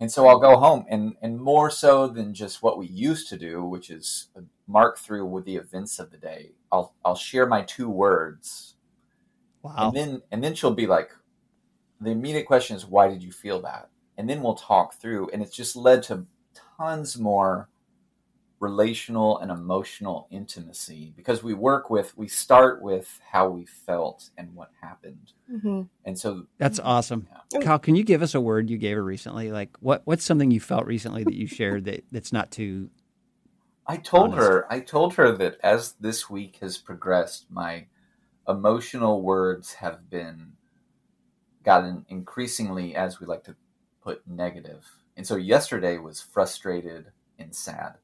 And 0.00 0.12
so 0.12 0.26
I'll 0.28 0.38
go 0.40 0.56
home 0.58 0.84
and 0.88 1.16
and 1.22 1.40
more 1.40 1.70
so 1.70 2.06
than 2.06 2.34
just 2.34 2.62
what 2.62 2.78
we 2.78 2.86
used 2.86 3.28
to 3.30 3.38
do, 3.38 3.64
which 3.64 3.90
is 3.90 4.28
uh, 4.36 4.42
mark 4.66 4.98
through 4.98 5.26
with 5.26 5.44
the 5.44 5.56
events 5.56 5.98
of 5.98 6.10
the 6.10 6.18
day. 6.18 6.52
I'll 6.72 6.94
I'll 7.04 7.16
share 7.16 7.46
my 7.46 7.62
two 7.62 7.88
words 7.90 8.74
Wow. 9.62 9.88
and 9.88 9.96
then 9.96 10.22
and 10.30 10.44
then 10.44 10.54
she'll 10.54 10.74
be 10.74 10.86
like 10.86 11.10
the 12.00 12.10
immediate 12.10 12.46
question 12.46 12.76
is 12.76 12.86
why 12.86 13.08
did 13.08 13.22
you 13.22 13.32
feel 13.32 13.60
that 13.62 13.88
and 14.18 14.28
then 14.30 14.42
we'll 14.42 14.54
talk 14.54 14.94
through 14.94 15.30
and 15.32 15.42
it's 15.42 15.56
just 15.56 15.76
led 15.76 16.02
to 16.04 16.26
tons 16.78 17.18
more 17.18 17.68
relational 18.58 19.38
and 19.38 19.50
emotional 19.50 20.26
intimacy 20.30 21.12
because 21.16 21.42
we 21.42 21.52
work 21.52 21.90
with 21.90 22.16
we 22.16 22.26
start 22.26 22.80
with 22.80 23.20
how 23.30 23.48
we 23.48 23.66
felt 23.66 24.30
and 24.38 24.54
what 24.54 24.70
happened 24.80 25.32
Mm-hmm. 25.52 25.82
and 26.04 26.18
so 26.18 26.46
That's 26.58 26.80
awesome. 26.80 27.28
Yeah. 27.52 27.60
Kyle, 27.60 27.78
can 27.78 27.94
you 27.94 28.02
give 28.02 28.20
us 28.20 28.34
a 28.34 28.40
word 28.40 28.68
you 28.68 28.78
gave 28.78 28.96
her 28.96 29.04
recently? 29.04 29.52
Like 29.52 29.76
what 29.78 30.02
what's 30.06 30.24
something 30.24 30.50
you 30.50 30.58
felt 30.58 30.86
recently 30.86 31.22
that 31.22 31.34
you 31.36 31.46
shared 31.46 31.84
that, 31.84 32.04
that's 32.10 32.32
not 32.32 32.50
too 32.50 32.90
I 33.86 33.96
told 33.98 34.32
honest. 34.32 34.48
her, 34.48 34.72
I 34.72 34.80
told 34.80 35.14
her 35.14 35.36
that 35.36 35.58
as 35.62 35.92
this 36.00 36.28
week 36.28 36.58
has 36.60 36.76
progressed, 36.78 37.46
my 37.50 37.86
emotional 38.48 39.22
words 39.22 39.74
have 39.74 40.10
been 40.10 40.52
gotten 41.64 42.04
increasingly, 42.08 42.94
as 42.96 43.20
we 43.20 43.26
like 43.26 43.44
to 43.44 43.56
put. 44.02 44.22
And 44.26 45.26
so 45.26 45.36
yesterday 45.36 45.98
was 45.98 46.20
frustrated 46.20 47.12
and 47.38 47.54
sad. 47.54 47.98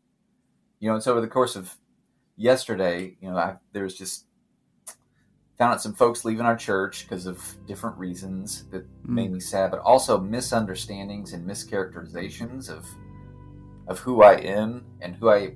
You 0.83 0.88
know, 0.88 0.95
and 0.95 1.03
so 1.03 1.12
over 1.12 1.21
the 1.21 1.29
course 1.29 1.55
of 1.55 1.77
yesterday, 2.37 3.16
you 3.21 3.31
know, 3.31 3.37
I, 3.37 3.55
there 3.73 3.85
was 3.85 3.97
just 3.97 4.27
found 5.57 5.75
out 5.75 5.81
some 5.81 5.95
folks 5.95 6.25
leaving 6.25 6.45
our 6.45 6.57
church 6.57 7.05
because 7.05 7.25
of 7.25 7.40
different 7.68 7.97
reasons 7.97 8.64
that 8.73 8.85
hmm. 9.07 9.14
made 9.14 9.31
me 9.31 9.38
sad, 9.38 9.71
but 9.71 9.79
also 9.79 10.18
misunderstandings 10.18 11.35
and 11.35 11.49
mischaracterizations 11.49 12.68
of 12.68 12.85
of 13.87 14.01
who 14.01 14.25
I 14.25 14.35
am 14.40 14.85
and 15.01 15.14
who 15.14 15.31
I 15.31 15.55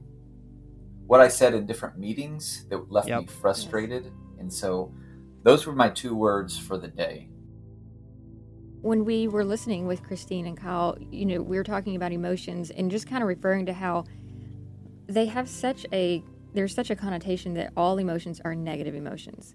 what 1.09 1.21
I 1.21 1.27
said 1.27 1.55
in 1.55 1.67
different 1.67 1.99
meetings 1.99 2.65
that 2.71 2.93
left 2.93 3.09
Yep. 3.09 3.21
me 3.21 3.27
frustrated. 3.27 4.13
And 4.39 4.53
so 4.53 4.95
those 5.43 5.67
were 5.67 5.75
my 5.75 5.89
two 5.89 6.15
words 6.15 6.57
for 6.57 6.79
the 6.79 6.89
day. 6.89 7.29
when 8.83 9.05
we 9.05 9.27
were 9.27 9.45
listening 9.45 9.89
with 9.89 10.05
Christine 10.05 10.47
and 10.47 10.57
Kyle, 10.57 10.97
you 11.11 11.27
know, 11.27 11.43
we 11.43 11.57
were 11.57 11.65
talking 11.65 11.97
about 11.97 12.13
emotions 12.13 12.71
and 12.71 12.89
just 12.89 13.09
kind 13.09 13.21
of 13.21 13.27
referring 13.27 13.67
to 13.67 13.73
how 13.73 14.05
they 15.07 15.27
have 15.27 15.49
such 15.49 15.87
a 15.93 16.23
there's 16.55 16.75
such 16.75 16.91
a 16.91 16.97
connotation 16.97 17.53
that 17.55 17.73
all 17.77 17.99
emotions 17.99 18.41
are 18.45 18.55
negative 18.55 18.95
emotions. 18.95 19.55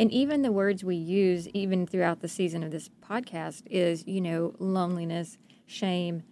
And 0.00 0.10
even 0.10 0.42
the 0.42 0.50
words 0.50 0.82
we 0.82 0.96
use 0.96 1.46
even 1.48 1.86
throughout 1.86 2.20
the 2.20 2.28
season 2.28 2.64
of 2.64 2.72
this 2.72 2.90
podcast 3.08 3.62
is, 3.70 4.04
you 4.06 4.20
know, 4.20 4.54
loneliness, 4.58 5.38
shame, 5.66 6.24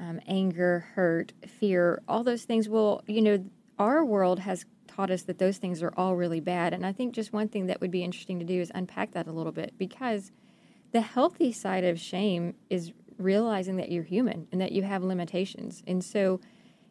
um, 0.00 0.20
anger, 0.26 0.86
hurt, 0.94 1.32
fear, 1.46 2.02
all 2.08 2.24
those 2.24 2.44
things 2.44 2.68
will, 2.68 3.04
you 3.06 3.20
know, 3.20 3.44
our 3.78 4.04
world 4.04 4.40
has 4.40 4.64
taught 4.88 5.10
us 5.10 5.22
that 5.22 5.38
those 5.38 5.58
things 5.58 5.82
are 5.82 5.92
all 5.96 6.16
really 6.16 6.40
bad. 6.40 6.72
And 6.72 6.84
I 6.84 6.92
think 6.92 7.14
just 7.14 7.32
one 7.32 7.48
thing 7.48 7.66
that 7.66 7.80
would 7.80 7.90
be 7.90 8.02
interesting 8.02 8.38
to 8.40 8.44
do 8.44 8.60
is 8.60 8.72
unpack 8.74 9.12
that 9.12 9.26
a 9.26 9.32
little 9.32 9.52
bit 9.52 9.74
because 9.78 10.32
the 10.92 11.00
healthy 11.00 11.52
side 11.52 11.84
of 11.84 12.00
shame 12.00 12.54
is 12.68 12.92
realizing 13.18 13.76
that 13.76 13.92
you're 13.92 14.02
human 14.02 14.48
and 14.50 14.60
that 14.60 14.72
you 14.72 14.82
have 14.82 15.04
limitations. 15.04 15.82
And 15.86 16.02
so, 16.02 16.40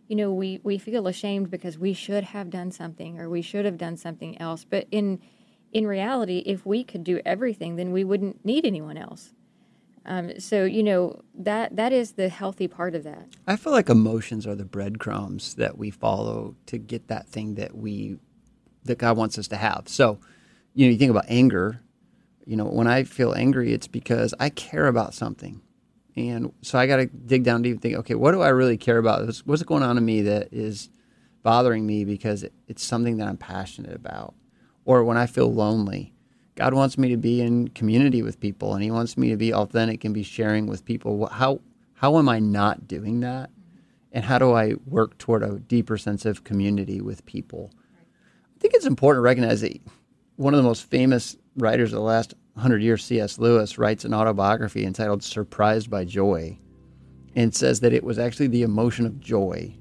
you 0.10 0.16
know, 0.16 0.34
we, 0.34 0.60
we 0.64 0.80
feel 0.80 1.08
ashamed 1.08 1.52
because 1.52 1.78
we 1.78 1.94
should 1.94 2.24
have 2.26 2.50
done 2.50 2.72
something 2.72 3.20
or 3.20 3.30
we 3.30 3.44
should 3.44 3.64
have 3.64 3.78
done 3.78 3.96
something 3.96 4.40
else. 4.42 4.66
But 4.66 4.88
in 4.92 5.22
in 5.72 5.86
reality, 5.86 6.40
if 6.48 6.66
we 6.66 6.84
could 6.84 7.04
do 7.04 7.22
everything, 7.24 7.76
then 7.76 7.92
we 7.92 8.04
wouldn't 8.04 8.44
need 8.44 8.66
anyone 8.66 8.98
else. 8.98 9.34
Um, 10.04 10.40
so, 10.40 10.66
you 10.66 10.82
know, 10.82 11.22
that 11.36 11.76
that 11.76 11.94
is 11.94 12.14
the 12.14 12.28
healthy 12.28 12.68
part 12.68 12.96
of 12.96 13.04
that. 13.04 13.28
I 13.46 13.56
feel 13.56 13.72
like 13.72 13.88
emotions 13.88 14.48
are 14.48 14.56
the 14.56 14.66
breadcrumbs 14.66 15.54
that 15.56 15.78
we 15.78 15.92
follow 15.92 16.56
to 16.66 16.80
get 16.80 17.08
that 17.10 17.30
thing 17.30 17.54
that 17.56 17.78
we 17.78 18.18
that 18.86 18.98
God 18.98 19.16
wants 19.16 19.38
us 19.38 19.48
to 19.50 19.58
have. 19.58 19.84
So, 19.86 20.20
you 20.74 20.88
know, 20.88 20.92
you 20.92 20.98
think 20.98 21.12
about 21.12 21.26
anger. 21.28 21.82
You 22.48 22.56
know, 22.56 22.66
when 22.66 22.88
I 22.88 23.04
feel 23.04 23.34
angry, 23.36 23.74
it's 23.74 23.88
because 23.88 24.34
I 24.40 24.50
care 24.50 24.88
about 24.88 25.14
something, 25.14 25.62
and 26.20 26.52
so 26.62 26.78
I 26.78 26.88
got 26.88 26.98
to 26.98 27.06
dig 27.06 27.44
down 27.44 27.62
deep 27.62 27.74
and 27.74 27.82
think, 27.82 27.96
okay, 27.98 28.16
what 28.16 28.32
do 28.32 28.42
I 28.42 28.50
really 28.50 28.78
care 28.78 28.98
about? 28.98 29.26
What's, 29.26 29.46
what's 29.46 29.64
going 29.64 29.84
on 29.84 29.98
in 29.98 30.06
me 30.06 30.22
that 30.24 30.50
is 30.52 30.90
bothering 31.44 31.86
me 31.86 32.04
because 32.04 32.44
it, 32.44 32.54
it's 32.68 32.84
something 32.84 33.18
that 33.18 33.28
I'm 33.28 33.38
passionate 33.38 33.96
about? 33.96 34.34
Or 34.86 35.04
when 35.04 35.18
I 35.18 35.28
feel 35.28 35.54
lonely, 35.54 36.14
God 36.56 36.74
wants 36.74 36.98
me 36.98 37.10
to 37.10 37.18
be 37.18 37.42
in 37.42 37.70
community 37.70 38.22
with 38.22 38.40
people, 38.40 38.74
and 38.74 38.84
He 38.84 38.92
wants 38.92 39.18
me 39.18 39.30
to 39.30 39.38
be 39.38 39.54
authentic 39.54 40.04
and 40.04 40.14
be 40.14 40.24
sharing 40.24 40.68
with 40.68 40.84
people. 40.84 41.28
How 41.28 41.62
how 41.94 42.18
am 42.18 42.30
I 42.30 42.40
not 42.40 42.88
doing 42.88 43.20
that? 43.22 43.50
And 44.12 44.26
how 44.26 44.40
do 44.40 44.54
I 44.54 44.76
work 44.86 45.18
toward 45.18 45.44
a 45.44 45.60
deeper 45.60 45.98
sense 45.98 46.26
of 46.26 46.44
community 46.44 47.02
with 47.02 47.26
people? 47.26 47.72
I 47.76 48.60
think 48.60 48.74
it's 48.74 48.86
important 48.86 49.20
to 49.20 49.26
recognize 49.26 49.62
that 49.62 49.80
one 50.36 50.54
of 50.54 50.58
the 50.58 50.68
most 50.68 50.86
famous 50.90 51.38
writers 51.58 51.92
of 51.92 51.98
the 51.98 52.04
last 52.04 52.34
hundred 52.60 52.84
years, 52.84 53.04
C.S. 53.04 53.40
Lewis, 53.40 53.78
writes 53.78 54.06
an 54.06 54.14
autobiography 54.14 54.86
entitled 54.86 55.24
"Surprised 55.24 55.90
by 55.90 56.06
Joy," 56.06 56.60
and 57.36 57.54
says 57.54 57.80
that 57.80 57.94
it 57.94 58.04
was 58.04 58.20
actually 58.20 58.48
the 58.48 58.64
emotion 58.64 59.06
of 59.06 59.20
joy 59.20 59.76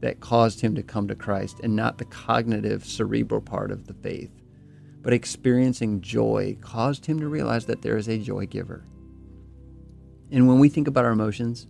that 0.00 0.20
caused 0.20 0.60
him 0.60 0.74
to 0.76 0.82
come 0.82 1.08
to 1.08 1.14
Christ, 1.14 1.60
and 1.62 1.74
not 1.74 1.98
the 1.98 2.04
cognitive, 2.04 2.84
cerebral 2.84 3.40
part 3.40 3.70
of 3.70 3.86
the 3.86 3.94
faith 3.94 4.30
but 5.02 5.12
experiencing 5.12 6.00
joy 6.00 6.56
caused 6.60 7.06
him 7.06 7.20
to 7.20 7.28
realize 7.28 7.66
that 7.66 7.82
there 7.82 7.96
is 7.96 8.08
a 8.08 8.18
joy 8.18 8.46
giver. 8.46 8.84
And 10.30 10.46
when 10.46 10.58
we 10.58 10.68
think 10.68 10.88
about 10.88 11.04
our 11.04 11.12
emotions, 11.12 11.66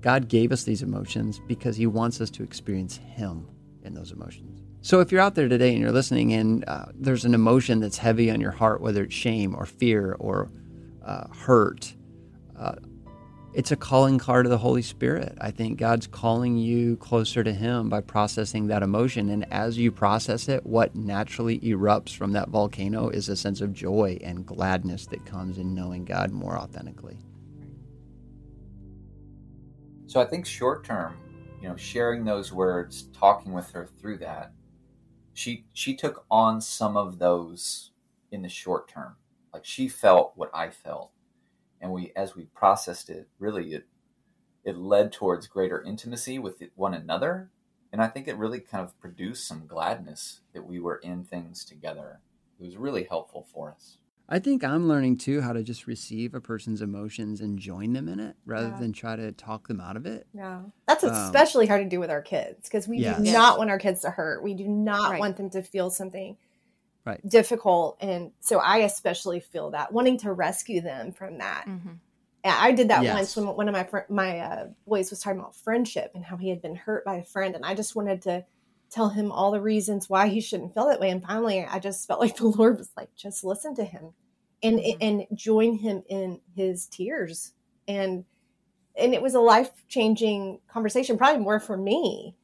God 0.00 0.28
gave 0.28 0.52
us 0.52 0.64
these 0.64 0.82
emotions 0.82 1.40
because 1.46 1.76
he 1.76 1.86
wants 1.86 2.20
us 2.20 2.30
to 2.30 2.42
experience 2.42 2.96
him 2.96 3.48
in 3.82 3.94
those 3.94 4.12
emotions. 4.12 4.61
So 4.84 4.98
if 4.98 5.12
you're 5.12 5.20
out 5.20 5.36
there 5.36 5.48
today 5.48 5.70
and 5.70 5.80
you're 5.80 5.92
listening 5.92 6.32
and 6.32 6.64
uh, 6.66 6.86
there's 6.92 7.24
an 7.24 7.34
emotion 7.34 7.78
that's 7.78 7.98
heavy 7.98 8.32
on 8.32 8.40
your 8.40 8.50
heart, 8.50 8.80
whether 8.80 9.04
it's 9.04 9.14
shame 9.14 9.54
or 9.54 9.64
fear 9.64 10.16
or 10.18 10.50
uh, 11.04 11.28
hurt, 11.28 11.94
uh, 12.58 12.74
it's 13.54 13.70
a 13.70 13.76
calling 13.76 14.18
card 14.18 14.44
of 14.44 14.50
the 14.50 14.58
Holy 14.58 14.82
Spirit. 14.82 15.38
I 15.40 15.52
think 15.52 15.78
God's 15.78 16.08
calling 16.08 16.56
you 16.56 16.96
closer 16.96 17.44
to 17.44 17.52
Him 17.52 17.90
by 17.90 18.00
processing 18.00 18.66
that 18.66 18.82
emotion. 18.82 19.28
And 19.28 19.46
as 19.52 19.78
you 19.78 19.92
process 19.92 20.48
it, 20.48 20.66
what 20.66 20.96
naturally 20.96 21.60
erupts 21.60 22.16
from 22.16 22.32
that 22.32 22.48
volcano 22.48 23.08
is 23.08 23.28
a 23.28 23.36
sense 23.36 23.60
of 23.60 23.72
joy 23.72 24.18
and 24.20 24.44
gladness 24.44 25.06
that 25.06 25.24
comes 25.24 25.58
in 25.58 25.76
knowing 25.76 26.04
God 26.04 26.32
more 26.32 26.58
authentically. 26.58 27.18
So 30.06 30.20
I 30.20 30.24
think 30.24 30.44
short 30.44 30.82
term, 30.84 31.16
you 31.60 31.68
know, 31.68 31.76
sharing 31.76 32.24
those 32.24 32.52
words, 32.52 33.04
talking 33.12 33.52
with 33.52 33.70
her 33.70 33.86
through 34.00 34.18
that, 34.18 34.52
she 35.34 35.66
she 35.72 35.94
took 35.94 36.24
on 36.30 36.60
some 36.60 36.96
of 36.96 37.18
those 37.18 37.90
in 38.30 38.42
the 38.42 38.48
short 38.48 38.88
term. 38.88 39.16
Like 39.52 39.64
she 39.64 39.88
felt 39.88 40.32
what 40.36 40.50
I 40.54 40.70
felt. 40.70 41.10
And 41.80 41.92
we 41.92 42.12
as 42.16 42.36
we 42.36 42.44
processed 42.44 43.10
it, 43.10 43.28
really 43.38 43.74
it 43.74 43.86
it 44.64 44.76
led 44.76 45.12
towards 45.12 45.46
greater 45.48 45.82
intimacy 45.82 46.38
with 46.38 46.62
one 46.76 46.94
another. 46.94 47.50
And 47.92 48.00
I 48.00 48.08
think 48.08 48.26
it 48.26 48.38
really 48.38 48.60
kind 48.60 48.84
of 48.84 48.98
produced 49.00 49.46
some 49.46 49.66
gladness 49.66 50.40
that 50.54 50.66
we 50.66 50.80
were 50.80 50.96
in 50.96 51.24
things 51.24 51.64
together. 51.64 52.20
It 52.58 52.64
was 52.64 52.76
really 52.76 53.04
helpful 53.04 53.46
for 53.52 53.72
us. 53.72 53.98
I 54.28 54.38
think 54.38 54.64
I'm 54.64 54.88
learning 54.88 55.18
too 55.18 55.40
how 55.40 55.52
to 55.52 55.62
just 55.62 55.86
receive 55.86 56.34
a 56.34 56.40
person's 56.40 56.80
emotions 56.80 57.40
and 57.40 57.58
join 57.58 57.92
them 57.92 58.08
in 58.08 58.18
it 58.20 58.36
rather 58.46 58.68
Yeah. 58.68 58.78
than 58.78 58.92
try 58.92 59.16
to 59.16 59.32
talk 59.32 59.68
them 59.68 59.80
out 59.80 59.96
of 59.96 60.06
it. 60.06 60.26
Yeah. 60.32 60.62
That's 60.86 61.04
Um, 61.04 61.10
especially 61.12 61.66
hard 61.66 61.82
to 61.82 61.88
do 61.88 62.00
with 62.00 62.10
our 62.10 62.22
kids 62.22 62.68
because 62.68 62.88
we 62.88 62.98
Yes. 62.98 63.20
do 63.20 63.32
not 63.32 63.58
want 63.58 63.68
our 63.70 63.78
kids 63.78 64.00
to 64.02 64.10
hurt. 64.10 64.42
We 64.42 64.54
do 64.54 64.66
not 64.68 65.10
Right. 65.10 65.20
want 65.20 65.36
them 65.36 65.50
to 65.50 65.62
feel 65.62 65.90
something 65.90 66.36
Right. 67.04 67.20
difficult. 67.28 67.98
And 68.00 68.32
so 68.40 68.58
I 68.58 68.78
especially 68.78 69.40
feel 69.40 69.70
that 69.72 69.92
wanting 69.92 70.18
to 70.18 70.32
rescue 70.32 70.80
them 70.80 71.12
from 71.12 71.38
that. 71.38 71.64
Mm-hmm. 71.66 71.90
I 72.44 72.72
did 72.72 72.88
that 72.88 73.02
Yes. 73.04 73.14
once 73.14 73.36
when 73.36 73.54
one 73.56 73.68
of 73.68 73.72
my 73.72 73.84
fr- 73.84 74.08
my 74.08 74.38
uh, 74.40 74.68
boys 74.86 75.10
was 75.10 75.20
talking 75.20 75.38
about 75.40 75.54
friendship 75.54 76.10
and 76.14 76.24
how 76.24 76.36
he 76.36 76.48
had 76.48 76.60
been 76.62 76.74
hurt 76.74 77.04
by 77.04 77.16
a 77.16 77.24
friend, 77.24 77.54
and 77.54 77.64
I 77.64 77.74
just 77.74 77.94
wanted 77.94 78.22
to 78.22 78.44
tell 78.92 79.08
him 79.08 79.32
all 79.32 79.50
the 79.50 79.60
reasons 79.60 80.08
why 80.10 80.28
he 80.28 80.40
shouldn't 80.40 80.74
feel 80.74 80.86
that 80.86 81.00
way. 81.00 81.10
And 81.10 81.22
finally, 81.22 81.64
I 81.64 81.78
just 81.78 82.06
felt 82.06 82.20
like 82.20 82.36
the 82.36 82.46
Lord 82.46 82.78
was 82.78 82.90
like, 82.96 83.14
just 83.16 83.42
listen 83.44 83.74
to 83.76 83.84
him, 83.84 84.12
and 84.62 84.78
Mhm. 84.78 84.96
and 85.00 85.26
join 85.38 85.78
him 85.78 86.02
in 86.08 86.40
his 86.54 86.86
tears, 86.86 87.52
and 87.88 88.24
and 88.94 89.14
it 89.14 89.22
was 89.22 89.34
a 89.34 89.40
life 89.40 89.70
changing 89.88 90.60
conversation, 90.68 91.16
probably 91.16 91.42
more 91.42 91.58
for 91.58 91.76
me. 91.76 92.36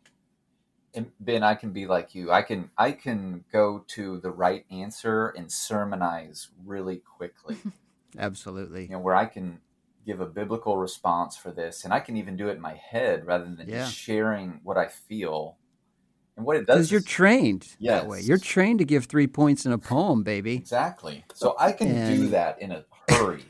and 0.95 1.13
Ben, 1.21 1.43
I 1.43 1.55
can 1.55 1.71
be 1.71 1.87
like 1.87 2.15
you. 2.15 2.33
I 2.33 2.41
can 2.43 2.71
I 2.79 2.93
can 2.93 3.45
go 3.53 3.85
to 3.89 4.19
the 4.19 4.31
right 4.31 4.65
answer 4.71 5.29
and 5.29 5.53
sermonize 5.53 6.49
really 6.65 6.97
quickly. 6.97 7.59
Absolutely. 8.19 8.85
you 8.85 8.89
know, 8.91 8.99
where 8.99 9.15
I 9.15 9.27
can 9.27 9.61
give 10.07 10.21
a 10.23 10.27
biblical 10.27 10.79
response 10.79 11.37
for 11.37 11.51
this, 11.51 11.85
and 11.85 11.93
I 11.93 12.01
can 12.01 12.17
even 12.17 12.37
do 12.39 12.49
it 12.49 12.53
in 12.57 12.61
my 12.63 12.75
head 12.75 13.27
rather 13.27 13.45
than 13.45 13.69
Yeah. 13.69 13.85
just 13.85 13.95
sharing 13.95 14.61
what 14.65 14.79
I 14.79 14.87
feel. 14.87 15.59
And 16.39 16.47
what 16.47 16.57
it 16.57 16.67
does 16.67 16.77
Because 16.77 16.93
you're 16.93 17.01
is- 17.01 17.05
trained 17.05 17.69
that 17.81 18.07
way. 18.07 18.21
You're 18.21 18.39
trained 18.39 18.79
to 18.79 18.85
give 18.85 19.07
three 19.07 19.27
points 19.27 19.67
in 19.67 19.73
a 19.73 19.79
poem, 19.79 20.23
baby. 20.23 20.55
exactly. 20.55 21.25
So 21.35 21.57
I 21.59 21.73
can 21.73 21.89
do 22.17 22.29
that 22.29 22.63
in 22.63 22.71
a 22.73 22.85
hurry. 23.11 23.45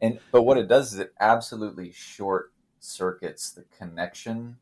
And 0.00 0.20
but 0.30 0.42
what 0.42 0.56
it 0.56 0.68
does 0.68 0.92
is 0.92 1.00
it 1.00 1.12
absolutely 1.20 1.90
short 1.92 2.52
circuits 2.78 3.50
the 3.50 3.64
connection 3.76 4.56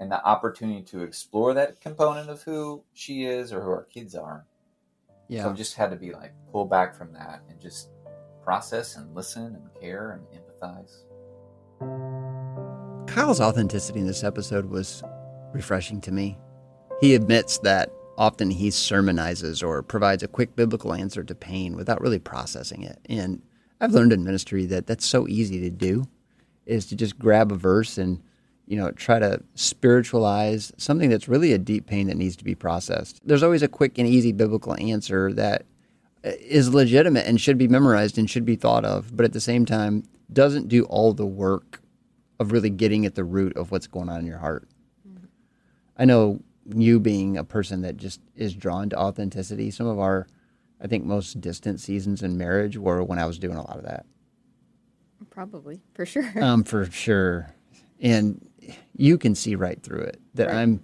and 0.00 0.10
the 0.10 0.24
opportunity 0.24 0.80
to 0.82 1.02
explore 1.02 1.52
that 1.54 1.80
component 1.80 2.30
of 2.30 2.42
who 2.42 2.82
she 2.94 3.24
is 3.24 3.52
or 3.52 3.60
who 3.60 3.68
our 3.70 3.84
kids 3.84 4.14
are. 4.14 4.46
So 5.08 5.14
Yeah. 5.28 5.46
I've 5.48 5.56
just 5.56 5.74
had 5.74 5.90
to 5.90 5.96
be 5.96 6.12
like 6.12 6.32
pull 6.52 6.64
back 6.64 6.94
from 6.96 7.12
that 7.12 7.42
and 7.50 7.60
just 7.60 7.90
process 8.42 8.96
and 8.96 9.14
listen 9.14 9.56
and 9.56 9.68
care 9.78 10.12
and 10.12 10.24
empathize. 10.40 11.02
Kyle's 13.06 13.40
authenticity 13.42 14.00
in 14.00 14.06
this 14.06 14.24
episode 14.24 14.66
was 14.66 15.02
refreshing 15.52 16.00
to 16.02 16.12
me. 16.12 16.38
He 17.00 17.14
admits 17.14 17.58
that 17.58 17.90
often 18.16 18.50
he 18.50 18.70
sermonizes 18.70 19.62
or 19.62 19.82
provides 19.82 20.22
a 20.22 20.28
quick 20.28 20.56
biblical 20.56 20.92
answer 20.92 21.22
to 21.22 21.34
pain 21.34 21.76
without 21.76 22.00
really 22.00 22.18
processing 22.18 22.82
it. 22.82 22.98
And 23.08 23.40
I've 23.80 23.92
learned 23.92 24.12
in 24.12 24.24
ministry 24.24 24.66
that 24.66 24.88
that's 24.88 25.06
so 25.06 25.28
easy 25.28 25.60
to 25.60 25.70
do 25.70 26.08
is 26.66 26.86
to 26.86 26.96
just 26.96 27.18
grab 27.18 27.52
a 27.52 27.54
verse 27.54 27.96
and 27.96 28.20
you 28.66 28.76
know 28.76 28.90
try 28.90 29.18
to 29.18 29.40
spiritualize 29.54 30.72
something 30.76 31.08
that's 31.08 31.28
really 31.28 31.52
a 31.52 31.58
deep 31.58 31.86
pain 31.86 32.08
that 32.08 32.16
needs 32.16 32.36
to 32.36 32.44
be 32.44 32.56
processed. 32.56 33.20
There's 33.24 33.44
always 33.44 33.62
a 33.62 33.68
quick 33.68 33.98
and 33.98 34.06
easy 34.06 34.32
biblical 34.32 34.76
answer 34.78 35.32
that 35.34 35.64
uh, 36.24 36.32
is 36.40 36.74
legitimate 36.74 37.26
and 37.26 37.40
should 37.40 37.56
be 37.56 37.68
memorized 37.68 38.18
and 38.18 38.28
should 38.28 38.44
be 38.44 38.56
thought 38.56 38.84
of, 38.84 39.16
but 39.16 39.24
at 39.24 39.32
the 39.32 39.40
same 39.40 39.64
time 39.64 40.02
doesn't 40.32 40.68
do 40.68 40.84
all 40.84 41.14
the 41.14 41.24
work 41.24 41.80
of 42.40 42.52
really 42.52 42.70
getting 42.70 43.06
at 43.06 43.14
the 43.14 43.24
root 43.24 43.56
of 43.56 43.70
what's 43.70 43.86
going 43.86 44.08
on 44.08 44.20
in 44.20 44.26
your 44.26 44.38
heart. 44.38 44.68
Mm-hmm. 45.08 45.26
I 45.96 46.04
know 46.04 46.40
you 46.74 47.00
being 47.00 47.36
a 47.36 47.44
person 47.44 47.82
that 47.82 47.96
just 47.96 48.20
is 48.34 48.54
drawn 48.54 48.90
to 48.90 48.98
authenticity. 48.98 49.70
Some 49.70 49.86
of 49.86 49.98
our, 49.98 50.26
I 50.80 50.86
think, 50.86 51.04
most 51.04 51.40
distant 51.40 51.80
seasons 51.80 52.22
in 52.22 52.36
marriage 52.36 52.76
were 52.76 53.02
when 53.02 53.18
I 53.18 53.26
was 53.26 53.38
doing 53.38 53.56
a 53.56 53.62
lot 53.62 53.76
of 53.78 53.84
that, 53.84 54.06
Probably 55.30 55.80
for 55.94 56.06
sure. 56.06 56.30
um, 56.42 56.64
for 56.64 56.84
sure. 56.86 57.54
And 58.00 58.44
you 58.96 59.18
can 59.18 59.34
see 59.34 59.54
right 59.54 59.82
through 59.82 60.00
it 60.02 60.20
that 60.34 60.48
Right. 60.48 60.56
I'm, 60.56 60.82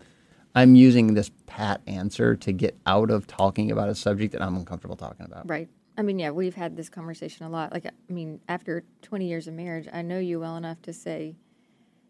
I'm 0.54 0.74
using 0.74 1.14
this 1.14 1.30
pat 1.46 1.80
answer 1.86 2.36
to 2.36 2.52
get 2.52 2.76
out 2.86 3.10
of 3.10 3.26
talking 3.26 3.70
about 3.70 3.88
a 3.88 3.94
subject 3.94 4.32
that 4.32 4.42
I'm 4.42 4.56
uncomfortable 4.56 4.96
talking 4.96 5.26
about. 5.26 5.48
Right. 5.48 5.68
I 5.96 6.02
mean, 6.02 6.18
yeah, 6.18 6.30
we've 6.30 6.54
had 6.54 6.76
this 6.76 6.88
conversation 6.88 7.46
a 7.46 7.48
lot. 7.48 7.72
Like, 7.72 7.86
I 7.86 8.12
mean, 8.12 8.40
after 8.48 8.84
20 9.02 9.26
years 9.26 9.46
of 9.46 9.54
marriage, 9.54 9.88
I 9.92 10.02
know 10.02 10.18
you 10.18 10.40
well 10.40 10.56
enough 10.56 10.82
to 10.82 10.92
say 10.92 11.36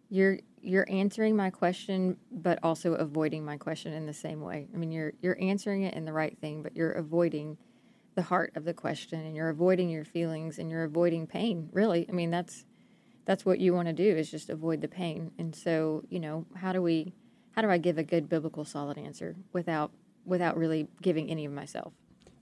you're 0.08 0.38
you're 0.64 0.86
answering 0.88 1.36
my 1.36 1.50
question, 1.50 2.16
but 2.30 2.58
also 2.62 2.94
avoiding 2.94 3.44
my 3.44 3.56
question 3.56 3.92
in 3.92 4.06
the 4.06 4.14
same 4.14 4.40
way. 4.40 4.68
I 4.72 4.76
mean, 4.76 4.90
you're 4.90 5.12
you're 5.20 5.38
answering 5.40 5.82
it 5.82 5.94
in 5.94 6.04
the 6.04 6.12
right 6.12 6.36
thing, 6.38 6.62
but 6.62 6.74
you're 6.76 6.92
avoiding 6.92 7.58
the 8.14 8.22
heart 8.22 8.52
of 8.54 8.64
the 8.64 8.74
question, 8.74 9.20
and 9.20 9.36
you're 9.36 9.50
avoiding 9.50 9.90
your 9.90 10.04
feelings, 10.04 10.58
and 10.58 10.70
you're 10.70 10.84
avoiding 10.84 11.26
pain. 11.26 11.68
Really, 11.72 12.06
I 12.08 12.12
mean, 12.12 12.30
that's 12.30 12.64
that's 13.24 13.44
what 13.44 13.58
you 13.58 13.74
want 13.74 13.88
to 13.88 13.94
do 13.94 14.16
is 14.16 14.30
just 14.30 14.50
avoid 14.50 14.80
the 14.80 14.88
pain. 14.88 15.32
And 15.38 15.54
so, 15.54 16.04
you 16.08 16.20
know, 16.20 16.46
how 16.56 16.72
do 16.72 16.82
we 16.82 17.14
how 17.52 17.62
do 17.62 17.70
I 17.70 17.78
give 17.78 17.98
a 17.98 18.04
good 18.04 18.28
biblical 18.28 18.64
solid 18.64 18.98
answer 18.98 19.36
without 19.52 19.92
without 20.24 20.56
really 20.56 20.88
giving 21.02 21.30
any 21.30 21.44
of 21.44 21.52
myself? 21.52 21.92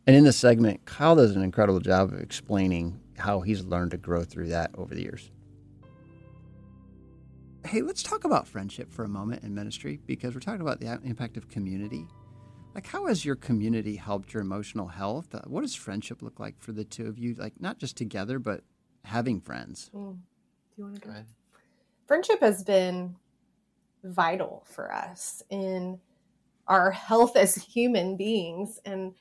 And 0.07 0.17
in 0.17 0.25
this 0.25 0.37
segment, 0.37 0.85
Kyle 0.85 1.15
does 1.15 1.37
an 1.37 1.43
incredible 1.43 1.81
job 1.81 2.13
of 2.13 2.21
explaining 2.21 3.01
how 3.19 3.41
he's 3.41 3.65
learned 3.65 3.93
to 3.93 3.97
grow 3.97 4.25
through 4.25 4.49
that 4.49 4.71
over 4.77 4.95
the 4.95 5.03
years. 5.03 5.31
Hey, 7.65 7.81
let's 7.81 8.03
talk 8.03 8.25
about 8.25 8.49
friendship 8.49 8.93
for 8.93 9.05
a 9.05 9.09
moment 9.09 9.45
in 9.45 9.55
ministry 9.55 10.01
because 10.07 10.35
we're 10.35 10.41
talking 10.41 10.61
about 10.61 10.81
the 10.81 11.01
impact 11.05 11.37
of 11.37 11.49
community. 11.49 12.07
Like, 12.75 12.87
how 12.87 13.07
has 13.07 13.25
your 13.25 13.37
community 13.37 13.97
helped 13.97 14.35
your 14.35 14.43
emotional 14.43 14.89
health? 14.89 15.35
Uh, 15.35 15.43
what 15.47 15.61
does 15.61 15.75
friendship 15.75 16.23
look 16.23 16.41
like 16.41 16.61
for 16.61 16.73
the 16.73 16.85
two 16.85 17.07
of 17.07 17.19
you? 17.19 17.35
Like, 17.35 17.61
not 17.61 17.79
just 17.79 17.97
together, 17.97 18.39
but 18.39 18.63
having 19.05 19.41
friends. 19.41 19.91
Mm. 19.95 20.15
Do 20.15 20.19
you 20.77 20.85
want 20.85 20.97
to 20.97 21.01
go 21.03 21.11
ahead? 21.11 21.27
Friendship 22.07 22.41
has 22.41 22.65
been 22.65 23.15
vital 24.03 24.65
for 24.67 24.93
us 24.93 25.43
in 25.49 26.01
our 26.67 26.91
health 26.91 27.37
as 27.37 27.55
human 27.55 28.17
beings. 28.17 28.81
And 28.85 29.15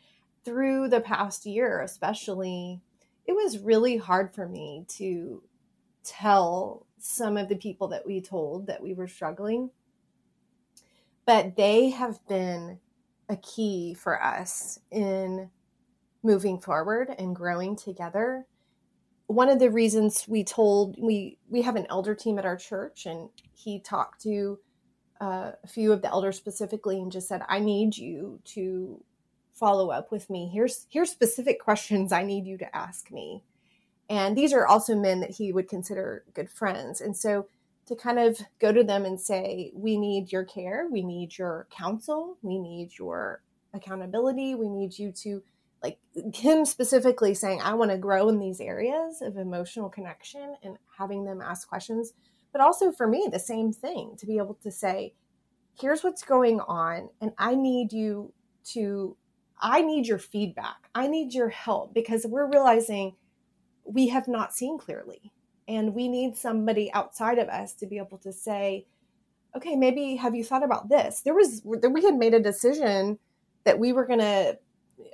through 0.44 0.90
the 0.90 1.02
past 1.02 1.46
year, 1.46 1.82
especially, 1.82 2.82
it 3.26 3.34
was 3.34 3.60
really 3.60 3.98
hard 3.98 4.34
for 4.34 4.48
me 4.48 4.86
to 4.90 5.44
tell 6.04 6.88
some 7.02 7.38
of 7.38 7.50
the 7.50 7.56
people 7.56 7.88
that 7.90 8.06
we 8.06 8.22
told 8.22 8.68
that 8.68 8.82
we 8.82 8.94
were 8.94 9.08
struggling. 9.08 9.70
But 11.26 11.56
they 11.56 11.90
have 11.90 12.26
been 12.28 12.80
a 13.30 13.38
key 13.38 13.94
for 13.94 14.22
us 14.22 14.80
in 14.92 15.50
moving 16.24 16.60
forward 16.60 17.14
and 17.18 17.36
growing 17.36 17.76
together. 17.76 18.46
One 19.28 19.50
of 19.50 19.60
the 19.60 19.70
reasons 19.72 20.26
we 20.28 20.44
told 20.44 20.96
we 21.00 21.38
we 21.50 21.62
have 21.62 21.76
an 21.76 21.88
elder 21.90 22.14
team 22.14 22.38
at 22.38 22.46
our 22.46 22.58
church 22.58 23.06
and 23.06 23.30
he 23.54 23.80
talked 23.80 24.22
to 24.24 24.60
uh, 25.22 25.52
a 25.64 25.68
few 25.68 25.94
of 25.94 26.02
the 26.02 26.10
elders 26.10 26.36
specifically 26.36 27.00
and 27.02 27.12
just 27.12 27.28
said, 27.28 27.44
"I 27.48 27.60
need 27.60 27.98
you 27.98 28.42
to 28.46 29.02
follow 29.54 29.92
up 29.92 30.12
with 30.12 30.30
me. 30.30 30.50
Here's 30.54 30.88
here's 30.90 31.12
specific 31.12 31.60
questions 31.64 32.12
I 32.12 32.24
need 32.24 32.46
you 32.46 32.58
to 32.58 32.76
ask 32.76 33.12
me." 33.12 33.44
And 34.12 34.38
these 34.38 34.54
are 34.54 34.68
also 34.68 34.96
men 34.96 35.22
that 35.22 35.32
he 35.32 35.54
would 35.54 35.70
consider 35.70 36.26
good 36.34 36.50
friends. 36.50 37.00
And 37.00 37.16
so 37.16 37.48
to 37.88 37.96
kind 37.96 38.20
of 38.20 38.40
go 38.60 38.72
to 38.72 38.84
them 38.84 39.06
and 39.06 39.20
say, 39.20 39.72
"We 39.74 39.98
need 39.98 40.32
your 40.32 40.44
care. 40.44 40.88
We 40.92 41.02
need 41.02 41.38
your 41.38 41.68
counsel. 41.72 42.38
We 42.42 42.60
need 42.60 42.98
your 43.00 43.42
accountability. 43.74 44.56
We 44.56 44.70
need 44.70 45.00
you 45.00 45.12
to." 45.24 45.42
Like 45.84 45.98
him 46.36 46.66
specifically 46.66 47.34
saying, 47.34 47.62
I 47.62 47.74
want 47.74 47.90
to 47.90 47.98
grow 47.98 48.30
in 48.30 48.38
these 48.38 48.62
areas 48.62 49.24
of 49.24 49.36
emotional 49.36 49.90
connection 49.90 50.56
and 50.62 50.78
having 51.00 51.26
them 51.26 51.42
ask 51.42 51.68
questions 51.68 52.14
but 52.52 52.62
also 52.62 52.92
for 52.92 53.08
me 53.08 53.28
the 53.32 53.40
same 53.40 53.72
thing 53.72 54.16
to 54.18 54.26
be 54.26 54.38
able 54.38 54.56
to 54.56 54.72
say 54.72 55.14
here's 55.80 56.04
what's 56.04 56.24
going 56.24 56.60
on 56.62 57.10
and 57.22 57.32
i 57.38 57.56
need 57.56 57.92
you 57.94 58.34
to 58.64 59.16
i 59.62 59.82
need 59.82 60.08
your 60.08 60.20
feedback 60.20 60.90
i 60.94 61.08
need 61.08 61.34
your 61.34 61.50
help 61.50 61.94
because 61.94 62.26
we're 62.26 62.50
realizing 62.50 63.16
we 63.86 64.08
have 64.08 64.28
not 64.28 64.54
seen 64.54 64.78
clearly 64.78 65.32
and 65.68 65.94
we 65.94 66.08
need 66.08 66.36
somebody 66.36 66.92
outside 66.94 67.38
of 67.38 67.48
us 67.50 67.74
to 67.74 67.86
be 67.86 67.98
able 67.98 68.18
to 68.18 68.32
say 68.32 68.86
okay 69.56 69.76
maybe 69.76 70.16
have 70.16 70.36
you 70.36 70.44
thought 70.44 70.64
about 70.64 70.90
this 70.90 71.22
there 71.22 71.34
was 71.34 71.62
that 71.82 71.92
we 71.92 72.04
had 72.04 72.16
made 72.16 72.34
a 72.34 72.40
decision 72.40 73.18
that 73.64 73.80
we 73.80 73.94
were 73.94 74.06
going 74.06 74.20
to 74.20 74.58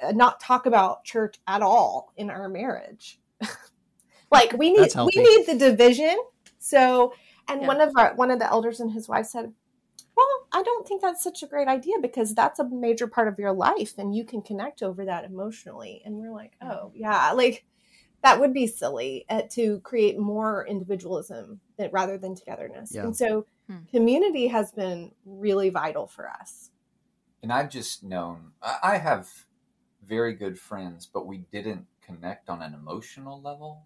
uh, 0.04 0.12
not 0.12 0.40
talk 0.40 0.66
about 0.66 1.04
church 1.04 1.38
at 1.48 1.62
all 1.62 2.14
in 2.18 2.30
our 2.30 2.50
marriage 2.50 3.20
like 4.32 4.54
we 4.54 4.72
need 4.72 4.92
we 4.96 5.22
need 5.22 5.46
the 5.46 5.58
division 5.58 6.18
so 6.60 7.14
and 7.48 7.62
yeah. 7.62 7.68
one 7.68 7.82
of 7.82 7.92
our 7.96 8.14
one 8.16 8.32
of 8.32 8.40
the 8.40 8.50
elders 8.50 8.80
and 8.80 8.92
his 8.92 9.08
wife 9.08 9.26
said, 9.28 9.54
"Well, 10.16 10.28
I 10.52 10.64
don't 10.64 10.88
think 10.88 11.02
that's 11.02 11.24
such 11.24 11.44
a 11.44 11.48
great 11.48 11.68
idea 11.68 11.96
because 12.02 12.34
that's 12.34 12.60
a 12.60 12.70
major 12.70 13.08
part 13.08 13.28
of 13.28 13.40
your 13.40 13.54
life, 13.54 13.98
and 13.98 14.16
you 14.16 14.24
can 14.26 14.42
connect 14.42 14.84
over 14.84 15.06
that 15.06 15.26
emotionally." 15.26 16.02
And 16.06 16.16
we're 16.16 16.34
like, 16.34 16.54
"Oh, 16.62 16.92
yeah, 16.94 17.32
like." 17.32 17.66
That 18.24 18.40
would 18.40 18.54
be 18.54 18.68
silly 18.68 19.26
uh, 19.30 19.44
to 19.52 19.80
create 19.82 20.18
more 20.18 20.66
individualism 20.68 21.60
that, 21.78 21.94
rather 21.94 22.18
than 22.18 22.36
togetherness. 22.36 22.94
Yeah. 22.94 23.04
And 23.04 23.16
so, 23.16 23.46
hmm. 23.68 23.78
community 23.92 24.48
has 24.48 24.72
been 24.72 25.12
really 25.26 25.70
vital 25.70 26.08
for 26.08 26.30
us. 26.30 26.72
And 27.44 27.54
I've 27.54 27.70
just 27.70 28.04
known 28.04 28.52
I 28.84 28.98
have 28.98 29.30
very 30.06 30.34
good 30.34 30.60
friends, 30.60 31.06
but 31.06 31.28
we 31.28 31.38
didn't 31.52 31.86
connect 32.02 32.50
on 32.50 32.62
an 32.62 32.74
emotional 32.74 33.42
level 33.42 33.86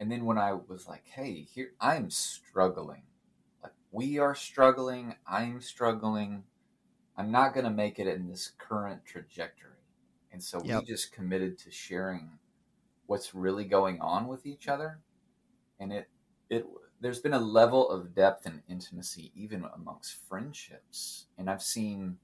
and 0.00 0.10
then 0.10 0.24
when 0.24 0.38
I 0.38 0.52
was 0.52 0.86
like, 0.86 1.04
hey, 1.06 1.46
here 1.52 1.72
I'm 1.80 2.10
struggling. 2.10 3.02
Like 3.62 3.72
we 3.90 4.18
are 4.18 4.34
struggling, 4.34 5.16
I'm 5.26 5.60
struggling. 5.60 6.44
I'm 7.16 7.32
not 7.32 7.52
going 7.52 7.64
to 7.64 7.70
make 7.70 7.98
it 7.98 8.06
in 8.06 8.28
this 8.28 8.52
current 8.58 9.04
trajectory. 9.04 9.72
And 10.32 10.42
so 10.42 10.62
yep. 10.64 10.80
we 10.80 10.86
just 10.86 11.12
committed 11.12 11.58
to 11.60 11.70
sharing 11.70 12.30
what's 13.08 13.34
really 13.34 13.64
going 13.64 14.00
on 14.00 14.28
with 14.28 14.46
each 14.46 14.68
other. 14.68 15.00
And 15.80 15.92
it 15.92 16.08
it 16.48 16.66
there's 17.00 17.20
been 17.20 17.34
a 17.34 17.40
level 17.40 17.90
of 17.90 18.14
depth 18.14 18.46
and 18.46 18.62
intimacy 18.68 19.32
even 19.34 19.64
amongst 19.74 20.16
friendships. 20.28 21.26
And 21.36 21.50
I've 21.50 21.62
seen 21.62 22.18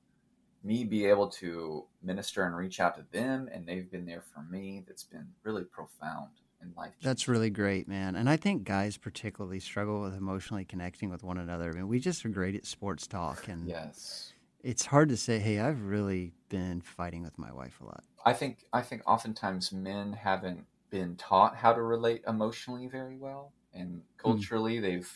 me 0.62 0.84
be 0.84 1.04
able 1.06 1.28
to 1.28 1.84
minister 2.02 2.44
and 2.44 2.56
reach 2.56 2.80
out 2.80 2.96
to 2.96 3.04
them 3.12 3.48
and 3.52 3.66
they've 3.66 3.90
been 3.90 4.06
there 4.06 4.22
for 4.22 4.42
me 4.42 4.84
that's 4.86 5.04
been 5.04 5.28
really 5.42 5.64
profound 5.64 6.30
in 6.62 6.72
life. 6.76 6.94
That's 7.02 7.28
really 7.28 7.50
great, 7.50 7.86
man. 7.86 8.16
And 8.16 8.28
I 8.28 8.36
think 8.36 8.64
guys 8.64 8.96
particularly 8.96 9.60
struggle 9.60 10.00
with 10.02 10.14
emotionally 10.14 10.64
connecting 10.64 11.10
with 11.10 11.22
one 11.22 11.38
another. 11.38 11.70
I 11.70 11.72
mean, 11.72 11.88
we 11.88 12.00
just 12.00 12.24
are 12.24 12.30
great 12.30 12.54
at 12.54 12.66
sports 12.66 13.06
talk, 13.06 13.48
and 13.48 13.68
yes, 13.68 14.32
it's 14.62 14.86
hard 14.86 15.10
to 15.10 15.16
say, 15.16 15.38
"Hey, 15.38 15.60
I've 15.60 15.82
really 15.82 16.32
been 16.48 16.80
fighting 16.80 17.22
with 17.22 17.38
my 17.38 17.52
wife 17.52 17.80
a 17.80 17.84
lot." 17.84 18.04
I 18.24 18.32
think 18.32 18.64
I 18.72 18.80
think 18.80 19.02
oftentimes 19.06 19.72
men 19.72 20.14
haven't 20.14 20.66
been 20.94 21.16
taught 21.16 21.56
how 21.56 21.72
to 21.72 21.82
relate 21.82 22.22
emotionally 22.28 22.86
very 22.86 23.16
well, 23.16 23.52
and 23.72 23.94
hmm. 23.94 23.98
culturally 24.16 24.78
mm. 24.78 24.82
they've 24.82 25.12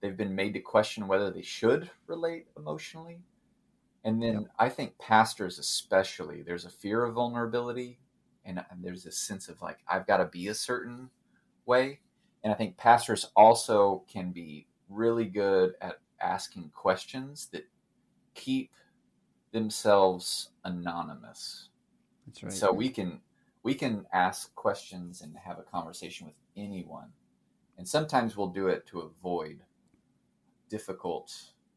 they've 0.00 0.16
been 0.16 0.36
made 0.36 0.54
to 0.54 0.60
question 0.60 1.08
whether 1.08 1.32
they 1.32 1.42
should 1.42 1.90
relate 2.06 2.46
emotionally. 2.56 3.22
And 4.04 4.22
then 4.22 4.42
yep. 4.42 4.50
I 4.56 4.68
think 4.68 4.96
pastors, 4.98 5.58
especially, 5.58 6.42
there's 6.42 6.64
a 6.64 6.70
fear 6.70 7.04
of 7.04 7.14
vulnerability 7.14 7.98
and, 8.44 8.62
and 8.70 8.84
there's 8.84 9.02
this 9.02 9.18
sense 9.18 9.48
of 9.48 9.60
like 9.60 9.78
I've 9.88 10.06
got 10.06 10.18
to 10.18 10.26
be 10.26 10.46
a 10.48 10.54
certain 10.54 11.10
way. 11.66 12.00
And 12.44 12.52
I 12.52 12.56
think 12.56 12.76
pastors 12.76 13.32
also 13.34 14.04
can 14.06 14.30
be 14.30 14.68
really 14.88 15.24
good 15.24 15.72
at 15.80 15.98
asking 16.20 16.70
questions 16.72 17.48
that 17.52 17.66
keep 18.34 18.70
themselves 19.50 20.50
anonymous. 20.64 21.70
That's 22.26 22.42
right. 22.44 22.52
So 22.52 22.72
we 22.72 22.90
can 22.90 23.20
we 23.64 23.74
can 23.74 24.04
ask 24.12 24.54
questions 24.54 25.22
and 25.22 25.34
have 25.36 25.58
a 25.58 25.62
conversation 25.62 26.26
with 26.26 26.36
anyone. 26.56 27.08
And 27.76 27.88
sometimes 27.88 28.36
we'll 28.36 28.48
do 28.48 28.68
it 28.68 28.86
to 28.88 29.00
avoid 29.00 29.60
difficult 30.68 31.32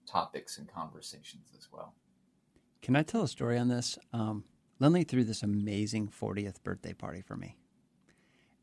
topics 0.05 0.57
and 0.59 0.67
conversations 0.67 1.47
as 1.57 1.69
well. 1.71 1.95
Can 2.81 2.95
I 2.95 3.03
tell 3.03 3.23
a 3.23 3.27
story 3.27 3.57
on 3.57 3.69
this? 3.69 3.97
Um, 4.13 4.43
Lindley 4.79 5.03
threw 5.03 5.23
this 5.23 5.41
amazing 5.41 6.09
40th 6.09 6.61
birthday 6.61 6.93
party 6.93 7.21
for 7.21 7.35
me. 7.35 7.57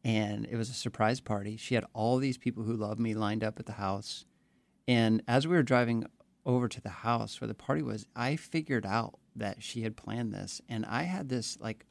And 0.05 0.45
it 0.45 0.57
was 0.57 0.69
a 0.69 0.75
surprise 0.75 1.21
party. 1.21 1.57
She 1.57 1.75
had 1.75 1.87
all 1.95 2.19
these 2.19 2.39
people 2.39 2.63
who 2.63 2.77
love 2.77 2.99
me 2.99 3.15
lined 3.15 3.43
up 3.43 3.59
at 3.59 3.67
the 3.67 3.73
house. 3.73 4.27
And 4.87 5.23
as 5.27 5.47
we 5.47 5.57
were 5.57 5.63
driving 5.63 6.05
over 6.45 6.69
to 6.69 6.81
the 6.81 6.91
house 6.91 7.41
where 7.41 7.49
the 7.49 7.55
party 7.55 7.83
was, 7.83 8.07
I 8.15 8.37
figured 8.37 8.85
out 8.85 9.19
that 9.35 9.63
she 9.63 9.81
had 9.81 9.97
planned 9.97 10.35
this. 10.35 10.61
And 10.69 10.85
I 10.85 11.05
had 11.05 11.31
this 11.31 11.59
like 11.59 11.87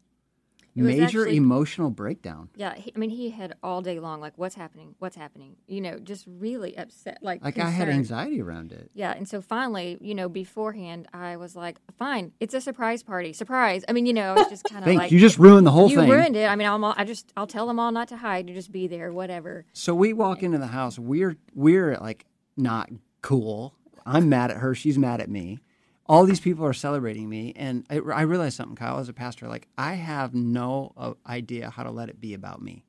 major 0.76 1.04
actually, 1.22 1.38
emotional 1.38 1.90
breakdown. 1.90 2.50
Yeah, 2.56 2.76
he, 2.76 2.92
I 2.96 3.00
mean, 3.00 3.10
he 3.10 3.30
had 3.30 3.56
all 3.62 3.82
day 3.82 4.00
long, 4.00 4.20
like, 4.20 4.34
what's 4.38 4.56
happening? 4.56 4.96
What's 5.00 5.16
happening? 5.16 5.56
You 5.68 5.82
know, 5.82 6.00
just 6.00 6.26
really 6.28 6.78
upset. 6.78 7.20
Like, 7.22 7.44
like 7.44 7.56
concerned. 7.56 7.74
I 7.74 7.78
had 7.78 7.90
anxiety 7.90 8.42
around 8.42 8.72
it. 8.72 8.90
Yeah, 8.94 9.12
and 9.12 9.28
so 9.28 9.42
finally, 9.42 9.98
you 10.02 10.16
know, 10.16 10.30
beforehand, 10.30 11.08
I 11.14 11.38
was 11.38 11.56
like, 11.56 11.78
fine, 11.98 12.32
it's 12.40 12.54
a 12.54 12.62
surprise 12.62 13.04
party, 13.04 13.34
surprise. 13.34 13.84
I 13.88 13.94
mean, 13.94 14.06
you 14.06 14.14
know, 14.14 14.34
I 14.34 14.40
was 14.40 14.50
just 14.50 14.64
kind 14.66 14.88
of 14.88 14.96
like, 14.96 15.12
you 15.12 15.20
just 15.20 15.38
ruined 15.38 15.68
the 15.68 15.72
whole 15.72 15.90
you 15.90 15.98
thing. 15.98 16.08
You 16.08 16.14
ruined 16.14 16.36
it. 16.36 16.50
I 16.50 16.56
mean, 16.56 16.68
I'm 16.68 16.84
all, 16.84 16.96
I 16.98 17.04
just, 17.04 17.32
I'll 17.38 17.48
tell 17.48 17.68
them 17.68 17.80
all 17.80 17.92
not 17.92 18.08
to 18.10 18.18
hide, 18.18 18.48
to 18.48 18.54
just 18.54 18.72
be 18.72 18.88
there, 18.88 19.12
whatever. 19.12 19.66
So 19.74 19.94
we 19.94 20.14
walk 20.14 20.44
into 20.44 20.58
the 20.58 20.68
house. 20.68 20.98
We're 20.98 21.38
we're 21.54 21.98
like 21.98 22.26
not 22.58 22.90
cool 23.22 23.76
I'm 24.06 24.30
mad 24.30 24.52
at 24.52 24.58
her. 24.58 24.76
She's 24.76 24.98
mad 24.98 25.22
at 25.22 25.30
me. 25.30 25.60
All 26.06 26.26
these 26.26 26.40
people 26.40 26.66
are 26.66 26.74
celebrating 26.74 27.30
me. 27.30 27.54
And 27.56 27.86
I, 27.90 27.96
I 27.96 28.22
realized 28.24 28.58
something, 28.58 28.76
Kyle, 28.76 29.00
as 29.00 29.10
a 29.10 29.14
pastor, 29.14 29.48
like 29.48 29.68
I 29.78 29.94
have 29.94 30.34
no 30.34 30.94
uh, 30.98 31.14
idea 31.26 31.70
how 31.70 31.84
to 31.84 31.92
let 31.92 32.10
it 32.10 32.20
be 32.20 32.34
about 32.34 32.62
me. 32.62 32.84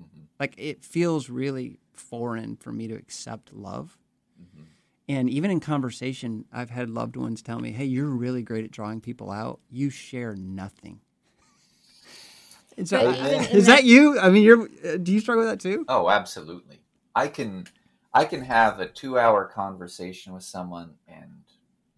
Mm-hmm. 0.00 0.22
Like 0.40 0.54
it 0.58 0.84
feels 0.84 1.30
really 1.30 1.78
foreign 1.92 2.56
for 2.56 2.72
me 2.72 2.88
to 2.88 2.94
accept 2.94 3.52
love. 3.52 3.98
Mm-hmm. 4.40 4.64
And 5.08 5.30
even 5.30 5.50
in 5.50 5.60
conversation, 5.60 6.46
I've 6.52 6.70
had 6.70 6.90
loved 6.90 7.16
ones 7.16 7.42
tell 7.42 7.60
me, 7.60 7.72
"Hey, 7.72 7.84
you're 7.84 8.06
really 8.06 8.42
great 8.42 8.64
at 8.64 8.70
drawing 8.70 9.00
people 9.00 9.30
out. 9.30 9.60
You 9.70 9.90
share 9.90 10.34
nothing." 10.34 11.00
And 12.76 12.88
so, 12.88 13.12
But 13.12 13.52
is 13.54 13.66
that- 13.66 13.76
that 13.76 13.84
you? 13.84 14.18
I 14.18 14.30
mean, 14.30 14.42
you're. 14.42 14.68
Uh, 14.84 14.96
do 14.96 15.12
you 15.12 15.20
struggle 15.20 15.44
with 15.44 15.52
that 15.52 15.60
too? 15.60 15.84
Oh, 15.86 16.10
absolutely. 16.10 16.80
I 17.14 17.28
can 17.28 17.68
I 18.12 18.24
can 18.24 18.42
have 18.42 18.80
a 18.80 18.86
2-hour 18.86 19.46
conversation 19.46 20.32
with 20.32 20.42
someone 20.42 20.94
and 21.06 21.44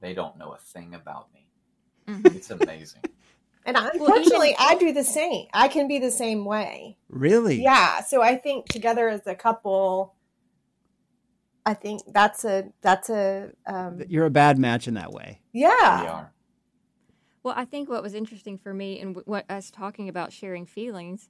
they 0.00 0.14
don't 0.14 0.36
know 0.38 0.52
a 0.52 0.58
thing 0.58 0.94
about 0.94 1.28
me. 1.32 1.48
Mhm. 2.08 2.36
It's 2.36 2.50
amazing. 2.50 3.02
And 3.66 3.76
unfortunately, 3.76 4.54
I 4.60 4.76
do 4.76 4.92
the 4.92 5.02
same. 5.02 5.48
I 5.52 5.66
can 5.66 5.88
be 5.88 5.98
the 5.98 6.12
same 6.12 6.44
way. 6.44 6.96
Really? 7.08 7.60
Yeah. 7.60 8.00
So 8.00 8.22
I 8.22 8.36
think 8.36 8.66
together 8.66 9.08
as 9.08 9.26
a 9.26 9.34
couple, 9.34 10.14
I 11.66 11.74
think 11.74 12.02
that's 12.14 12.44
a 12.44 12.70
that's 12.80 13.10
a 13.10 13.50
um, 13.66 14.00
You're 14.08 14.26
a 14.26 14.30
bad 14.30 14.56
match 14.56 14.86
in 14.86 14.94
that 14.94 15.10
way. 15.10 15.40
Yeah. 15.52 16.00
we 16.00 16.04
yeah. 16.04 16.12
are. 16.12 16.32
Well, 17.42 17.54
I 17.56 17.64
think 17.64 17.88
what 17.88 18.04
was 18.04 18.14
interesting 18.14 18.56
for 18.56 18.72
me 18.72 19.00
and 19.00 19.20
what 19.24 19.50
us 19.50 19.72
talking 19.72 20.08
about 20.08 20.32
sharing 20.32 20.64
feelings 20.64 21.28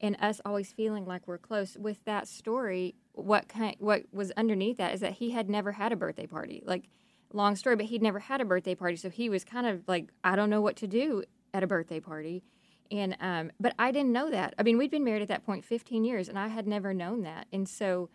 and 0.00 0.16
us 0.20 0.40
always 0.44 0.72
feeling 0.72 1.04
like 1.06 1.26
we're 1.26 1.38
close 1.38 1.76
with 1.76 2.04
that 2.04 2.28
story, 2.28 2.94
what 3.12 3.48
kind, 3.48 3.76
what 3.78 4.04
was 4.12 4.30
underneath 4.32 4.78
that 4.78 4.94
is 4.94 5.00
that 5.00 5.12
he 5.12 5.30
had 5.30 5.48
never 5.48 5.72
had 5.72 5.92
a 5.92 5.96
birthday 5.96 6.26
party. 6.26 6.62
Like, 6.66 6.88
long 7.34 7.56
story, 7.56 7.76
but 7.76 7.86
he'd 7.86 8.02
never 8.02 8.18
had 8.18 8.40
a 8.40 8.44
birthday 8.44 8.74
party, 8.74 8.96
so 8.96 9.10
he 9.10 9.28
was 9.28 9.44
kind 9.44 9.66
of 9.66 9.82
like, 9.86 10.10
I 10.22 10.36
don't 10.36 10.50
know 10.50 10.60
what 10.60 10.76
to 10.76 10.86
do 10.86 11.24
at 11.52 11.62
a 11.62 11.66
birthday 11.66 12.00
party. 12.00 12.42
And 12.90 13.16
um, 13.20 13.50
but 13.58 13.74
I 13.78 13.92
didn't 13.92 14.12
know 14.12 14.30
that. 14.30 14.54
I 14.58 14.62
mean, 14.62 14.76
we'd 14.78 14.90
been 14.90 15.04
married 15.04 15.22
at 15.22 15.28
that 15.28 15.44
point 15.44 15.64
15 15.64 16.04
years, 16.04 16.28
and 16.28 16.38
I 16.38 16.48
had 16.48 16.66
never 16.66 16.92
known 16.92 17.22
that. 17.22 17.46
And 17.52 17.68
so, 17.68 18.10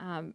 um, 0.00 0.34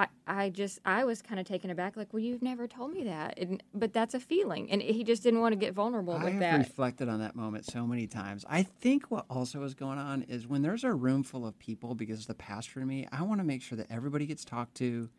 I, 0.00 0.08
I 0.26 0.48
just 0.48 0.80
I 0.84 1.04
was 1.04 1.20
kind 1.20 1.38
of 1.38 1.46
taken 1.46 1.70
aback, 1.70 1.96
like, 1.96 2.12
well, 2.12 2.20
you've 2.20 2.42
never 2.42 2.66
told 2.66 2.92
me 2.92 3.04
that, 3.04 3.38
and, 3.38 3.62
but 3.74 3.92
that's 3.92 4.14
a 4.14 4.20
feeling, 4.20 4.70
and 4.70 4.80
he 4.80 5.04
just 5.04 5.22
didn't 5.22 5.40
want 5.40 5.52
to 5.52 5.56
get 5.56 5.74
vulnerable 5.74 6.14
I 6.14 6.24
with 6.24 6.32
have 6.32 6.40
that. 6.40 6.58
reflected 6.58 7.08
on 7.08 7.20
that 7.20 7.36
moment 7.36 7.66
so 7.66 7.86
many 7.86 8.06
times. 8.06 8.44
I 8.48 8.62
think 8.62 9.10
what 9.10 9.26
also 9.28 9.62
is 9.62 9.74
going 9.74 9.98
on 9.98 10.22
is 10.22 10.46
when 10.48 10.62
there's 10.62 10.84
a 10.84 10.92
room 10.92 11.22
full 11.22 11.46
of 11.46 11.58
people, 11.58 11.94
because 11.94 12.26
the 12.26 12.34
pastor 12.34 12.80
to 12.80 12.86
me, 12.86 13.06
I 13.12 13.22
want 13.22 13.40
to 13.40 13.44
make 13.44 13.62
sure 13.62 13.76
that 13.76 13.88
everybody 13.90 14.24
gets 14.26 14.44
talked 14.44 14.74
to, 14.76 15.10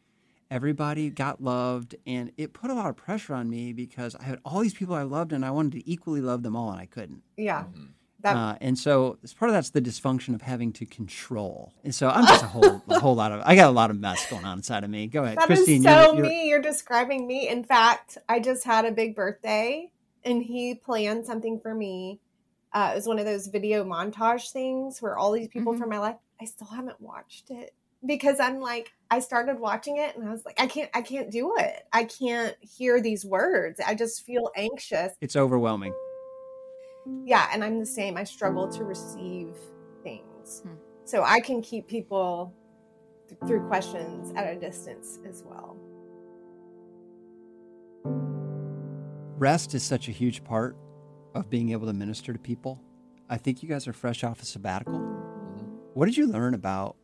everybody 0.52 1.10
got 1.10 1.42
loved, 1.42 1.96
and 2.06 2.32
it 2.38 2.54
put 2.54 2.70
a 2.70 2.74
lot 2.76 2.90
of 2.90 2.96
pressure 2.98 3.34
on 3.34 3.50
me 3.50 3.74
because 3.74 4.16
I 4.16 4.24
had 4.26 4.40
all 4.46 4.60
these 4.60 4.74
people 4.76 4.94
I 4.94 5.04
loved 5.04 5.32
and 5.34 5.44
I 5.44 5.50
wanted 5.52 5.72
to 5.74 5.90
equally 5.90 6.22
love 6.22 6.44
them 6.44 6.56
all, 6.56 6.70
and 6.72 6.80
I 6.80 6.86
couldn't. 6.86 7.24
Yeah. 7.38 7.64
Mhm. 7.64 7.88
That, 8.20 8.36
Uh, 8.38 8.56
and 8.62 8.78
so 8.78 9.18
as 9.24 9.34
part 9.34 9.50
of 9.50 9.54
that's 9.56 9.72
the 9.72 9.82
dysfunction 9.82 10.36
of 10.36 10.44
having 10.44 10.72
to 10.74 10.86
control. 10.86 11.74
And 11.84 11.96
so 11.96 12.08
I'm 12.08 12.28
just 12.28 12.44
a 12.44 12.48
whole 12.48 12.84
a 12.88 13.00
whole 13.00 13.16
lot 13.16 13.32
of 13.32 13.42
I 13.46 13.56
got 13.56 13.68
a 13.68 13.72
lot 13.72 13.90
of 13.90 14.00
mess 14.00 14.30
going 14.30 14.46
on 14.46 14.60
inside 14.60 14.84
of 14.84 14.92
me. 14.92 15.08
Go 15.08 15.24
ahead, 15.24 15.40
that 15.40 15.50
is 15.50 15.60
Christine. 15.60 15.82
so 15.82 15.90
you're, 15.90 16.16
you're, 16.18 16.26
me. 16.28 16.48
You're 16.50 16.62
describing 16.62 17.26
me. 17.26 17.48
In 17.50 17.64
fact, 17.64 18.20
I 18.30 18.40
just 18.40 18.64
had 18.64 18.86
a 18.86 18.92
big 18.92 19.16
birthday, 19.16 19.92
and 20.24 20.44
he 20.44 20.76
planned 20.76 21.26
something 21.26 21.60
for 21.60 21.74
me. 21.74 22.20
Uh, 22.74 22.92
it 22.94 22.96
was 22.96 23.08
one 23.08 23.18
of 23.18 23.26
those 23.26 23.48
video 23.48 23.84
montage 23.84 24.52
things 24.52 25.02
where 25.02 25.18
all 25.18 25.32
these 25.32 25.48
people 25.48 25.74
Mhm. 25.74 25.80
from 25.80 25.90
my 25.90 25.98
life. 25.98 26.18
I 26.40 26.46
still 26.46 26.68
haven't 26.68 27.02
watched 27.02 27.50
it 27.50 27.74
because 28.06 28.40
I'm 28.40 28.60
like, 28.60 28.92
I 29.10 29.20
started 29.20 29.60
watching 29.60 29.98
it, 29.98 30.16
and 30.16 30.28
I 30.28 30.32
was 30.32 30.44
like, 30.46 30.60
I 30.60 30.68
can't, 30.68 30.90
I 30.94 31.02
can't 31.02 31.30
do 31.30 31.54
it. 31.58 31.84
I 31.94 32.06
can't 32.06 32.56
hear 32.62 33.02
these 33.02 33.26
words. 33.26 33.80
I 33.86 33.94
just 33.96 34.26
feel 34.26 34.50
anxious. 34.56 35.14
it's 35.22 35.36
overwhelming. 35.36 35.94
Yeah, 37.26 37.48
and 37.52 37.64
I'm 37.64 37.80
the 37.80 37.86
same. 37.86 38.16
I 38.18 38.24
struggle 38.24 38.68
to 38.70 38.84
receive 38.84 39.56
things. 40.04 40.62
Hmm. 40.64 40.76
So 41.06 41.24
I 41.24 41.40
can 41.40 41.62
keep 41.62 41.88
people 41.88 42.54
th- 43.28 43.40
through 43.48 43.68
questions 43.68 44.32
at 44.36 44.46
a 44.56 44.60
distance 44.60 45.20
as 45.28 45.44
well. 45.46 45.78
Rest 49.38 49.74
is 49.74 49.84
such 49.84 50.08
a 50.08 50.12
huge 50.12 50.44
part 50.44 50.78
of 51.34 51.50
being 51.50 51.72
able 51.72 51.88
to 51.88 51.94
minister 51.94 52.34
to 52.34 52.40
people. 52.40 52.80
I 53.30 53.38
think 53.38 53.64
you 53.64 53.70
guys 53.70 53.88
are 53.88 53.94
fresh 53.94 54.24
off 54.24 54.42
a 54.42 54.46
sabbatical. 54.46 55.00
Mhm. 55.00 55.80
What 55.96 56.06
did 56.06 56.18
you 56.18 56.28
learn 56.28 56.54
about 56.54 56.96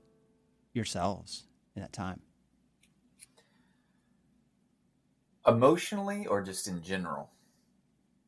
yourselves 0.77 1.47
in 1.75 1.81
that 1.81 1.93
time? 1.93 2.21
Emotionally 5.47 6.27
or 6.27 6.43
just 6.43 6.67
in 6.67 6.83
general? 6.83 7.31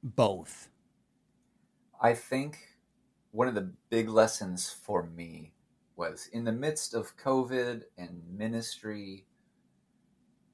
Both. 0.03 0.69
I 2.01 2.15
think 2.15 2.79
one 3.31 3.47
of 3.47 3.55
the 3.55 3.73
big 3.89 4.09
lessons 4.09 4.71
for 4.71 5.03
me 5.03 5.53
was 5.95 6.27
in 6.27 6.45
the 6.45 6.51
midst 6.51 6.93
of 6.95 7.17
COVID 7.17 7.85
and 7.97 8.27
ministry 8.27 9.27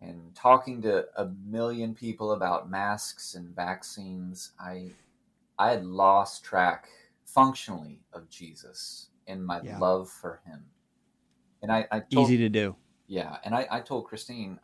and 0.01 0.36
talking 0.36 0.81
to 0.84 1.08
a 1.19 1.27
million 1.27 1.95
people 1.95 2.31
about 2.34 2.69
masks 2.69 3.36
and 3.36 3.55
vaccines, 3.55 4.51
I 4.60 4.95
I 5.58 5.71
had 5.71 5.86
lost 5.86 6.43
track 6.43 6.89
functionally 7.25 8.03
of 8.13 8.29
Jesus 8.29 9.10
and 9.27 9.45
my 9.45 9.62
Yeah. 9.62 9.77
love 9.77 10.10
for 10.10 10.41
him. 10.45 10.74
And 11.65 11.71
I, 11.71 11.88
I 11.91 11.99
told, 12.01 12.28
Easy 12.28 12.38
to 12.38 12.49
do. 12.49 12.75
yeah, 13.08 13.38
and 13.43 13.56
I, 13.56 13.67
I 13.71 13.82
told 13.82 14.06
Christine, 14.06 14.60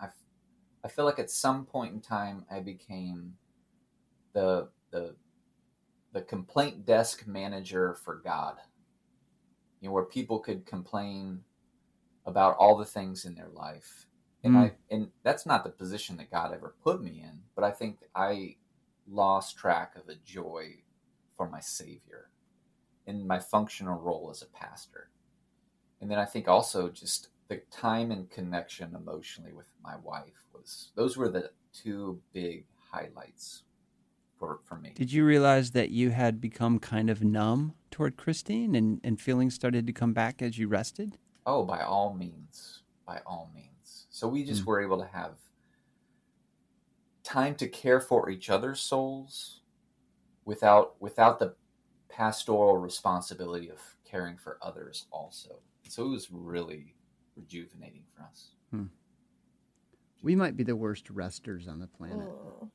I 0.84 0.88
feel 0.88 1.06
like 1.06 1.18
at 1.20 1.32
some 1.32 1.66
point 1.66 1.94
in 1.94 2.02
time 2.02 2.46
I 2.52 2.60
became 2.60 3.34
the 4.34 4.70
the 4.92 5.16
the 6.14 6.22
complaint 6.22 6.86
desk 6.86 7.26
manager 7.26 7.96
for 7.96 8.16
God. 8.24 8.58
You 9.80 9.90
know, 9.90 9.94
where 9.94 10.06
people 10.06 10.40
could 10.40 10.66
complain 10.68 11.42
about 12.28 12.58
all 12.58 12.78
the 12.78 12.86
things 12.86 13.26
in 13.26 13.34
their 13.34 13.50
life. 13.50 14.06
And 14.44 14.54
Mm. 14.56 14.58
I 14.58 14.72
and 14.92 15.12
that's 15.24 15.48
not 15.48 15.64
the 15.64 15.72
position 15.72 16.18
that 16.18 16.30
God 16.32 16.54
ever 16.54 16.76
put 16.84 17.02
me 17.02 17.22
in, 17.24 17.42
but 17.56 17.64
I 17.64 17.72
think 17.72 18.00
I 18.16 18.58
lost 19.08 19.58
track 19.58 19.96
of 19.96 20.06
the 20.06 20.18
joy 20.24 20.84
for 21.36 21.50
my 21.50 21.62
savior 21.62 22.30
in 23.08 23.26
my 23.26 23.40
functional 23.40 24.00
role 24.00 24.30
as 24.32 24.44
a 24.44 24.48
pastor. 24.48 25.10
And 26.02 26.10
then 26.12 26.20
I 26.20 26.26
think 26.26 26.48
also 26.48 26.90
just 26.90 27.30
the 27.48 27.58
time 27.72 28.12
and 28.12 28.30
connection 28.30 28.96
emotionally 28.96 29.54
with 29.54 29.68
my 29.82 29.96
wife 29.98 30.48
was 30.54 30.92
those 30.96 31.16
were 31.18 31.30
the 31.30 31.52
two 31.74 32.22
big 32.34 32.68
highlights 32.78 33.64
for, 34.38 34.60
for 34.64 34.78
me. 34.78 34.94
Did 34.96 35.12
you 35.12 35.26
realize 35.26 35.72
that 35.72 35.90
you 35.90 36.12
had 36.12 36.42
become 36.42 36.80
kind 36.80 37.10
of 37.10 37.24
numb 37.24 37.76
toward 37.92 38.18
Christine 38.18 38.76
and, 38.76 39.00
and 39.04 39.20
feelings 39.20 39.54
started 39.56 39.86
to 39.88 39.94
come 39.94 40.14
back 40.14 40.42
as 40.42 40.58
you 40.58 40.68
rested? 40.68 41.18
Oh, 41.46 41.64
by 41.66 41.82
all 41.82 42.14
means, 42.16 42.84
by 43.06 43.20
all 43.26 43.52
means. 43.54 44.08
So 44.10 44.28
we 44.28 44.44
just 44.44 44.64
Mm. 44.64 44.66
were 44.66 44.82
able 44.82 44.98
to 45.00 45.08
have 45.08 45.38
time 47.24 47.56
to 47.56 47.68
care 47.68 48.00
for 48.00 48.30
each 48.30 48.50
other's 48.50 48.80
souls 48.80 49.62
without 50.46 51.02
without 51.02 51.40
the 51.40 51.56
pastoral 52.10 52.78
responsibility 52.78 53.70
of 53.70 53.98
caring 54.06 54.38
for 54.38 54.60
others 54.62 55.08
also. 55.12 55.62
So 55.91 56.06
it 56.06 56.10
was 56.10 56.30
really 56.32 56.95
rejuvenating 57.36 58.04
for 58.15 58.23
us. 58.23 58.51
We 60.23 60.36
might 60.38 60.56
be 60.56 60.63
the 60.63 60.75
worst 60.75 61.10
resters 61.10 61.67
on 61.67 61.80
the 61.80 61.88
planet. 61.88 62.30
Mm. 62.30 62.69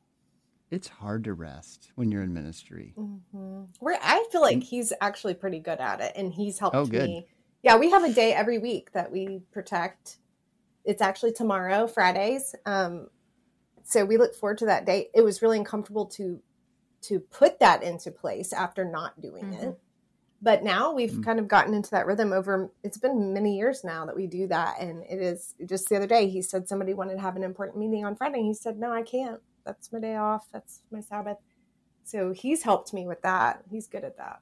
It's 0.70 0.88
hard 0.88 1.24
to 1.24 1.33
rest 1.33 1.92
when 1.94 2.11
you're 2.12 2.24
in 2.24 2.35
ministry. 2.35 2.92
hmm 2.94 3.62
Where 3.81 3.98
I 4.02 4.26
feel 4.31 4.42
like 4.42 4.62
he's 4.62 4.92
actually 5.00 5.33
pretty 5.33 5.61
good 5.61 5.79
at 5.81 6.02
it, 6.02 6.12
and 6.14 6.31
he's 6.31 6.59
helped 6.59 6.76
Oh, 6.76 6.85
good. 6.85 7.09
me. 7.09 7.26
Yeah, 7.62 7.76
we 7.76 7.90
have 7.90 8.05
a 8.05 8.12
day 8.12 8.35
every 8.35 8.59
week 8.59 8.92
that 8.92 9.11
we 9.11 9.40
protect. 9.50 10.18
It's 10.85 11.00
actually 11.00 11.33
tomorrow, 11.33 11.87
Fridays. 11.87 12.55
Um, 12.66 13.09
so 13.83 14.05
we 14.05 14.18
look 14.18 14.35
forward 14.35 14.59
to 14.59 14.66
that 14.66 14.85
day. 14.85 15.09
It 15.14 15.22
was 15.22 15.40
really 15.40 15.57
uncomfortable 15.59 16.05
to 16.07 16.42
to 17.02 17.20
put 17.20 17.61
that 17.61 17.83
into 17.83 18.11
place 18.11 18.53
after 18.53 18.84
not 18.84 19.20
doing 19.20 19.45
Mhm. 19.45 19.62
it. 19.62 19.80
But 20.47 20.62
now 20.62 20.92
we've 20.92 21.11
Mm. 21.11 21.24
kind 21.24 21.40
of 21.40 21.49
gotten 21.49 21.74
into 21.74 21.90
that 21.90 22.07
rhythm 22.07 22.32
over 22.32 22.70
it's 22.84 22.99
been 22.99 23.32
many 23.32 23.57
years 23.57 23.82
now 23.82 24.07
that 24.07 24.14
we 24.14 24.28
do 24.28 24.47
that 24.47 24.80
and 24.80 25.03
it 25.03 25.20
is 25.20 25.57
just 25.66 25.88
the 25.88 25.97
other 25.97 26.07
day 26.07 26.28
he 26.28 26.40
said 26.40 26.68
somebody 26.68 26.94
wanted 26.94 27.14
to 27.14 27.20
have 27.20 27.34
an 27.34 27.42
important 27.42 27.78
meeting 27.78 28.05
on 28.05 28.14
Friday. 28.14 28.42
He 28.42 28.55
said, 28.55 28.78
No, 28.78 28.92
I 28.92 29.03
can't. 29.03 29.40
That's 29.64 29.90
my 29.92 29.99
day 29.99 30.14
off. 30.14 30.47
That's 30.53 30.82
my 30.92 31.01
Sabbath. 31.01 31.38
So 32.05 32.32
he's 32.32 32.62
helped 32.62 32.94
me 32.94 33.09
with 33.09 33.22
that. 33.22 33.64
He's 33.68 33.88
good 33.88 34.05
at 34.05 34.16
that. 34.18 34.40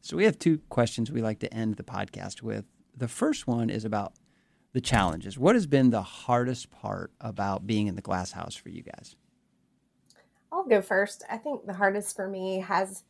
So 0.00 0.16
we 0.16 0.24
have 0.24 0.36
two 0.36 0.58
questions 0.68 1.12
we 1.12 1.22
like 1.22 1.38
to 1.38 1.54
end 1.54 1.76
the 1.76 1.84
podcast 1.84 2.42
with. 2.42 2.64
The 2.96 3.06
first 3.06 3.46
one 3.46 3.70
is 3.70 3.84
about 3.84 4.14
the 4.72 4.80
challenges. 4.80 5.38
What 5.38 5.54
has 5.54 5.68
been 5.68 5.90
the 5.90 6.02
hardest 6.02 6.72
part 6.72 7.12
about 7.20 7.68
being 7.68 7.86
in 7.86 7.94
the 7.94 8.02
glass 8.02 8.32
house 8.32 8.56
for 8.56 8.68
you 8.68 8.82
guys? 8.82 9.14
I'll 10.50 10.64
go 10.64 10.82
first. 10.82 11.22
I 11.30 11.36
think 11.38 11.66
the 11.66 11.74
hardest 11.74 12.16
for 12.16 12.26
me 12.28 12.58
has 12.58 13.04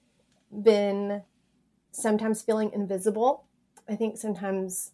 been 0.63 1.23
sometimes 1.97 2.43
feeling 2.43 2.73
invisible. 2.73 3.47
I 3.89 3.97
think 3.97 4.19
sometimes 4.19 4.93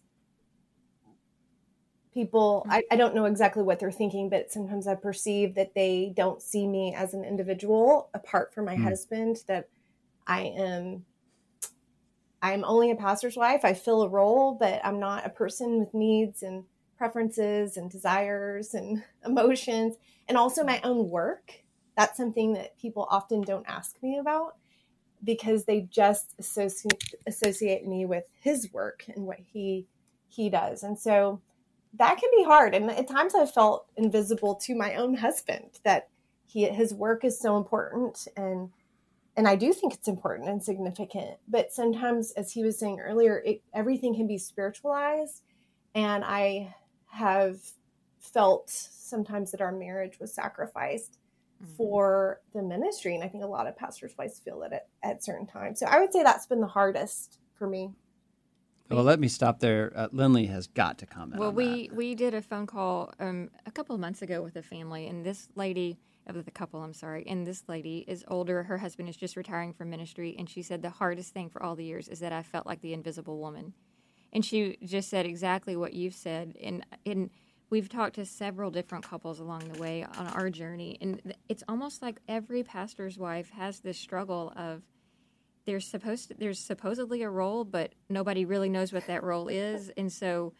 people 2.13 2.65
I, 2.69 2.83
I 2.91 2.95
don't 2.95 3.15
know 3.15 3.25
exactly 3.25 3.63
what 3.63 3.79
they're 3.79 3.91
thinking 3.91 4.29
but 4.29 4.51
sometimes 4.51 4.87
i 4.87 4.93
perceive 4.95 5.55
that 5.55 5.73
they 5.73 6.13
don't 6.15 6.41
see 6.41 6.67
me 6.67 6.93
as 6.93 7.13
an 7.13 7.23
individual 7.23 8.09
apart 8.13 8.53
from 8.53 8.65
my 8.65 8.75
Mm. 8.75 8.83
husband 8.83 9.37
that 9.47 9.67
i 10.27 10.41
am 10.41 11.05
i'm 12.41 12.63
only 12.63 12.91
a 12.91 12.95
pastor's 12.95 13.35
wife 13.35 13.65
i 13.65 13.73
fill 13.73 14.03
a 14.03 14.09
role 14.09 14.53
but 14.53 14.79
i'm 14.85 14.99
not 14.99 15.25
a 15.25 15.29
person 15.29 15.79
with 15.79 15.93
needs 15.93 16.43
and 16.43 16.65
preferences 16.97 17.77
and 17.77 17.89
desires 17.89 18.73
and 18.73 19.03
emotions 19.25 19.95
and 20.27 20.37
also 20.37 20.63
my 20.63 20.79
own 20.83 21.09
work 21.09 21.63
that's 21.97 22.17
something 22.17 22.53
that 22.53 22.77
people 22.77 23.07
often 23.09 23.41
don't 23.41 23.67
ask 23.67 24.01
me 24.03 24.17
about 24.17 24.55
because 25.23 25.65
they 25.65 25.81
just 25.81 26.33
associate 26.39 27.15
associate 27.27 27.87
me 27.87 28.05
with 28.05 28.25
his 28.39 28.71
work 28.73 29.05
and 29.07 29.25
what 29.25 29.39
he 29.53 29.87
he 30.29 30.49
does. 30.49 30.83
And 30.83 30.97
so 30.97 31.41
that 31.95 32.17
can 32.17 32.29
be 32.35 32.43
hard. 32.43 32.73
And 32.75 32.89
at 32.89 33.07
times 33.07 33.35
i've 33.35 33.53
felt 33.53 33.85
invisible 33.97 34.55
to 34.55 34.75
my 34.75 34.95
own 34.95 35.15
husband 35.15 35.79
that 35.83 36.09
he 36.45 36.65
his 36.65 36.93
work 36.93 37.23
is 37.23 37.39
so 37.39 37.57
important 37.57 38.27
and 38.35 38.69
and 39.35 39.47
i 39.47 39.55
do 39.55 39.73
think 39.73 39.93
it's 39.93 40.07
important 40.07 40.49
and 40.49 40.63
significant. 40.63 41.37
But 41.47 41.71
sometimes 41.71 42.31
as 42.31 42.51
he 42.51 42.63
was 42.63 42.77
saying 42.77 42.99
earlier 42.99 43.41
it, 43.45 43.61
everything 43.73 44.15
can 44.15 44.27
be 44.27 44.37
spiritualized. 44.37 45.41
And 45.95 46.23
i 46.25 46.75
have 47.07 47.59
felt 48.19 48.69
sometimes 48.69 49.51
that 49.51 49.61
our 49.61 49.71
marriage 49.71 50.19
was 50.19 50.33
sacrificed 50.33 51.19
Mhm. 51.63 51.75
for 51.77 52.41
the 52.53 52.61
ministry 52.61 53.15
and 53.15 53.23
i 53.23 53.27
think 53.27 53.43
a 53.43 53.47
lot 53.47 53.67
of 53.67 53.77
pastors 53.77 54.13
wives 54.17 54.39
feel 54.39 54.59
that 54.59 54.73
at, 54.73 54.87
at 55.01 55.23
certain 55.23 55.47
times 55.47 55.79
so 55.79 55.85
i 55.85 55.99
would 55.99 56.11
say 56.11 56.21
that's 56.23 56.45
been 56.45 56.61
the 56.61 56.67
hardest 56.67 57.39
for 57.53 57.67
me 57.67 57.93
Well, 58.89 59.03
let 59.03 59.19
me 59.19 59.27
stop 59.27 59.59
there. 59.59 59.91
Uh, 59.95 60.07
Lindley 60.11 60.45
has 60.47 60.67
got 60.67 60.97
to 60.99 61.05
comment. 61.07 61.39
Well, 61.39 61.49
on 61.49 61.55
we 61.55 61.87
that. 61.87 61.95
we 61.95 62.13
did 62.15 62.33
a 62.35 62.41
phone 62.41 62.67
call 62.67 63.11
um, 63.19 63.49
a 63.65 63.71
couple 63.71 63.95
of 63.95 64.01
months 64.01 64.21
ago 64.21 64.43
with 64.43 64.55
a 64.55 64.61
family, 64.61 65.07
and 65.07 65.25
this 65.25 65.47
lady, 65.55 65.97
uh, 66.29 66.33
with 66.35 66.47
a 66.47 66.51
couple, 66.51 66.79
I'm 66.83 66.93
sorry, 66.93 67.23
and 67.25 67.47
this 67.47 67.63
lady 67.67 68.03
is 68.07 68.23
older. 68.27 68.61
Her 68.63 68.77
husband 68.77 69.09
is 69.09 69.15
just 69.17 69.35
retiring 69.35 69.73
from 69.73 69.89
ministry, 69.89 70.35
and 70.37 70.47
she 70.47 70.61
said 70.61 70.81
the 70.83 70.91
hardest 70.91 71.33
thing 71.33 71.49
for 71.49 71.63
all 71.63 71.75
the 71.75 71.85
years 71.85 72.07
is 72.07 72.19
that 72.19 72.33
I 72.33 72.43
felt 72.43 72.67
like 72.67 72.81
the 72.81 72.93
invisible 72.93 73.39
woman, 73.39 73.73
and 74.31 74.45
she 74.45 74.77
just 74.83 75.09
said 75.09 75.25
exactly 75.25 75.75
what 75.75 75.93
you've 75.93 76.13
said, 76.15 76.55
and 76.61 76.85
and 77.05 77.29
we've 77.73 77.89
talked 77.89 78.13
to 78.13 78.23
several 78.23 78.69
different 78.69 79.03
couples 79.03 79.39
along 79.39 79.67
the 79.67 79.79
way 79.81 80.05
on 80.19 80.27
our 80.27 80.51
journey, 80.51 80.95
and 81.01 81.33
it's 81.49 81.63
almost 81.67 82.03
like 82.03 82.19
every 82.27 82.61
pastor's 82.61 83.17
wife 83.17 83.49
has 83.49 83.79
this 83.79 83.97
struggle 83.97 84.53
of 84.55 84.83
there's 85.65 85.87
supposed 85.87 86.27
to, 86.27 86.35
there's 86.35 86.59
supposedly 86.59 87.23
a 87.23 87.29
role, 87.31 87.63
but 87.65 87.93
nobody 88.09 88.45
really 88.45 88.69
knows 88.69 88.93
what 88.93 89.07
that 89.07 89.23
role 89.23 89.47
is, 89.47 89.91
and 89.97 90.11
so 90.11 90.53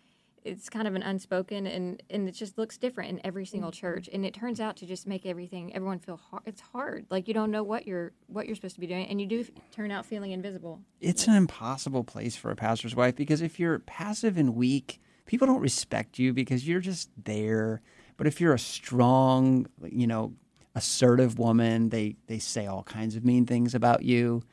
it's 0.44 0.72
kind 0.72 0.88
of 0.88 0.96
an 0.96 1.04
unspoken 1.04 1.68
and 1.68 2.02
and 2.10 2.28
it 2.28 2.32
just 2.32 2.58
looks 2.58 2.80
different 2.80 3.12
in 3.12 3.22
every 3.24 3.46
single 3.46 3.70
mm-hmm. 3.70 3.80
church, 3.80 4.10
and 4.12 4.26
it 4.26 4.34
turns 4.34 4.60
out 4.60 4.78
to 4.78 4.88
just 4.88 5.06
make 5.06 5.24
everything 5.24 5.72
everyone 5.76 6.00
feel 6.00 6.18
hard. 6.18 6.42
It's 6.48 6.62
hard, 6.62 7.06
like 7.12 7.28
you 7.28 7.36
don't 7.36 7.52
know 7.52 7.62
what 7.62 7.86
you're 7.86 8.14
what 8.26 8.48
you're 8.48 8.56
supposed 8.56 8.74
to 8.74 8.82
be 8.82 8.88
doing, 8.88 9.06
and 9.06 9.22
you 9.22 9.28
do 9.28 9.46
turn 9.72 9.92
out 9.92 10.08
feeling 10.08 10.32
invisible. 10.32 10.82
it's 11.00 11.28
an 11.28 11.36
impossible 11.36 12.04
place 12.04 12.36
for 12.36 12.50
a 12.50 12.56
pastor's 12.56 12.96
wife 12.96 13.16
because 13.16 13.44
if 13.44 13.60
you're 13.60 13.78
passive 13.78 14.36
and 14.36 14.56
weak, 14.56 15.00
people 15.26 15.48
don't 15.48 15.62
respect 15.62 16.20
you 16.20 16.34
because 16.34 16.68
you're 16.68 16.80
just 16.80 17.10
there. 17.24 17.82
But 18.18 18.28
if 18.28 18.40
you're 18.40 18.54
a 18.54 18.60
strong, 18.60 19.68
you 19.84 20.08
know, 20.08 20.34
assertive 20.76 21.40
woman, 21.40 21.90
they 21.90 22.16
they 22.28 22.40
say 22.40 22.68
all 22.68 22.84
kinds 22.84 23.16
of 23.16 23.26
mean 23.26 23.46
things 23.46 23.76
about 23.76 24.04
you. 24.04 24.44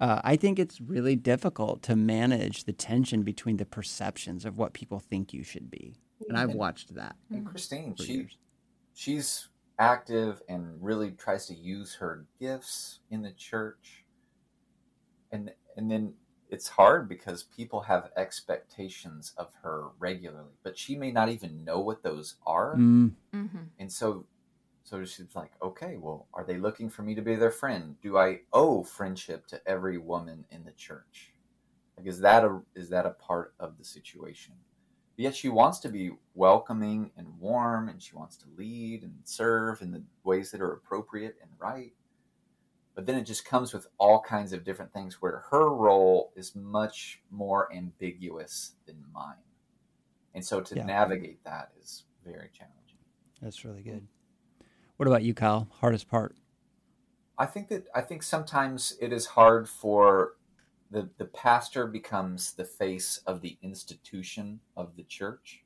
Uh, 0.00 0.20
I 0.24 0.36
think 0.36 0.58
it's 0.58 0.80
really 0.80 1.14
difficult 1.14 1.82
to 1.82 1.94
manage 1.94 2.64
the 2.64 2.72
tension 2.72 3.22
between 3.22 3.58
the 3.58 3.64
perceptions 3.64 4.44
of 4.44 4.58
what 4.58 4.72
people 4.72 4.98
think 4.98 5.32
you 5.32 5.44
should 5.44 5.70
be. 5.70 5.94
And 6.28 6.36
I've 6.36 6.54
watched 6.54 6.94
that. 6.94 7.14
And 7.30 7.46
Christine, 7.46 7.94
she 7.96 8.12
years. 8.12 8.38
she's 8.94 9.48
active 9.78 10.42
and 10.48 10.82
really 10.82 11.12
tries 11.12 11.46
to 11.46 11.54
use 11.54 11.94
her 11.96 12.26
gifts 12.40 13.00
in 13.10 13.22
the 13.22 13.32
church. 13.32 14.04
And 15.30 15.52
and 15.76 15.90
then 15.90 16.14
it's 16.52 16.68
hard 16.68 17.08
because 17.08 17.44
people 17.44 17.80
have 17.80 18.10
expectations 18.16 19.32
of 19.38 19.48
her 19.62 19.86
regularly, 19.98 20.52
but 20.62 20.78
she 20.78 20.94
may 20.94 21.10
not 21.10 21.30
even 21.30 21.64
know 21.64 21.80
what 21.80 22.02
those 22.02 22.36
are. 22.46 22.76
Mm, 22.76 23.12
Mm-hmm. 23.34 23.62
And 23.78 23.90
so 23.90 24.26
so 24.84 25.02
she's 25.04 25.34
like, 25.34 25.52
"Okay, 25.62 25.96
well, 25.96 26.28
are 26.34 26.44
they 26.44 26.58
looking 26.58 26.90
for 26.90 27.02
me 27.02 27.14
to 27.14 27.22
be 27.22 27.34
their 27.36 27.50
friend? 27.50 27.96
Do 28.02 28.18
I 28.18 28.40
owe 28.52 28.84
friendship 28.84 29.46
to 29.46 29.66
every 29.66 29.96
woman 29.96 30.44
in 30.50 30.64
the 30.64 30.72
church? 30.72 31.32
Like 31.96 32.06
is 32.06 32.20
that 32.20 32.44
a 32.44 32.60
is 32.74 32.90
that 32.90 33.06
a 33.06 33.10
part 33.10 33.54
of 33.58 33.78
the 33.78 33.84
situation?" 33.84 34.54
yet 35.16 35.36
she 35.36 35.48
wants 35.48 35.78
to 35.78 35.88
be 35.88 36.10
welcoming 36.34 37.10
and 37.16 37.38
warm 37.38 37.88
and 37.88 38.02
she 38.02 38.16
wants 38.16 38.36
to 38.36 38.46
lead 38.56 39.04
and 39.04 39.14
serve 39.24 39.80
in 39.80 39.92
the 39.92 40.02
ways 40.24 40.50
that 40.50 40.60
are 40.60 40.72
appropriate 40.72 41.36
and 41.40 41.50
right 41.58 41.92
but 42.94 43.06
then 43.06 43.16
it 43.16 43.24
just 43.24 43.44
comes 43.44 43.72
with 43.72 43.86
all 43.98 44.20
kinds 44.20 44.52
of 44.52 44.64
different 44.64 44.92
things 44.92 45.20
where 45.22 45.44
her 45.50 45.70
role 45.72 46.32
is 46.36 46.54
much 46.54 47.22
more 47.30 47.72
ambiguous 47.74 48.74
than 48.86 49.04
mine 49.12 49.36
and 50.34 50.44
so 50.44 50.60
to 50.60 50.76
Yeah. 50.76 50.84
navigate 50.84 51.42
that 51.44 51.72
is 51.80 52.04
very 52.24 52.50
challenging 52.52 52.98
that's 53.42 53.64
really 53.64 53.82
good. 53.82 54.06
What 54.96 55.08
about 55.08 55.24
you, 55.24 55.34
Kyle? 55.34 55.66
Hardest 55.80 56.08
part? 56.08 56.36
I 57.36 57.44
think 57.46 57.68
that 57.68 57.86
I 57.92 58.00
think 58.00 58.22
sometimes 58.22 58.96
it 59.00 59.12
is 59.12 59.26
hard 59.26 59.68
for 59.68 60.36
the 60.90 61.10
the 61.18 61.24
pastor 61.24 61.88
becomes 61.88 62.52
the 62.52 62.64
face 62.64 63.18
of 63.26 63.40
the 63.40 63.58
institution 63.62 64.60
of 64.76 64.94
the 64.94 65.02
church. 65.02 65.64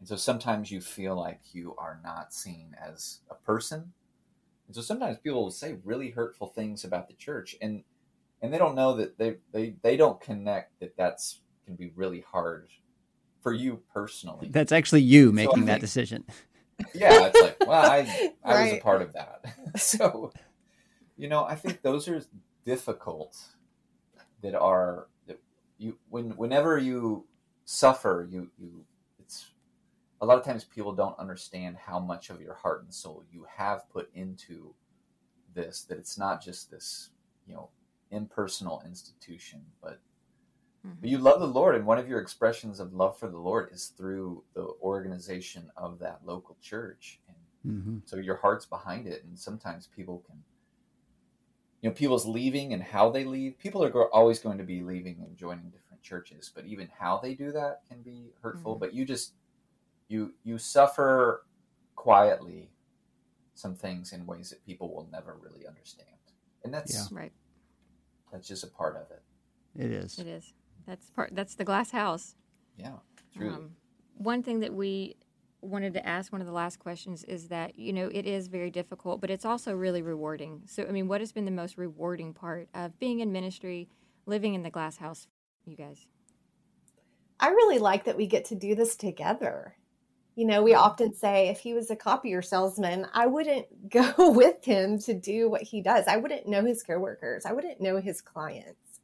And 0.00 0.06
so 0.06 0.16
sometimes 0.16 0.70
you 0.70 0.82
feel 0.82 1.16
like 1.16 1.40
you 1.54 1.74
are 1.78 1.98
not 2.04 2.34
seen 2.34 2.76
as 2.78 3.20
a 3.30 3.34
person. 3.34 3.94
And 4.68 4.76
so 4.76 4.82
sometimes 4.82 5.18
people 5.18 5.42
will 5.42 5.50
say 5.50 5.78
really 5.82 6.10
hurtful 6.10 6.48
things 6.48 6.84
about 6.84 7.08
the 7.08 7.14
church 7.14 7.56
and 7.60 7.82
and 8.40 8.54
they 8.54 8.58
don't 8.58 8.76
know 8.76 8.94
that 8.96 9.18
they 9.18 9.36
they, 9.52 9.74
they 9.82 9.96
don't 9.96 10.20
connect 10.20 10.78
that 10.80 10.96
that's 10.96 11.40
can 11.66 11.74
be 11.74 11.90
really 11.96 12.20
hard 12.20 12.68
for 13.42 13.52
you 13.52 13.82
personally. 13.92 14.48
That's 14.50 14.72
actually 14.72 15.02
you 15.02 15.30
I 15.30 15.32
making 15.32 15.64
that 15.64 15.72
think- 15.74 15.80
decision. 15.80 16.24
yeah, 16.94 17.26
it's 17.26 17.40
like, 17.40 17.56
well, 17.66 17.90
I 17.90 18.32
I 18.44 18.62
was 18.62 18.72
a 18.74 18.80
part 18.80 19.02
of 19.02 19.12
that. 19.14 19.44
so, 19.76 20.32
you 21.16 21.28
know, 21.28 21.44
I 21.44 21.56
think 21.56 21.82
those 21.82 22.06
are 22.06 22.22
difficult 22.64 23.36
that 24.42 24.54
are 24.54 25.08
that 25.26 25.40
you 25.78 25.98
when 26.08 26.30
whenever 26.36 26.78
you 26.78 27.26
suffer, 27.64 28.28
you 28.30 28.50
you 28.58 28.84
it's 28.97 28.97
a 30.20 30.26
lot 30.26 30.38
of 30.38 30.44
times 30.44 30.64
people 30.64 30.92
don't 30.94 31.18
understand 31.18 31.76
how 31.76 31.98
much 31.98 32.30
of 32.30 32.40
your 32.40 32.54
heart 32.54 32.82
and 32.82 32.92
soul 32.92 33.24
you 33.30 33.46
have 33.56 33.88
put 33.90 34.10
into 34.14 34.74
this 35.54 35.82
that 35.84 35.98
it's 35.98 36.18
not 36.18 36.42
just 36.42 36.70
this, 36.70 37.10
you 37.46 37.54
know, 37.54 37.70
impersonal 38.10 38.82
institution, 38.86 39.62
but 39.82 40.00
but 41.00 41.10
you 41.10 41.18
love 41.18 41.40
the 41.40 41.46
Lord, 41.46 41.74
and 41.76 41.86
one 41.86 41.98
of 41.98 42.08
your 42.08 42.20
expressions 42.20 42.80
of 42.80 42.92
love 42.94 43.18
for 43.18 43.28
the 43.28 43.38
Lord 43.38 43.70
is 43.72 43.88
through 43.96 44.44
the 44.54 44.68
organization 44.82 45.70
of 45.76 45.98
that 46.00 46.20
local 46.24 46.56
church. 46.60 47.20
And 47.28 47.36
hmm 47.62 47.98
so 48.04 48.16
your 48.16 48.36
heart's 48.36 48.66
behind 48.66 49.06
it, 49.06 49.24
and 49.24 49.38
sometimes 49.38 49.86
people 49.86 50.24
can, 50.26 50.42
you 51.80 51.88
know, 51.90 51.94
people's 51.94 52.26
leaving 52.26 52.72
and 52.72 52.82
how 52.82 53.10
they 53.10 53.24
leave. 53.24 53.58
People 53.58 53.84
are 53.84 53.90
go- 53.90 54.10
always 54.12 54.38
going 54.40 54.58
to 54.58 54.64
be 54.64 54.82
leaving 54.82 55.20
and 55.20 55.36
joining 55.36 55.70
different 55.70 56.02
churches, 56.02 56.50
but 56.54 56.66
even 56.66 56.88
how 56.98 57.18
they 57.18 57.34
do 57.34 57.52
that 57.52 57.82
can 57.88 58.02
be 58.02 58.32
hurtful. 58.42 58.76
Mhm. 58.76 58.80
But 58.80 58.94
you 58.94 59.04
just 59.04 59.34
you 60.08 60.34
you 60.42 60.58
suffer 60.58 61.44
quietly 61.94 62.70
some 63.54 63.74
things 63.74 64.12
in 64.12 64.26
ways 64.26 64.50
that 64.50 64.64
people 64.64 64.94
will 64.94 65.08
never 65.12 65.36
really 65.40 65.66
understand, 65.66 66.08
and 66.64 66.72
that's 66.72 66.94
Yeah. 66.94 67.18
Right, 67.18 67.32
that's 68.32 68.48
just 68.48 68.64
a 68.64 68.68
part 68.68 68.96
of 68.96 69.10
it. 69.10 69.22
It 69.76 69.92
is. 69.92 70.18
it 70.18 70.26
is. 70.26 70.52
That's 70.86 71.10
part. 71.10 71.30
That's 71.34 71.54
the 71.54 71.64
glass 71.64 71.90
house. 71.90 72.34
Yeah, 72.76 72.96
truly. 73.34 73.54
Um, 73.54 73.76
one 74.16 74.42
thing 74.42 74.60
that 74.60 74.74
we 74.74 75.16
wanted 75.60 75.92
to 75.94 76.06
ask, 76.06 76.32
one 76.32 76.40
of 76.40 76.46
the 76.46 76.52
last 76.52 76.78
questions, 76.78 77.24
is 77.24 77.48
that 77.48 77.78
you 77.78 77.92
know 77.92 78.08
it 78.12 78.26
is 78.26 78.48
very 78.48 78.70
difficult, 78.70 79.20
but 79.20 79.30
it's 79.30 79.44
also 79.44 79.74
really 79.74 80.02
rewarding. 80.02 80.62
So, 80.66 80.84
I 80.88 80.92
mean, 80.92 81.08
what 81.08 81.20
has 81.20 81.32
been 81.32 81.44
the 81.44 81.50
most 81.50 81.76
rewarding 81.76 82.32
part 82.32 82.68
of 82.74 82.98
being 82.98 83.20
in 83.20 83.32
ministry, 83.32 83.88
living 84.26 84.54
in 84.54 84.62
the 84.62 84.70
glass 84.70 84.96
house, 84.96 85.26
you 85.64 85.76
guys? 85.76 86.06
I 87.40 87.48
really 87.50 87.78
like 87.78 88.04
that 88.04 88.16
we 88.16 88.26
get 88.26 88.46
to 88.46 88.54
do 88.54 88.74
this 88.74 88.96
together. 88.96 89.76
You 90.38 90.44
know, 90.44 90.62
we 90.62 90.72
often 90.74 91.12
say 91.16 91.48
if 91.48 91.58
he 91.58 91.74
was 91.74 91.90
a 91.90 91.96
copier 91.96 92.42
salesman, 92.42 93.08
I 93.12 93.26
wouldn't 93.26 93.90
go 93.90 94.12
with 94.30 94.64
him 94.64 94.96
to 95.00 95.12
do 95.12 95.50
what 95.50 95.62
he 95.62 95.82
does. 95.82 96.06
I 96.06 96.16
wouldn't 96.16 96.46
know 96.46 96.64
his 96.64 96.84
coworkers. 96.84 97.44
I 97.44 97.52
wouldn't 97.52 97.80
know 97.80 98.00
his 98.00 98.20
clients. 98.20 99.00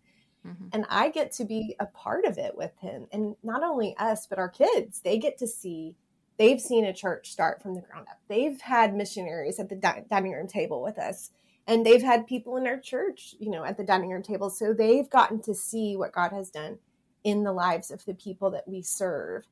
Mhm. 0.47 0.69
And 0.73 0.87
I 0.89 1.11
get 1.11 1.33
to 1.33 1.45
be 1.45 1.75
a 1.81 1.87
part 1.87 2.25
of 2.25 2.39
it 2.39 2.57
with 2.57 2.71
him. 2.79 3.09
And 3.11 3.35
not 3.43 3.65
only 3.65 3.97
us, 3.99 4.29
but 4.29 4.39
our 4.39 4.49
kids, 4.49 5.01
they 5.01 5.19
get 5.19 5.37
to 5.39 5.49
see, 5.49 5.97
they've 6.39 6.61
seen 6.61 6.85
a 6.85 6.93
church 6.93 7.33
start 7.33 7.61
from 7.61 7.75
the 7.75 7.81
ground 7.81 8.07
up. 8.09 8.19
They've 8.29 8.61
had 8.61 8.95
missionaries 8.95 9.59
at 9.59 9.69
the 9.69 9.75
di- 9.75 10.05
dining 10.09 10.35
room 10.35 10.47
table 10.47 10.83
with 10.85 11.01
us. 11.01 11.33
And 11.67 11.85
they've 11.85 12.01
had 12.01 12.29
people 12.29 12.57
in 12.59 12.67
our 12.69 12.79
church, 12.79 13.35
you 13.41 13.51
know, 13.51 13.65
at 13.65 13.77
the 13.77 13.83
dining 13.83 14.11
room 14.11 14.23
table. 14.23 14.51
So 14.51 14.73
they've 14.73 15.11
gotten 15.11 15.43
to 15.43 15.55
see 15.55 15.97
what 15.97 16.13
God 16.13 16.31
has 16.31 16.51
done 16.51 16.79
in 17.25 17.43
the 17.43 17.53
lives 17.53 17.91
of 17.91 18.05
the 18.05 18.15
people 18.15 18.53
that 18.53 18.69
we 18.69 18.83
serve. 18.83 19.43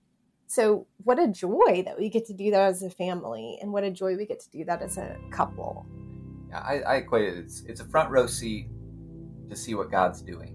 So, 0.53 0.86
what 1.05 1.18
a 1.18 1.28
joy 1.28 1.82
that 1.86 1.98
we 1.98 2.11
get 2.11 2.26
to 2.26 2.34
do 2.34 2.50
that 2.50 2.61
as 2.61 2.82
a 2.82 2.90
family, 2.90 3.57
and 3.62 3.72
what 3.72 3.84
a 3.84 3.90
joy 3.90 4.18
we 4.18 4.26
get 4.26 4.38
to 4.40 4.50
do 4.50 4.66
that 4.66 4.82
as 4.82 4.98
a 4.98 5.16
couple. 5.30 5.86
Yeah, 6.50 6.59
I, 6.59 6.80
I 6.80 6.94
equate 6.96 7.28
it. 7.28 7.38
It's, 7.38 7.62
it's 7.62 7.80
a 7.80 7.86
front 7.86 8.11
row 8.11 8.26
seat 8.26 8.68
to 9.48 9.57
see 9.57 9.74
what 9.74 9.90
God's 9.90 10.20
doing. 10.20 10.55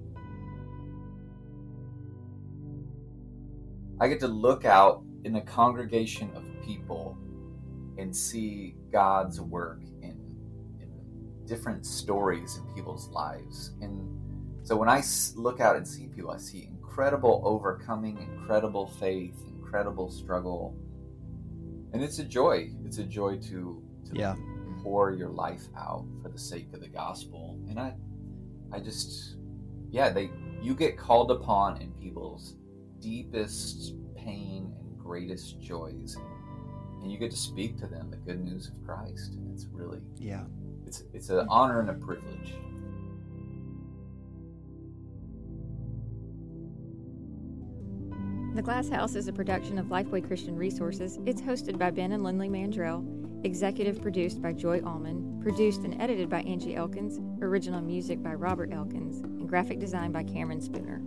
I 3.99 4.07
get 4.07 4.19
to 4.19 4.27
look 4.27 4.65
out 4.65 5.01
in 5.23 5.37
a 5.37 5.41
congregation 5.41 6.29
of 6.35 6.43
people 6.63 7.17
and 7.97 8.15
see 8.15 8.75
God's 8.91 9.41
work 9.41 9.81
in, 10.03 10.11
in 10.79 11.45
different 11.47 11.87
stories 11.87 12.57
in 12.57 12.75
people's 12.75 13.09
lives. 13.09 13.71
And 13.81 14.07
so 14.61 14.75
when 14.75 14.89
I 14.89 15.01
look 15.35 15.59
out 15.59 15.75
and 15.75 15.87
see 15.87 16.05
people, 16.05 16.29
I 16.29 16.37
see 16.37 16.69
incredible 16.69 17.41
overcoming, 17.43 18.19
incredible 18.19 18.85
faith, 18.85 19.46
incredible 19.67 20.09
struggle. 20.09 20.75
And 21.93 22.01
it's 22.01 22.19
a 22.19 22.23
joy. 22.23 22.71
It's 22.85 22.99
a 22.99 23.03
joy 23.03 23.37
to, 23.37 23.83
to 24.05 24.11
yeah. 24.13 24.35
pour 24.81 25.11
your 25.11 25.29
life 25.29 25.63
out 25.77 26.05
for 26.21 26.29
the 26.29 26.39
sake 26.39 26.73
of 26.73 26.79
the 26.79 26.87
gospel. 26.87 27.59
And 27.69 27.79
I 27.79 27.93
I 28.71 28.79
just 28.79 29.35
yeah, 29.89 30.09
they 30.09 30.29
you 30.61 30.73
get 30.73 30.97
called 30.97 31.31
upon 31.31 31.81
in 31.81 31.91
people's 31.93 32.55
deepest 32.99 33.93
pain 34.15 34.73
and 34.79 34.97
greatest 34.97 35.59
joys 35.61 36.17
and 37.01 37.11
you 37.11 37.17
get 37.17 37.29
to 37.29 37.37
speak 37.37 37.77
to 37.77 37.85
them 37.85 38.09
the 38.09 38.17
good 38.17 38.43
news 38.43 38.67
of 38.67 38.73
Christ 38.83 39.33
and 39.33 39.53
it's 39.53 39.67
really 39.71 40.01
yeah 40.17 40.43
it's 40.85 41.03
it's 41.13 41.29
an 41.29 41.45
honor 41.47 41.79
and 41.79 41.91
a 41.91 41.93
privilege 41.93 42.55
The 48.57 48.63
Glass 48.63 48.89
House 48.89 49.13
is 49.13 49.27
a 49.27 49.33
production 49.33 49.77
of 49.77 49.85
Lifeway 49.85 50.25
Christian 50.25 50.55
Resources. 50.55 51.19
It's 51.27 51.43
hosted 51.43 51.77
by 51.77 51.91
Ben 51.91 52.11
and 52.13 52.23
Lindley 52.23 52.49
Mandrell, 52.49 53.05
executive 53.45 54.01
produced 54.01 54.41
by 54.41 54.51
Joy 54.51 54.79
Allman, 54.79 55.39
produced 55.43 55.81
and 55.81 56.01
edited 56.01 56.27
by 56.27 56.41
Angie 56.41 56.75
Elkins, 56.75 57.19
original 57.43 57.81
music 57.81 58.23
by 58.23 58.33
Robert 58.33 58.73
Elkins, 58.73 59.19
and 59.19 59.47
graphic 59.47 59.77
design 59.77 60.11
by 60.11 60.23
Cameron 60.23 60.59
Spooner. 60.59 61.03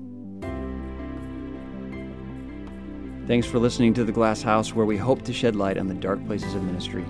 Thanks 3.26 3.48
for 3.48 3.58
listening 3.58 3.94
to 3.94 4.04
The 4.04 4.12
Glass 4.12 4.42
House, 4.42 4.72
where 4.72 4.86
we 4.86 4.96
hope 4.96 5.22
to 5.22 5.32
shed 5.32 5.56
light 5.56 5.76
on 5.76 5.88
the 5.88 5.94
dark 5.94 6.24
places 6.26 6.54
of 6.54 6.62
ministry, 6.62 7.02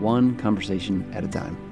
one 0.00 0.36
conversation 0.36 1.10
at 1.14 1.24
a 1.24 1.28
time. 1.28 1.69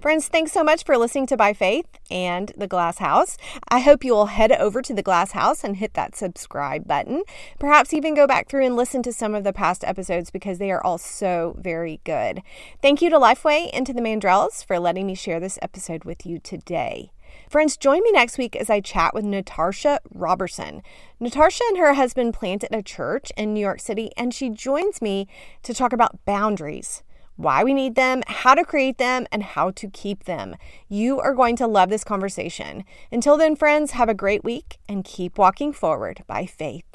Friends, 0.00 0.28
thanks 0.28 0.50
so 0.50 0.64
much 0.64 0.84
for 0.84 0.96
listening 0.96 1.26
to 1.26 1.36
By 1.36 1.52
Faith 1.52 1.84
and 2.10 2.54
The 2.56 2.66
Glass 2.66 3.00
House. 3.00 3.36
I 3.68 3.80
hope 3.80 4.02
you 4.02 4.14
will 4.14 4.26
head 4.26 4.50
over 4.50 4.80
to 4.80 4.94
The 4.94 5.02
Glass 5.02 5.32
House 5.32 5.62
and 5.62 5.76
hit 5.76 5.92
that 5.92 6.16
subscribe 6.16 6.88
button. 6.88 7.22
Perhaps 7.58 7.92
even 7.92 8.14
go 8.14 8.26
back 8.26 8.48
through 8.48 8.64
and 8.64 8.76
listen 8.76 9.02
to 9.02 9.12
some 9.12 9.34
of 9.34 9.44
the 9.44 9.52
past 9.52 9.84
episodes 9.84 10.30
because 10.30 10.56
they 10.56 10.70
are 10.70 10.82
all 10.82 10.96
so 10.96 11.54
very 11.58 12.00
good. 12.04 12.40
Thank 12.80 13.02
you 13.02 13.10
to 13.10 13.18
Lifeway 13.18 13.68
and 13.74 13.86
to 13.86 13.92
the 13.92 14.00
Mandrells 14.00 14.64
for 14.64 14.78
letting 14.78 15.06
me 15.06 15.14
share 15.14 15.38
this 15.38 15.58
episode 15.60 16.04
with 16.04 16.24
you 16.24 16.38
today. 16.38 17.12
Friends, 17.50 17.76
join 17.76 18.02
me 18.02 18.10
next 18.10 18.38
week 18.38 18.56
as 18.56 18.70
I 18.70 18.80
chat 18.80 19.12
with 19.12 19.26
Natasha 19.26 20.00
Robertson. 20.14 20.82
Natasha 21.20 21.62
and 21.68 21.76
her 21.76 21.92
husband 21.92 22.32
planted 22.32 22.74
a 22.74 22.82
church 22.82 23.32
in 23.36 23.52
New 23.52 23.60
York 23.60 23.80
City, 23.80 24.12
and 24.16 24.32
she 24.32 24.48
joins 24.48 25.02
me 25.02 25.28
to 25.62 25.74
talk 25.74 25.92
about 25.92 26.24
boundaries 26.24 27.02
why 27.40 27.64
we 27.64 27.72
need 27.72 27.94
them, 27.94 28.22
how 28.26 28.54
to 28.54 28.64
create 28.64 28.98
them, 28.98 29.26
and 29.32 29.42
how 29.42 29.70
to 29.70 29.88
keep 29.88 30.24
them. 30.24 30.56
You 30.88 31.20
are 31.20 31.34
going 31.34 31.56
to 31.56 31.66
love 31.66 31.88
this 31.88 32.04
conversation. 32.04 32.84
Until 33.10 33.36
then, 33.36 33.56
friends, 33.56 33.92
have 33.92 34.08
a 34.08 34.14
great 34.14 34.44
week 34.44 34.78
and 34.88 35.04
keep 35.04 35.38
walking 35.38 35.72
forward 35.72 36.22
by 36.26 36.44
faith. 36.44 36.89